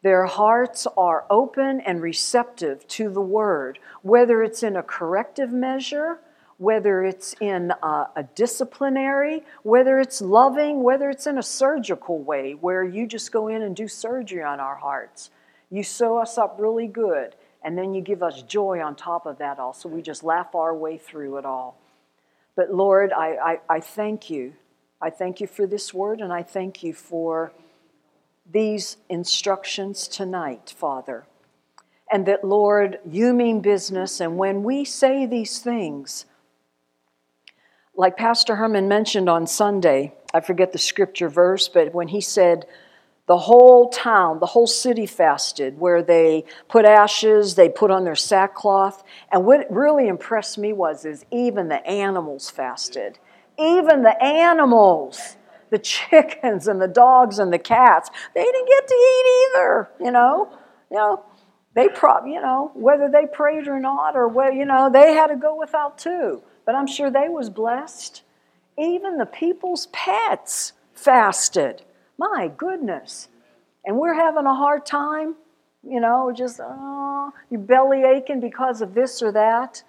Their 0.00 0.24
hearts 0.24 0.86
are 0.96 1.26
open 1.28 1.80
and 1.80 2.00
receptive 2.00 2.88
to 2.88 3.10
the 3.10 3.20
word, 3.20 3.78
whether 4.00 4.42
it's 4.42 4.62
in 4.62 4.74
a 4.74 4.82
corrective 4.82 5.52
measure, 5.52 6.20
whether 6.58 7.04
it's 7.04 7.34
in 7.40 7.72
a, 7.82 8.06
a, 8.16 8.22
disciplinary, 8.34 9.42
whether 9.62 10.00
it's 10.00 10.20
loving, 10.20 10.82
whether 10.82 11.10
it's 11.10 11.26
in 11.26 11.36
a 11.36 11.42
surgical 11.42 12.18
way, 12.18 12.52
where 12.52 12.82
you 12.82 13.06
just 13.06 13.30
go 13.30 13.48
in 13.48 13.62
and 13.62 13.76
do 13.76 13.86
surgery 13.86 14.42
on 14.42 14.58
our 14.58 14.76
hearts. 14.76 15.30
You 15.70 15.82
sew 15.82 16.16
us 16.16 16.38
up 16.38 16.56
really 16.58 16.86
good, 16.86 17.34
and 17.62 17.76
then 17.76 17.92
you 17.92 18.00
give 18.00 18.22
us 18.22 18.42
joy 18.42 18.80
on 18.80 18.96
top 18.96 19.26
of 19.26 19.38
that 19.38 19.58
all, 19.58 19.74
so 19.74 19.88
we 19.88 20.00
just 20.00 20.24
laugh 20.24 20.54
our 20.54 20.74
way 20.74 20.96
through 20.96 21.36
it 21.36 21.44
all. 21.44 21.78
But 22.54 22.72
Lord, 22.72 23.12
I, 23.12 23.36
I, 23.36 23.60
I 23.68 23.80
thank 23.80 24.30
you. 24.30 24.54
I 25.00 25.10
thank 25.10 25.42
you 25.42 25.46
for 25.46 25.66
this 25.66 25.92
word, 25.92 26.20
and 26.20 26.32
I 26.32 26.42
thank 26.42 26.82
you 26.82 26.94
for 26.94 27.52
these 28.50 28.96
instructions 29.10 30.08
tonight, 30.08 30.72
Father. 30.74 31.24
And 32.10 32.24
that, 32.26 32.44
Lord, 32.44 32.98
you 33.04 33.34
mean 33.34 33.60
business. 33.60 34.20
And 34.20 34.38
when 34.38 34.62
we 34.62 34.84
say 34.84 35.26
these 35.26 35.58
things, 35.58 36.24
like 37.96 38.16
Pastor 38.16 38.56
Herman 38.56 38.88
mentioned 38.88 39.28
on 39.28 39.46
Sunday, 39.46 40.14
I 40.32 40.40
forget 40.40 40.72
the 40.72 40.78
scripture 40.78 41.28
verse, 41.28 41.68
but 41.68 41.94
when 41.94 42.08
he 42.08 42.20
said, 42.20 42.66
the 43.26 43.38
whole 43.38 43.88
town, 43.88 44.38
the 44.38 44.46
whole 44.46 44.68
city 44.68 45.06
fasted, 45.06 45.80
where 45.80 46.00
they 46.00 46.44
put 46.68 46.84
ashes, 46.84 47.56
they 47.56 47.68
put 47.68 47.90
on 47.90 48.04
their 48.04 48.14
sackcloth. 48.14 49.02
And 49.32 49.44
what 49.44 49.66
really 49.68 50.06
impressed 50.06 50.58
me 50.58 50.72
was 50.72 51.04
is 51.04 51.26
even 51.32 51.68
the 51.68 51.84
animals 51.84 52.50
fasted. 52.50 53.18
Even 53.58 54.02
the 54.02 54.22
animals 54.22 55.36
the 55.70 55.78
chickens 55.78 56.68
and 56.68 56.80
the 56.80 56.88
dogs 56.88 57.38
and 57.38 57.52
the 57.52 57.58
cats, 57.58 58.10
they 58.34 58.42
didn't 58.42 58.68
get 58.68 58.88
to 58.88 58.94
eat 58.94 59.48
either, 59.54 59.90
you 60.00 60.10
know. 60.10 60.48
You 60.90 60.96
know, 60.96 61.24
they 61.74 61.88
prob 61.88 62.26
you 62.26 62.40
know, 62.40 62.70
whether 62.74 63.10
they 63.10 63.26
prayed 63.26 63.66
or 63.66 63.80
not, 63.80 64.16
or 64.16 64.28
whether, 64.28 64.52
you 64.52 64.64
know, 64.64 64.90
they 64.90 65.14
had 65.14 65.28
to 65.28 65.36
go 65.36 65.56
without 65.56 65.98
too. 65.98 66.42
But 66.66 66.74
I'm 66.74 66.86
sure 66.86 67.10
they 67.10 67.28
was 67.28 67.48
blessed. 67.48 68.22
Even 68.76 69.16
the 69.16 69.24
people's 69.24 69.86
pets 69.92 70.74
fasted. 70.92 71.82
My 72.18 72.50
goodness. 72.54 73.28
And 73.84 73.96
we're 73.96 74.14
having 74.14 74.46
a 74.46 74.54
hard 74.54 74.84
time, 74.84 75.36
you 75.82 76.00
know, 76.00 76.32
just 76.36 76.60
oh, 76.62 77.32
you 77.50 77.58
belly 77.58 78.02
aching 78.02 78.40
because 78.40 78.82
of 78.82 78.94
this 78.94 79.22
or 79.22 79.30
that. 79.32 79.84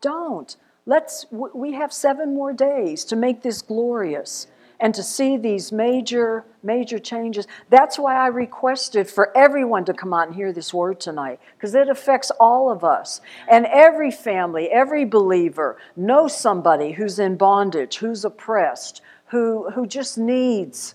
Don't. 0.00 0.56
Let's 0.86 1.26
we 1.32 1.72
have 1.72 1.92
7 1.92 2.32
more 2.32 2.52
days 2.52 3.04
to 3.06 3.16
make 3.16 3.42
this 3.42 3.60
glorious 3.60 4.46
and 4.80 4.94
to 4.94 5.02
see 5.02 5.36
these 5.36 5.72
major, 5.72 6.44
major 6.62 6.98
changes. 6.98 7.46
That's 7.70 7.98
why 7.98 8.14
I 8.16 8.26
requested 8.28 9.08
for 9.08 9.36
everyone 9.36 9.84
to 9.86 9.94
come 9.94 10.12
out 10.12 10.28
and 10.28 10.36
hear 10.36 10.52
this 10.52 10.74
word 10.74 11.00
tonight, 11.00 11.40
because 11.56 11.74
it 11.74 11.88
affects 11.88 12.30
all 12.38 12.70
of 12.70 12.84
us. 12.84 13.20
And 13.48 13.66
every 13.66 14.10
family, 14.10 14.68
every 14.68 15.04
believer 15.04 15.78
knows 15.96 16.38
somebody 16.38 16.92
who's 16.92 17.18
in 17.18 17.36
bondage, 17.36 17.98
who's 17.98 18.24
oppressed, 18.24 19.00
who, 19.26 19.70
who 19.70 19.86
just 19.86 20.18
needs, 20.18 20.94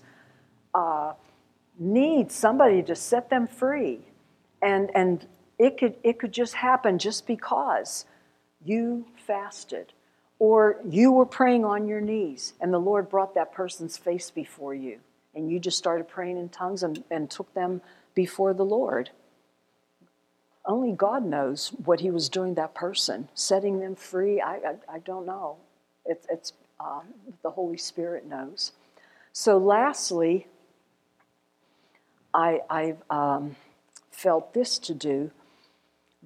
uh, 0.74 1.12
needs 1.78 2.34
somebody 2.34 2.82
to 2.84 2.94
set 2.94 3.30
them 3.30 3.46
free. 3.46 4.00
And, 4.62 4.90
and 4.94 5.26
it, 5.58 5.76
could, 5.76 5.96
it 6.02 6.18
could 6.18 6.32
just 6.32 6.54
happen 6.54 6.98
just 6.98 7.26
because 7.26 8.04
you 8.64 9.06
fasted 9.26 9.92
or 10.42 10.80
you 10.84 11.12
were 11.12 11.24
praying 11.24 11.64
on 11.64 11.86
your 11.86 12.00
knees 12.00 12.54
and 12.60 12.74
the 12.74 12.78
Lord 12.78 13.08
brought 13.08 13.32
that 13.36 13.52
person's 13.52 13.96
face 13.96 14.28
before 14.28 14.74
you 14.74 14.98
and 15.36 15.48
you 15.48 15.60
just 15.60 15.78
started 15.78 16.08
praying 16.08 16.36
in 16.36 16.48
tongues 16.48 16.82
and, 16.82 17.04
and 17.12 17.30
took 17.30 17.54
them 17.54 17.80
before 18.12 18.52
the 18.52 18.64
Lord. 18.64 19.10
Only 20.66 20.90
God 20.90 21.24
knows 21.24 21.68
what 21.84 22.00
He 22.00 22.10
was 22.10 22.28
doing 22.28 22.54
that 22.54 22.74
person, 22.74 23.28
setting 23.34 23.78
them 23.78 23.94
free. 23.94 24.40
I, 24.40 24.54
I, 24.54 24.94
I 24.94 24.98
don't 24.98 25.26
know. 25.26 25.58
It, 26.04 26.26
it's 26.28 26.54
um, 26.80 27.04
the 27.44 27.50
Holy 27.50 27.78
Spirit 27.78 28.26
knows. 28.26 28.72
So, 29.32 29.58
lastly, 29.58 30.48
I, 32.34 32.62
I've 32.68 33.04
um, 33.08 33.54
felt 34.10 34.54
this 34.54 34.80
to 34.80 34.92
do 34.92 35.30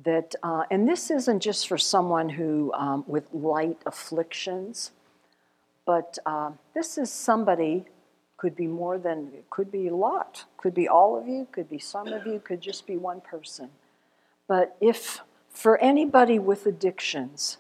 that, 0.05 0.35
uh, 0.43 0.65
and 0.71 0.89
this 0.89 1.11
isn't 1.11 1.41
just 1.41 1.69
for 1.69 1.79
someone 1.79 2.29
who 2.29 2.73
um, 2.75 3.05
with 3.07 3.33
light 3.33 3.79
afflictions, 3.87 4.93
but 5.87 6.19
uh, 6.27 6.51
this 6.75 6.99
is 6.99 7.11
somebody 7.11 7.87
could 8.37 8.55
be 8.55 8.67
more 8.67 8.99
than 8.99 9.31
could 9.49 9.73
be 9.73 9.89
a 9.89 9.95
lot, 9.95 10.45
could 10.59 10.75
be 10.75 10.89
all 10.89 11.17
of 11.17 11.27
you, 11.27 11.47
could 11.53 11.71
be 11.71 11.79
some 11.79 12.09
of 12.09 12.27
you, 12.27 12.39
could 12.41 12.61
just 12.61 12.87
be 12.87 12.97
one 12.97 13.21
person. 13.21 13.71
But 14.47 14.77
if 14.81 15.21
for 15.49 15.79
anybody 15.79 16.39
with 16.39 16.67
addictions, 16.67 17.57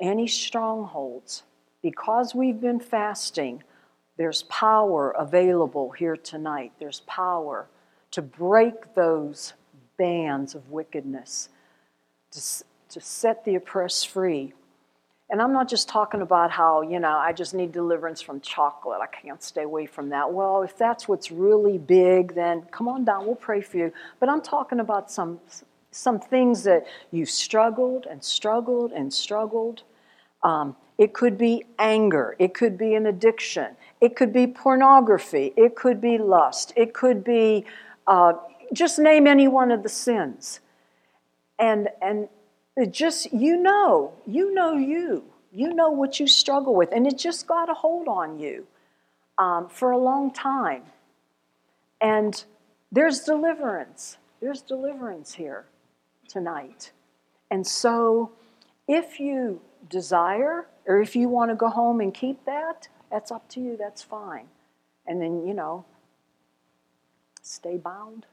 any 0.00 0.26
strongholds, 0.26 1.42
because 1.82 2.34
we've 2.34 2.60
been 2.60 2.80
fasting, 2.80 3.62
there's 4.16 4.42
power 4.44 5.10
available 5.10 5.90
here 5.90 6.16
tonight. 6.16 6.72
There's 6.78 7.00
power 7.00 7.68
to 8.12 8.22
break 8.22 8.94
those 8.94 9.52
bands 10.00 10.54
of 10.54 10.62
wickedness, 10.70 11.50
to, 12.30 12.40
to 12.88 13.00
set 13.00 13.44
the 13.44 13.54
oppressed 13.54 14.08
free. 14.08 14.54
And 15.28 15.42
I'm 15.42 15.52
not 15.52 15.68
just 15.68 15.88
talking 15.88 16.22
about 16.22 16.50
how, 16.50 16.80
you 16.82 16.98
know, 16.98 17.16
I 17.28 17.32
just 17.32 17.52
need 17.54 17.70
deliverance 17.70 18.20
from 18.20 18.40
chocolate. 18.40 19.00
I 19.02 19.06
can't 19.06 19.42
stay 19.42 19.62
away 19.62 19.86
from 19.86 20.08
that. 20.08 20.32
Well, 20.32 20.62
if 20.62 20.76
that's 20.76 21.06
what's 21.06 21.30
really 21.30 21.76
big, 21.78 22.34
then 22.34 22.62
come 22.72 22.88
on 22.88 23.04
down, 23.04 23.26
we'll 23.26 23.44
pray 23.50 23.60
for 23.60 23.76
you. 23.76 23.92
But 24.18 24.28
I'm 24.28 24.40
talking 24.40 24.80
about 24.80 25.10
some, 25.10 25.38
some 25.90 26.18
things 26.18 26.64
that 26.64 26.86
you've 27.12 27.30
struggled 27.30 28.06
and 28.10 28.24
struggled 28.24 28.90
and 28.92 29.12
struggled. 29.12 29.82
Um, 30.42 30.74
it 30.98 31.12
could 31.12 31.36
be 31.38 31.64
anger, 31.78 32.34
it 32.38 32.54
could 32.54 32.76
be 32.76 32.94
an 32.94 33.06
addiction, 33.06 33.76
it 34.00 34.16
could 34.16 34.32
be 34.32 34.46
pornography, 34.46 35.52
it 35.56 35.74
could 35.76 36.00
be 36.00 36.18
lust, 36.18 36.72
it 36.76 36.92
could 36.92 37.22
be 37.22 37.64
uh, 38.06 38.32
just 38.72 38.98
name 38.98 39.26
any 39.26 39.48
one 39.48 39.70
of 39.70 39.82
the 39.82 39.88
sins. 39.88 40.60
And, 41.58 41.88
and 42.00 42.28
it 42.76 42.92
just, 42.92 43.32
you 43.32 43.56
know, 43.56 44.12
you 44.26 44.54
know 44.54 44.76
you. 44.76 45.24
You 45.52 45.74
know 45.74 45.90
what 45.90 46.20
you 46.20 46.28
struggle 46.28 46.76
with, 46.76 46.92
and 46.92 47.06
it 47.08 47.18
just 47.18 47.48
got 47.48 47.68
a 47.68 47.74
hold 47.74 48.06
on 48.06 48.38
you 48.38 48.66
um, 49.36 49.68
for 49.68 49.90
a 49.90 49.98
long 49.98 50.32
time. 50.32 50.84
And 52.00 52.42
there's 52.92 53.20
deliverance. 53.20 54.16
There's 54.40 54.62
deliverance 54.62 55.34
here 55.34 55.64
tonight. 56.28 56.92
And 57.50 57.66
so, 57.66 58.30
if 58.86 59.18
you 59.18 59.60
desire, 59.88 60.66
or 60.86 61.00
if 61.00 61.16
you 61.16 61.28
want 61.28 61.50
to 61.50 61.56
go 61.56 61.68
home 61.68 62.00
and 62.00 62.14
keep 62.14 62.44
that, 62.44 62.88
that's 63.10 63.32
up 63.32 63.48
to 63.50 63.60
you, 63.60 63.76
that's 63.76 64.02
fine. 64.02 64.46
And 65.06 65.20
then, 65.20 65.44
you 65.44 65.54
know, 65.54 65.84
stay 67.42 67.76
bound. 67.76 68.26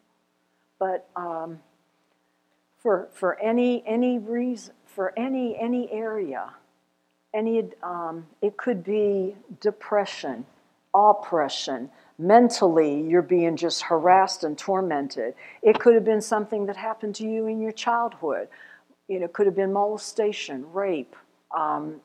But 0.80 1.08
um, 1.16 1.60
for, 2.78 3.08
for 3.12 3.40
any, 3.40 3.84
any 3.86 4.20
reason, 4.20 4.74
for 4.86 5.14
any, 5.18 5.58
any 5.60 5.92
area, 5.92 6.54
any, 7.34 7.64
um, 7.84 8.26
it 8.42 8.58
could 8.58 8.84
be 8.84 9.36
depression, 9.60 10.46
oppression, 10.94 11.90
mentally 12.18 13.02
you're 13.02 13.22
being 13.22 13.56
just 13.56 13.84
harassed 13.84 14.44
and 14.44 14.58
tormented. 14.58 15.36
It 15.62 15.80
could 15.80 15.94
have 15.94 16.06
been 16.06 16.22
something 16.22 16.66
that 16.66 16.78
happened 16.78 17.16
to 17.16 17.28
you 17.28 17.48
in 17.48 17.60
your 17.62 17.72
childhood. 17.72 18.48
You 19.08 19.20
know, 19.20 19.26
it 19.26 19.34
could 19.34 19.46
have 19.46 19.56
been 19.56 19.72
molestation, 19.72 20.66
rape, 20.74 21.16
um, 21.56 22.02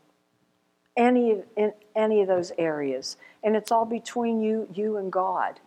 any, 0.96 1.42
in 1.56 1.72
any 1.96 2.20
of 2.20 2.28
those 2.28 2.52
areas. 2.58 3.16
And 3.42 3.56
it's 3.56 3.72
all 3.72 3.86
between 3.86 4.40
you, 4.40 4.68
you 4.74 4.98
and 4.98 5.10
God. 5.10 5.58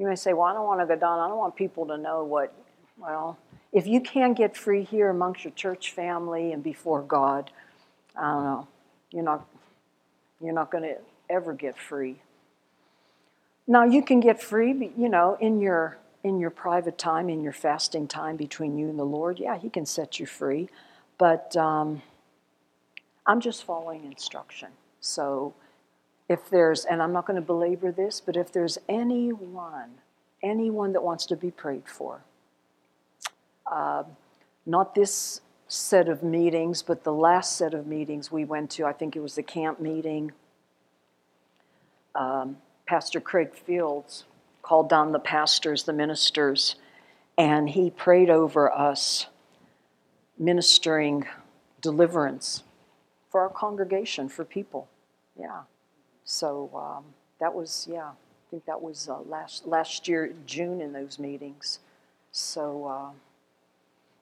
You 0.00 0.06
may 0.06 0.16
say, 0.16 0.32
well, 0.32 0.46
I 0.46 0.54
don't 0.54 0.64
want 0.64 0.80
to 0.80 0.86
go 0.86 0.98
down. 0.98 1.18
I 1.18 1.28
don't 1.28 1.36
want 1.36 1.56
people 1.56 1.86
to 1.88 1.98
know 1.98 2.24
what, 2.24 2.54
well, 2.96 3.36
if 3.70 3.86
you 3.86 4.00
can't 4.00 4.34
get 4.34 4.56
free 4.56 4.82
here 4.82 5.10
amongst 5.10 5.44
your 5.44 5.52
church 5.52 5.92
family 5.92 6.54
and 6.54 6.62
before 6.62 7.02
God, 7.02 7.50
I 8.16 8.22
don't 8.30 8.44
know, 8.44 8.68
you're 9.10 9.22
not, 9.22 9.46
you're 10.40 10.54
not 10.54 10.70
going 10.70 10.84
to 10.84 10.96
ever 11.28 11.52
get 11.52 11.78
free. 11.78 12.16
Now 13.66 13.84
you 13.84 14.02
can 14.02 14.20
get 14.20 14.42
free, 14.42 14.90
you 14.96 15.10
know, 15.10 15.36
in 15.38 15.60
your 15.60 15.98
in 16.24 16.40
your 16.40 16.50
private 16.50 16.96
time, 16.96 17.28
in 17.28 17.42
your 17.42 17.52
fasting 17.52 18.08
time 18.08 18.36
between 18.36 18.78
you 18.78 18.88
and 18.88 18.98
the 18.98 19.04
Lord. 19.04 19.38
Yeah, 19.38 19.58
He 19.58 19.68
can 19.68 19.84
set 19.84 20.18
you 20.18 20.24
free, 20.24 20.70
but 21.18 21.54
um, 21.56 22.02
I'm 23.26 23.40
just 23.40 23.64
following 23.64 24.06
instruction. 24.06 24.70
So 25.00 25.52
if 26.30 26.48
there's, 26.48 26.84
and 26.84 27.02
I'm 27.02 27.12
not 27.12 27.26
going 27.26 27.40
to 27.40 27.44
belabor 27.44 27.90
this, 27.90 28.20
but 28.24 28.36
if 28.36 28.52
there's 28.52 28.78
anyone, 28.88 29.90
anyone 30.44 30.92
that 30.92 31.02
wants 31.02 31.26
to 31.26 31.36
be 31.36 31.50
prayed 31.50 31.88
for, 31.88 32.22
uh, 33.66 34.04
not 34.64 34.94
this 34.94 35.40
set 35.66 36.08
of 36.08 36.22
meetings, 36.22 36.82
but 36.82 37.02
the 37.02 37.12
last 37.12 37.56
set 37.56 37.74
of 37.74 37.88
meetings 37.88 38.30
we 38.30 38.44
went 38.44 38.70
to, 38.70 38.84
I 38.86 38.92
think 38.92 39.16
it 39.16 39.20
was 39.20 39.34
the 39.34 39.42
camp 39.42 39.80
meeting. 39.80 40.30
Um, 42.14 42.58
Pastor 42.86 43.20
Craig 43.20 43.52
Fields 43.52 44.22
called 44.62 44.88
down 44.88 45.10
the 45.10 45.18
pastors, 45.18 45.82
the 45.82 45.92
ministers, 45.92 46.76
and 47.36 47.68
he 47.68 47.90
prayed 47.90 48.30
over 48.30 48.70
us, 48.70 49.26
ministering 50.38 51.26
deliverance 51.80 52.62
for 53.32 53.40
our 53.40 53.48
congregation, 53.48 54.28
for 54.28 54.44
people. 54.44 54.86
Yeah. 55.36 55.62
So 56.30 56.70
um, 56.76 57.04
that 57.40 57.52
was, 57.52 57.88
yeah, 57.90 58.04
I 58.04 58.50
think 58.52 58.64
that 58.66 58.80
was 58.80 59.08
uh, 59.08 59.18
last, 59.22 59.66
last 59.66 60.06
year, 60.06 60.32
June, 60.46 60.80
in 60.80 60.92
those 60.92 61.18
meetings. 61.18 61.80
So, 62.30 62.86
uh, 62.86 63.10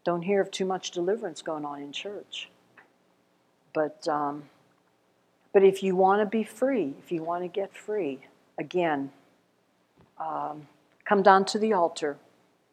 don't 0.05 0.23
hear 0.23 0.41
of 0.41 0.51
too 0.51 0.65
much 0.65 0.91
deliverance 0.91 1.43
going 1.43 1.67
on 1.67 1.83
in 1.83 1.93
church. 1.93 2.49
But, 3.75 4.09
um, 4.09 4.45
but 5.53 5.63
if 5.63 5.83
you 5.83 5.95
want 5.97 6.23
to 6.23 6.27
be 6.27 6.45
free, 6.45 6.95
if 6.99 7.13
you 7.13 7.23
want 7.23 7.43
to 7.45 7.49
get 7.49 7.77
free, 7.77 8.21
again, 8.59 9.13
um, 10.19 10.67
come 11.05 11.23
down 11.23 11.45
to 11.45 11.59
the 11.59 11.75
altar. 11.75 12.17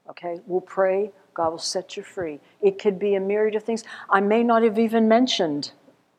Okay? 0.10 0.40
We'll 0.48 0.62
pray. 0.62 1.12
God 1.34 1.50
will 1.50 1.58
set 1.58 1.98
you 1.98 2.04
free. 2.04 2.40
It 2.62 2.80
could 2.80 2.98
be 2.98 3.16
a 3.16 3.20
myriad 3.20 3.56
of 3.56 3.64
things. 3.64 3.84
I 4.10 4.22
may 4.22 4.44
not 4.44 4.64
have 4.64 4.80
even 4.80 5.10
mentioned 5.10 5.74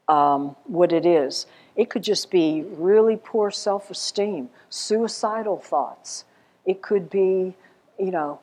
um, 0.09 0.57
what 0.65 0.93
it 0.93 1.05
is. 1.05 1.47
It 1.75 1.91
could 1.91 2.03
just 2.03 2.31
be 2.31 2.65
really 2.67 3.19
poor 3.23 3.51
self 3.51 3.91
esteem, 3.91 4.49
suicidal 4.71 5.59
thoughts. 5.59 6.25
It 6.65 6.83
could 6.83 7.11
be, 7.11 7.55
you 7.99 8.11
know, 8.11 8.41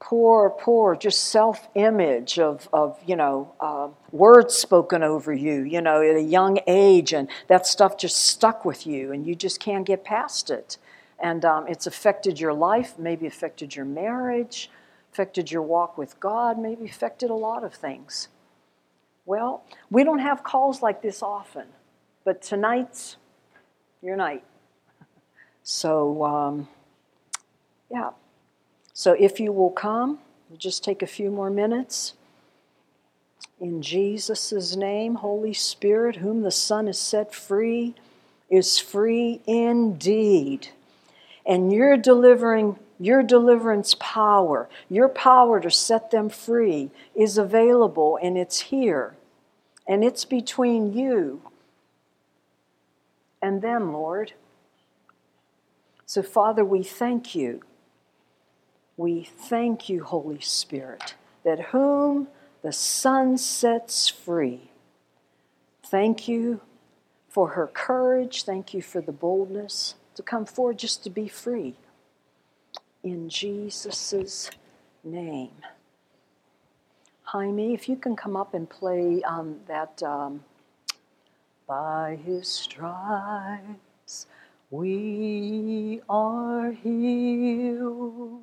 poor, 0.00 0.50
poor, 0.50 0.96
just 0.96 1.26
self 1.26 1.68
image 1.74 2.38
of, 2.38 2.68
of, 2.72 2.98
you 3.06 3.16
know, 3.16 3.52
uh, 3.60 3.88
words 4.12 4.54
spoken 4.54 5.02
over 5.02 5.32
you, 5.32 5.62
you 5.62 5.80
know, 5.80 6.02
at 6.02 6.16
a 6.16 6.22
young 6.22 6.58
age, 6.66 7.12
and 7.12 7.28
that 7.46 7.66
stuff 7.66 7.96
just 7.96 8.16
stuck 8.16 8.64
with 8.64 8.86
you, 8.86 9.12
and 9.12 9.26
you 9.26 9.34
just 9.34 9.60
can't 9.60 9.86
get 9.86 10.04
past 10.04 10.50
it. 10.50 10.78
And 11.20 11.44
um, 11.44 11.66
it's 11.66 11.86
affected 11.86 12.38
your 12.38 12.54
life, 12.54 12.98
maybe 12.98 13.26
affected 13.26 13.74
your 13.74 13.84
marriage, 13.84 14.70
affected 15.12 15.50
your 15.50 15.62
walk 15.62 15.98
with 15.98 16.18
God, 16.20 16.58
maybe 16.58 16.84
affected 16.84 17.30
a 17.30 17.34
lot 17.34 17.64
of 17.64 17.74
things. 17.74 18.28
Well, 19.28 19.62
we 19.90 20.04
don't 20.04 20.20
have 20.20 20.42
calls 20.42 20.80
like 20.80 21.02
this 21.02 21.22
often, 21.22 21.66
but 22.24 22.40
tonight's 22.40 23.16
your 24.00 24.16
night. 24.16 24.42
So, 25.62 26.24
um, 26.24 26.68
yeah. 27.90 28.12
So 28.94 29.12
if 29.12 29.38
you 29.38 29.52
will 29.52 29.68
come, 29.68 30.20
we'll 30.48 30.58
just 30.58 30.82
take 30.82 31.02
a 31.02 31.06
few 31.06 31.30
more 31.30 31.50
minutes. 31.50 32.14
In 33.60 33.82
Jesus' 33.82 34.74
name, 34.74 35.16
Holy 35.16 35.52
Spirit, 35.52 36.16
whom 36.16 36.40
the 36.40 36.50
Son 36.50 36.86
has 36.86 36.98
set 36.98 37.34
free, 37.34 37.96
is 38.48 38.78
free 38.78 39.42
indeed. 39.46 40.68
And 41.44 41.70
your 41.70 41.98
delivering 41.98 42.78
your 42.98 43.22
deliverance 43.22 43.94
power, 44.00 44.70
your 44.88 45.08
power 45.08 45.60
to 45.60 45.70
set 45.70 46.10
them 46.10 46.30
free 46.30 46.90
is 47.14 47.36
available 47.36 48.18
and 48.22 48.36
it's 48.36 48.58
here. 48.58 49.14
And 49.88 50.04
it's 50.04 50.24
between 50.24 50.92
you 50.92 51.42
and 53.42 53.62
them, 53.62 53.92
Lord. 53.92 54.34
So, 56.06 56.22
Father, 56.22 56.64
we 56.64 56.82
thank 56.82 57.34
you 57.34 57.62
we 58.98 59.22
thank 59.22 59.88
you, 59.88 60.02
Holy 60.02 60.40
Spirit, 60.40 61.14
that 61.44 61.66
whom 61.66 62.26
the 62.62 62.72
Son 62.72 63.38
sets 63.38 64.08
free. 64.08 64.72
Thank 65.86 66.26
you 66.26 66.60
for 67.28 67.50
her 67.50 67.68
courage. 67.68 68.42
Thank 68.42 68.74
you 68.74 68.82
for 68.82 69.00
the 69.00 69.12
boldness 69.12 69.94
to 70.16 70.22
come 70.24 70.44
forward 70.44 70.78
just 70.78 71.04
to 71.04 71.10
be 71.10 71.28
free. 71.28 71.76
In 73.04 73.28
Jesus' 73.28 74.50
name. 75.04 75.52
Jaime, 77.32 77.74
if 77.74 77.90
you 77.90 77.96
can 77.96 78.16
come 78.16 78.36
up 78.36 78.54
and 78.54 78.70
play 78.70 79.22
um, 79.24 79.56
that 79.66 80.02
um, 80.02 80.44
by 81.66 82.18
his 82.24 82.48
stripes 82.48 84.26
we 84.70 86.00
are 86.08 86.72
healed. 86.72 88.38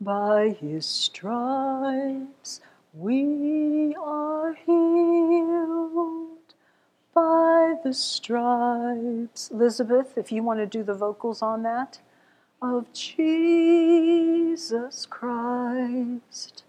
By 0.00 0.56
his 0.60 0.86
stripes 0.86 2.60
we 2.94 3.96
are 4.00 4.54
healed. 4.64 6.38
By 7.12 7.74
the 7.82 7.94
stripes. 7.94 9.50
Elizabeth, 9.50 10.16
if 10.16 10.30
you 10.30 10.44
want 10.44 10.60
to 10.60 10.66
do 10.66 10.84
the 10.84 10.94
vocals 10.94 11.42
on 11.42 11.64
that, 11.64 11.98
of 12.62 12.92
Jesus 12.92 15.04
Christ, 15.06 16.62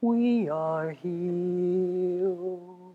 we 0.00 0.48
are 0.48 0.90
healed. 0.90 2.94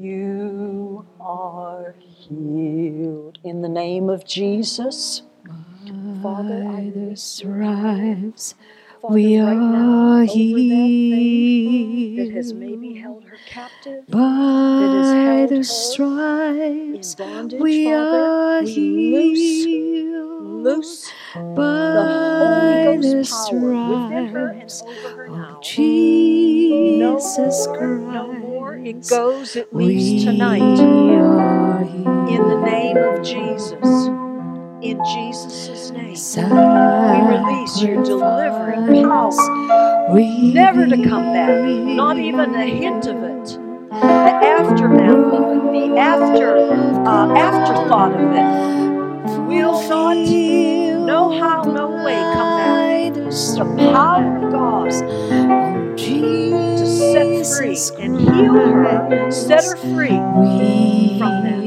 You 0.00 1.04
are 1.20 1.96
healed. 1.98 3.40
In 3.42 3.62
the 3.62 3.68
name 3.68 4.08
of 4.08 4.24
Jesus, 4.24 5.22
Father, 6.22 6.64
I 6.68 6.84
By 6.84 6.90
the 6.94 7.16
stripes 7.16 8.54
Father, 9.02 9.14
we 9.14 9.40
right 9.40 9.56
are 9.56 10.22
over 10.22 10.26
that 10.28 10.32
has 12.32 12.50
healed. 12.52 12.60
maybe 12.60 12.94
held 12.94 13.24
her 13.24 13.38
captive, 13.44 14.06
By 14.08 15.46
the 15.50 15.56
her 15.56 15.62
stripes 15.64 17.16
bondage, 17.16 17.60
we 17.60 17.86
Father, 17.86 18.18
are 18.18 18.62
we 18.62 19.12
loose, 19.12 19.64
healed. 19.64 20.62
loose 20.62 21.10
the 21.34 21.40
Holy 21.40 21.54
By 21.56 22.98
the 23.02 23.14
Ghost 23.24 23.50
power 23.50 23.90
within 23.90 24.26
her 24.28 24.48
and 24.50 24.70
stripes 24.70 25.02
her. 25.16 25.28
No 25.28 25.58
Jesus 25.60 27.66
no 27.66 27.80
more. 27.80 28.47
It 28.88 29.06
goes, 29.06 29.54
it 29.54 29.70
leaves 29.74 30.24
tonight. 30.24 30.62
In 30.62 32.40
the 32.48 32.58
name 32.64 32.96
of 32.96 33.22
Jesus. 33.22 34.06
In 34.80 34.98
Jesus' 35.04 35.90
name. 35.90 36.16
We 36.16 37.36
release 37.36 37.82
your 37.82 38.02
delivering 38.02 39.04
power, 39.04 40.14
never 40.54 40.86
to 40.86 41.04
come 41.06 41.34
back, 41.34 41.68
not 41.68 42.18
even 42.18 42.54
a 42.54 42.64
hint 42.64 43.06
of 43.08 43.22
it. 43.24 43.58
The 43.90 44.34
aftermath 44.56 45.34
of 45.34 45.66
it, 45.66 45.90
the 45.90 45.98
after 45.98 46.56
uh, 46.56 47.34
afterthought 47.36 48.14
of 48.14 48.32
it, 48.32 49.38
will 49.48 49.78
not, 49.86 51.04
no 51.04 51.38
how, 51.38 51.60
no 51.64 51.90
way 52.02 52.14
come 52.14 52.56
back. 52.56 53.12
The 53.12 53.92
power 53.92 54.46
of 54.46 54.50
God 54.50 55.98
to 55.98 56.77
set 57.12 57.46
free 57.58 58.04
and 58.04 58.20
heal 58.20 58.54
her, 58.54 59.30
set 59.32 59.64
her 59.64 59.76
free 59.76 60.08
from 61.18 61.44
that. 61.44 61.62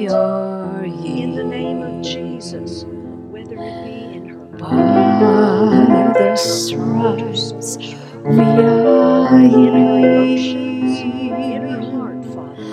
In 1.05 1.35
the 1.35 1.43
name 1.45 1.83
of 1.83 2.03
Jesus, 2.03 2.85
whether 2.85 3.55
it 3.55 3.85
be 3.85 4.17
in 4.17 4.29
her 4.29 4.45
By 4.57 6.13
the 6.19 6.35
stripes 6.37 7.77
we 8.23 8.41
are 8.43 9.39
in 9.39 9.73
her 9.73 9.99
emotions, 9.99 10.99
in 11.01 11.63
her 11.63 11.81
healed. 11.81 11.93
heart, 11.93 12.25
Father. 12.35 12.69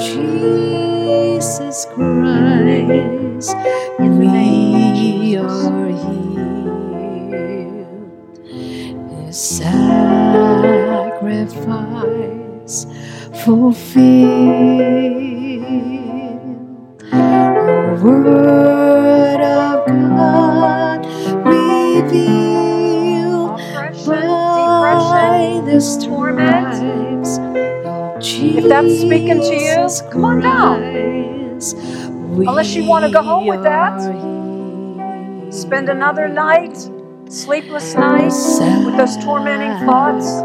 Jesus 0.00 1.86
Christ, 1.94 3.56
we 3.98 5.36
are 5.36 5.88
healed. 5.88 6.88
His 9.26 9.38
sacrifice 9.38 10.06
fulfilled. 13.44 13.94
The 17.10 18.00
word 18.02 18.73
If 28.56 28.68
that's 28.68 29.00
speaking 29.00 29.40
to 29.40 29.54
you, 29.54 29.88
come 30.12 30.24
on 30.24 30.40
down. 30.40 30.82
Unless 32.48 32.74
you 32.74 32.84
wanna 32.84 33.10
go 33.10 33.22
home 33.22 33.46
with 33.46 33.62
that. 33.64 34.00
Spend 35.52 35.88
another 35.88 36.28
night, 36.28 36.76
sleepless 37.28 37.94
night, 37.94 38.32
with 38.86 38.96
those 38.96 39.16
tormenting 39.24 39.86
thoughts. 39.86 40.42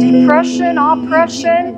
Depression, 0.00 0.78
oppression, 0.78 1.76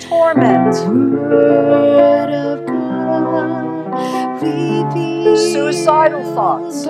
torment, 0.00 0.76
Word 0.86 2.30
of 2.32 2.66
God 2.66 4.42
revealed 4.42 5.38
suicidal 5.38 6.24
thoughts. 6.34 6.86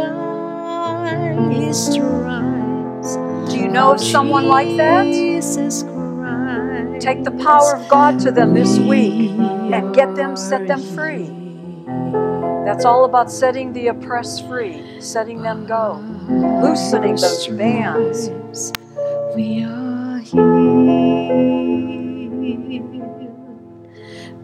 Stripes. 3.49 3.55
Do 3.55 3.61
you 3.61 3.69
know 3.69 3.93
of 3.93 4.01
someone 4.01 4.49
like 4.49 4.77
that? 4.77 5.07
Take 7.01 7.25
the 7.25 7.31
power 7.31 7.77
of 7.77 7.89
God 7.89 8.19
to 8.21 8.31
them 8.31 8.55
this 8.55 8.79
week 8.79 9.31
and 9.31 9.95
get 9.95 10.15
them, 10.17 10.37
set 10.37 10.67
them 10.67 10.83
free. 10.95 11.31
That's 12.65 12.85
all 12.85 13.05
about 13.05 13.31
setting 13.31 13.73
the 13.73 13.89
oppressed 13.89 14.47
free, 14.47 15.01
setting 15.01 15.43
them 15.43 15.67
go, 15.67 15.99
loosening 16.63 17.17
those 17.17 17.47
bands. 17.49 18.31
We 19.35 19.65
are 19.65 20.19
healed 20.19 20.47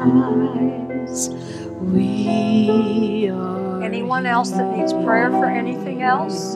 Christ. 0.03 1.33
We 1.81 3.29
are 3.29 3.81
Anyone 3.83 4.25
else 4.25 4.51
that 4.51 4.77
needs 4.77 4.93
prayer 4.93 5.29
for 5.29 5.45
anything 5.45 6.01
else? 6.01 6.53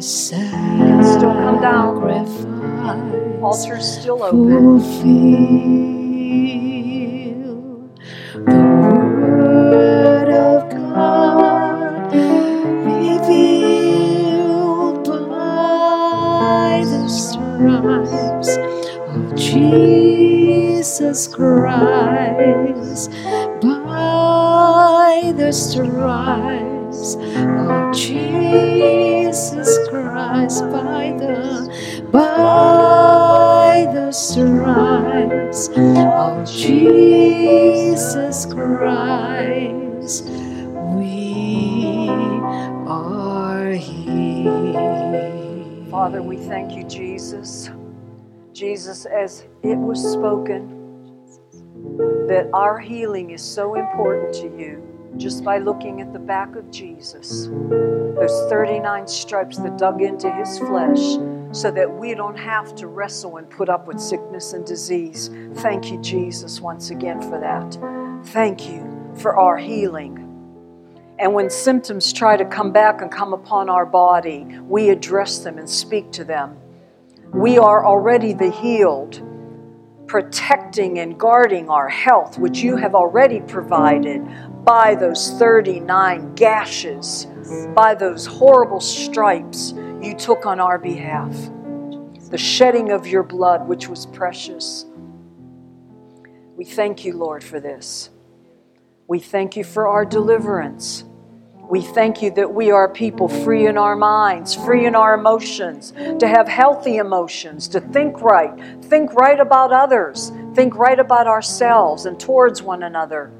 Still 0.00 1.32
come 1.34 1.60
down. 1.60 2.02
Altar's 3.42 3.98
still 3.98 4.22
open. 4.22 6.01
Jesus 21.12 21.28
Christ 21.28 23.10
by 23.60 25.32
the 25.36 25.52
stripes 25.52 27.16
of 27.16 27.94
Jesus 27.94 29.78
Christ 29.90 30.62
by 30.70 31.14
the 31.18 32.08
by 32.10 33.90
the 33.92 34.10
stripes 34.10 35.68
of 35.68 36.46
Jesus 36.50 38.46
Christ 38.46 40.24
we 40.96 42.08
are 42.88 43.72
healed. 43.72 44.78
Father, 45.90 46.22
we 46.22 46.38
thank 46.38 46.72
you, 46.72 46.84
Jesus. 46.84 47.68
Jesus, 48.54 49.04
as 49.04 49.44
it 49.62 49.76
was 49.76 50.00
spoken, 50.02 50.81
that 52.28 52.48
our 52.52 52.78
healing 52.78 53.30
is 53.30 53.42
so 53.42 53.74
important 53.74 54.34
to 54.34 54.46
you 54.58 54.82
just 55.16 55.44
by 55.44 55.58
looking 55.58 56.00
at 56.00 56.12
the 56.12 56.18
back 56.18 56.56
of 56.56 56.70
Jesus. 56.70 57.48
Those 57.48 58.48
39 58.48 59.06
stripes 59.06 59.58
that 59.58 59.76
dug 59.76 60.00
into 60.00 60.30
his 60.32 60.58
flesh 60.58 61.18
so 61.52 61.70
that 61.70 61.90
we 61.98 62.14
don't 62.14 62.38
have 62.38 62.74
to 62.76 62.86
wrestle 62.86 63.36
and 63.36 63.48
put 63.50 63.68
up 63.68 63.86
with 63.86 64.00
sickness 64.00 64.52
and 64.54 64.64
disease. 64.64 65.28
Thank 65.56 65.90
you, 65.90 66.00
Jesus, 66.00 66.60
once 66.60 66.90
again 66.90 67.20
for 67.20 67.38
that. 67.40 68.26
Thank 68.30 68.68
you 68.70 69.12
for 69.16 69.36
our 69.36 69.58
healing. 69.58 70.18
And 71.18 71.34
when 71.34 71.50
symptoms 71.50 72.12
try 72.12 72.36
to 72.36 72.44
come 72.44 72.72
back 72.72 73.02
and 73.02 73.10
come 73.10 73.32
upon 73.32 73.68
our 73.68 73.84
body, 73.84 74.44
we 74.62 74.88
address 74.88 75.38
them 75.40 75.58
and 75.58 75.68
speak 75.68 76.10
to 76.12 76.24
them. 76.24 76.56
We 77.32 77.58
are 77.58 77.84
already 77.84 78.32
the 78.32 78.50
healed, 78.50 79.20
protecting 80.12 80.98
and 80.98 81.18
guarding 81.18 81.70
our 81.70 81.88
health, 81.88 82.38
which 82.38 82.58
you 82.58 82.76
have 82.76 82.94
already 82.94 83.40
provided 83.40 84.22
by 84.62 84.94
those 84.94 85.30
39 85.38 86.34
gashes, 86.34 87.26
by 87.74 87.94
those 87.94 88.26
horrible 88.26 88.78
stripes 88.78 89.72
you 90.02 90.14
took 90.14 90.44
on 90.44 90.60
our 90.60 90.78
behalf, 90.78 91.34
the 92.28 92.36
shedding 92.36 92.92
of 92.92 93.06
your 93.06 93.22
blood, 93.22 93.66
which 93.66 93.88
was 93.88 94.04
precious. 94.04 94.84
We 96.58 96.66
thank 96.66 97.06
you, 97.06 97.16
Lord, 97.16 97.42
for 97.42 97.58
this. 97.58 98.10
We 99.08 99.18
thank 99.18 99.56
you 99.56 99.64
for 99.64 99.88
our 99.88 100.04
deliverance. 100.04 101.04
We 101.72 101.80
thank 101.80 102.20
you 102.20 102.30
that 102.32 102.52
we 102.52 102.70
are 102.70 102.86
people 102.86 103.28
free 103.28 103.66
in 103.66 103.78
our 103.78 103.96
minds, 103.96 104.54
free 104.54 104.84
in 104.84 104.94
our 104.94 105.14
emotions, 105.14 105.94
to 106.18 106.28
have 106.28 106.46
healthy 106.46 106.98
emotions, 106.98 107.66
to 107.68 107.80
think 107.80 108.20
right, 108.20 108.52
think 108.84 109.14
right 109.14 109.40
about 109.40 109.72
others, 109.72 110.32
think 110.52 110.76
right 110.76 110.98
about 110.98 111.26
ourselves 111.26 112.04
and 112.04 112.20
towards 112.20 112.60
one 112.60 112.82
another. 112.82 113.32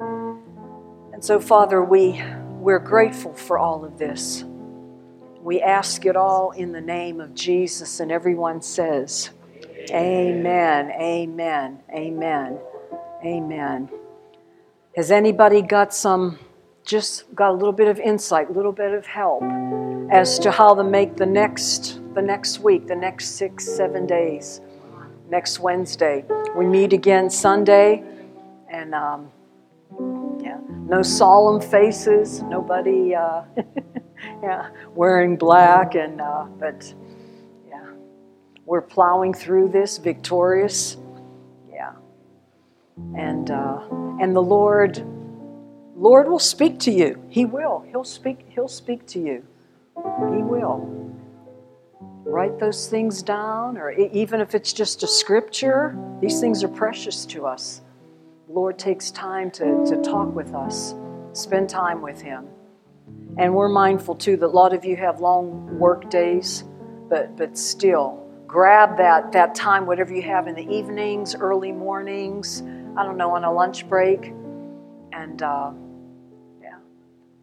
And 0.00 1.24
so, 1.24 1.38
Father, 1.38 1.84
we, 1.84 2.20
we're 2.58 2.80
grateful 2.80 3.32
for 3.32 3.58
all 3.58 3.84
of 3.84 3.96
this. 3.96 4.42
We 5.40 5.62
ask 5.62 6.04
it 6.04 6.16
all 6.16 6.50
in 6.50 6.72
the 6.72 6.80
name 6.80 7.20
of 7.20 7.32
Jesus, 7.32 8.00
and 8.00 8.10
everyone 8.10 8.60
says, 8.60 9.30
Amen, 9.92 10.90
amen, 11.00 11.78
amen, 11.94 12.58
amen. 13.24 13.88
Has 14.96 15.12
anybody 15.12 15.62
got 15.62 15.94
some 15.94 16.40
just 16.86 17.24
got 17.34 17.50
a 17.50 17.52
little 17.52 17.72
bit 17.72 17.88
of 17.88 17.98
insight, 17.98 18.48
a 18.48 18.52
little 18.52 18.72
bit 18.72 18.92
of 18.92 19.04
help 19.04 19.42
as 20.10 20.38
to 20.38 20.52
how 20.52 20.72
to 20.72 20.84
make 20.84 21.16
the 21.16 21.26
next 21.26 22.00
the 22.14 22.22
next 22.22 22.60
week, 22.60 22.86
the 22.86 22.96
next 22.96 23.36
six, 23.36 23.66
seven 23.66 24.06
days. 24.06 24.62
Next 25.28 25.58
Wednesday, 25.58 26.24
we 26.56 26.64
meet 26.64 26.92
again 26.92 27.28
Sunday, 27.28 28.04
and 28.70 28.94
um, 28.94 29.30
yeah, 30.40 30.60
no 30.88 31.02
solemn 31.02 31.60
faces, 31.60 32.42
nobody, 32.42 33.14
uh, 33.14 33.42
yeah, 34.42 34.70
wearing 34.94 35.36
black, 35.36 35.96
and 35.96 36.20
uh, 36.20 36.44
but 36.60 36.94
yeah, 37.68 37.90
we're 38.64 38.80
plowing 38.80 39.34
through 39.34 39.68
this 39.68 39.98
victorious, 39.98 40.96
yeah, 41.68 41.92
and 43.16 43.50
uh, 43.50 43.80
and 44.20 44.34
the 44.34 44.42
Lord 44.42 45.04
Lord 45.98 46.28
will 46.28 46.38
speak 46.38 46.78
to 46.80 46.90
you. 46.90 47.22
He 47.30 47.46
will. 47.46 47.84
He'll 47.88 48.04
speak, 48.04 48.44
he'll 48.50 48.68
speak 48.68 49.06
to 49.08 49.18
you. 49.18 49.46
He 49.96 50.42
will. 50.42 50.92
Write 52.26 52.58
those 52.58 52.88
things 52.88 53.22
down, 53.22 53.78
or 53.78 53.90
even 53.92 54.40
if 54.40 54.54
it's 54.54 54.74
just 54.74 55.02
a 55.02 55.06
scripture, 55.06 55.96
these 56.20 56.38
things 56.38 56.62
are 56.62 56.68
precious 56.68 57.24
to 57.26 57.46
us. 57.46 57.80
Lord 58.46 58.78
takes 58.78 59.10
time 59.10 59.50
to, 59.52 59.86
to 59.86 60.02
talk 60.02 60.34
with 60.34 60.52
us, 60.54 60.94
spend 61.32 61.70
time 61.70 62.02
with 62.02 62.20
Him. 62.20 62.46
And 63.38 63.54
we're 63.54 63.68
mindful 63.68 64.16
too 64.16 64.36
that 64.36 64.46
a 64.46 64.48
lot 64.48 64.74
of 64.74 64.84
you 64.84 64.96
have 64.96 65.20
long 65.20 65.78
work 65.78 66.10
days, 66.10 66.64
but, 67.08 67.36
but 67.38 67.56
still, 67.56 68.22
grab 68.46 68.98
that, 68.98 69.32
that 69.32 69.54
time, 69.54 69.86
whatever 69.86 70.14
you 70.14 70.22
have 70.22 70.46
in 70.46 70.54
the 70.54 70.68
evenings, 70.68 71.34
early 71.34 71.72
mornings, 71.72 72.62
I 72.98 73.04
don't 73.04 73.16
know, 73.16 73.34
on 73.34 73.44
a 73.44 73.52
lunch 73.52 73.88
break, 73.88 74.32
and 75.12 75.42
uh, 75.42 75.72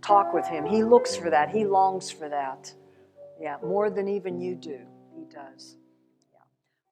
talk 0.03 0.33
with 0.33 0.45
Him. 0.47 0.65
He 0.65 0.83
looks 0.83 1.15
for 1.15 1.29
that, 1.29 1.49
He 1.49 1.65
longs 1.65 2.11
for 2.11 2.29
that. 2.29 2.73
Yeah, 3.39 3.57
more 3.63 3.89
than 3.89 4.07
even 4.07 4.39
you 4.39 4.55
do, 4.55 4.79
He 5.15 5.25
does. 5.33 5.77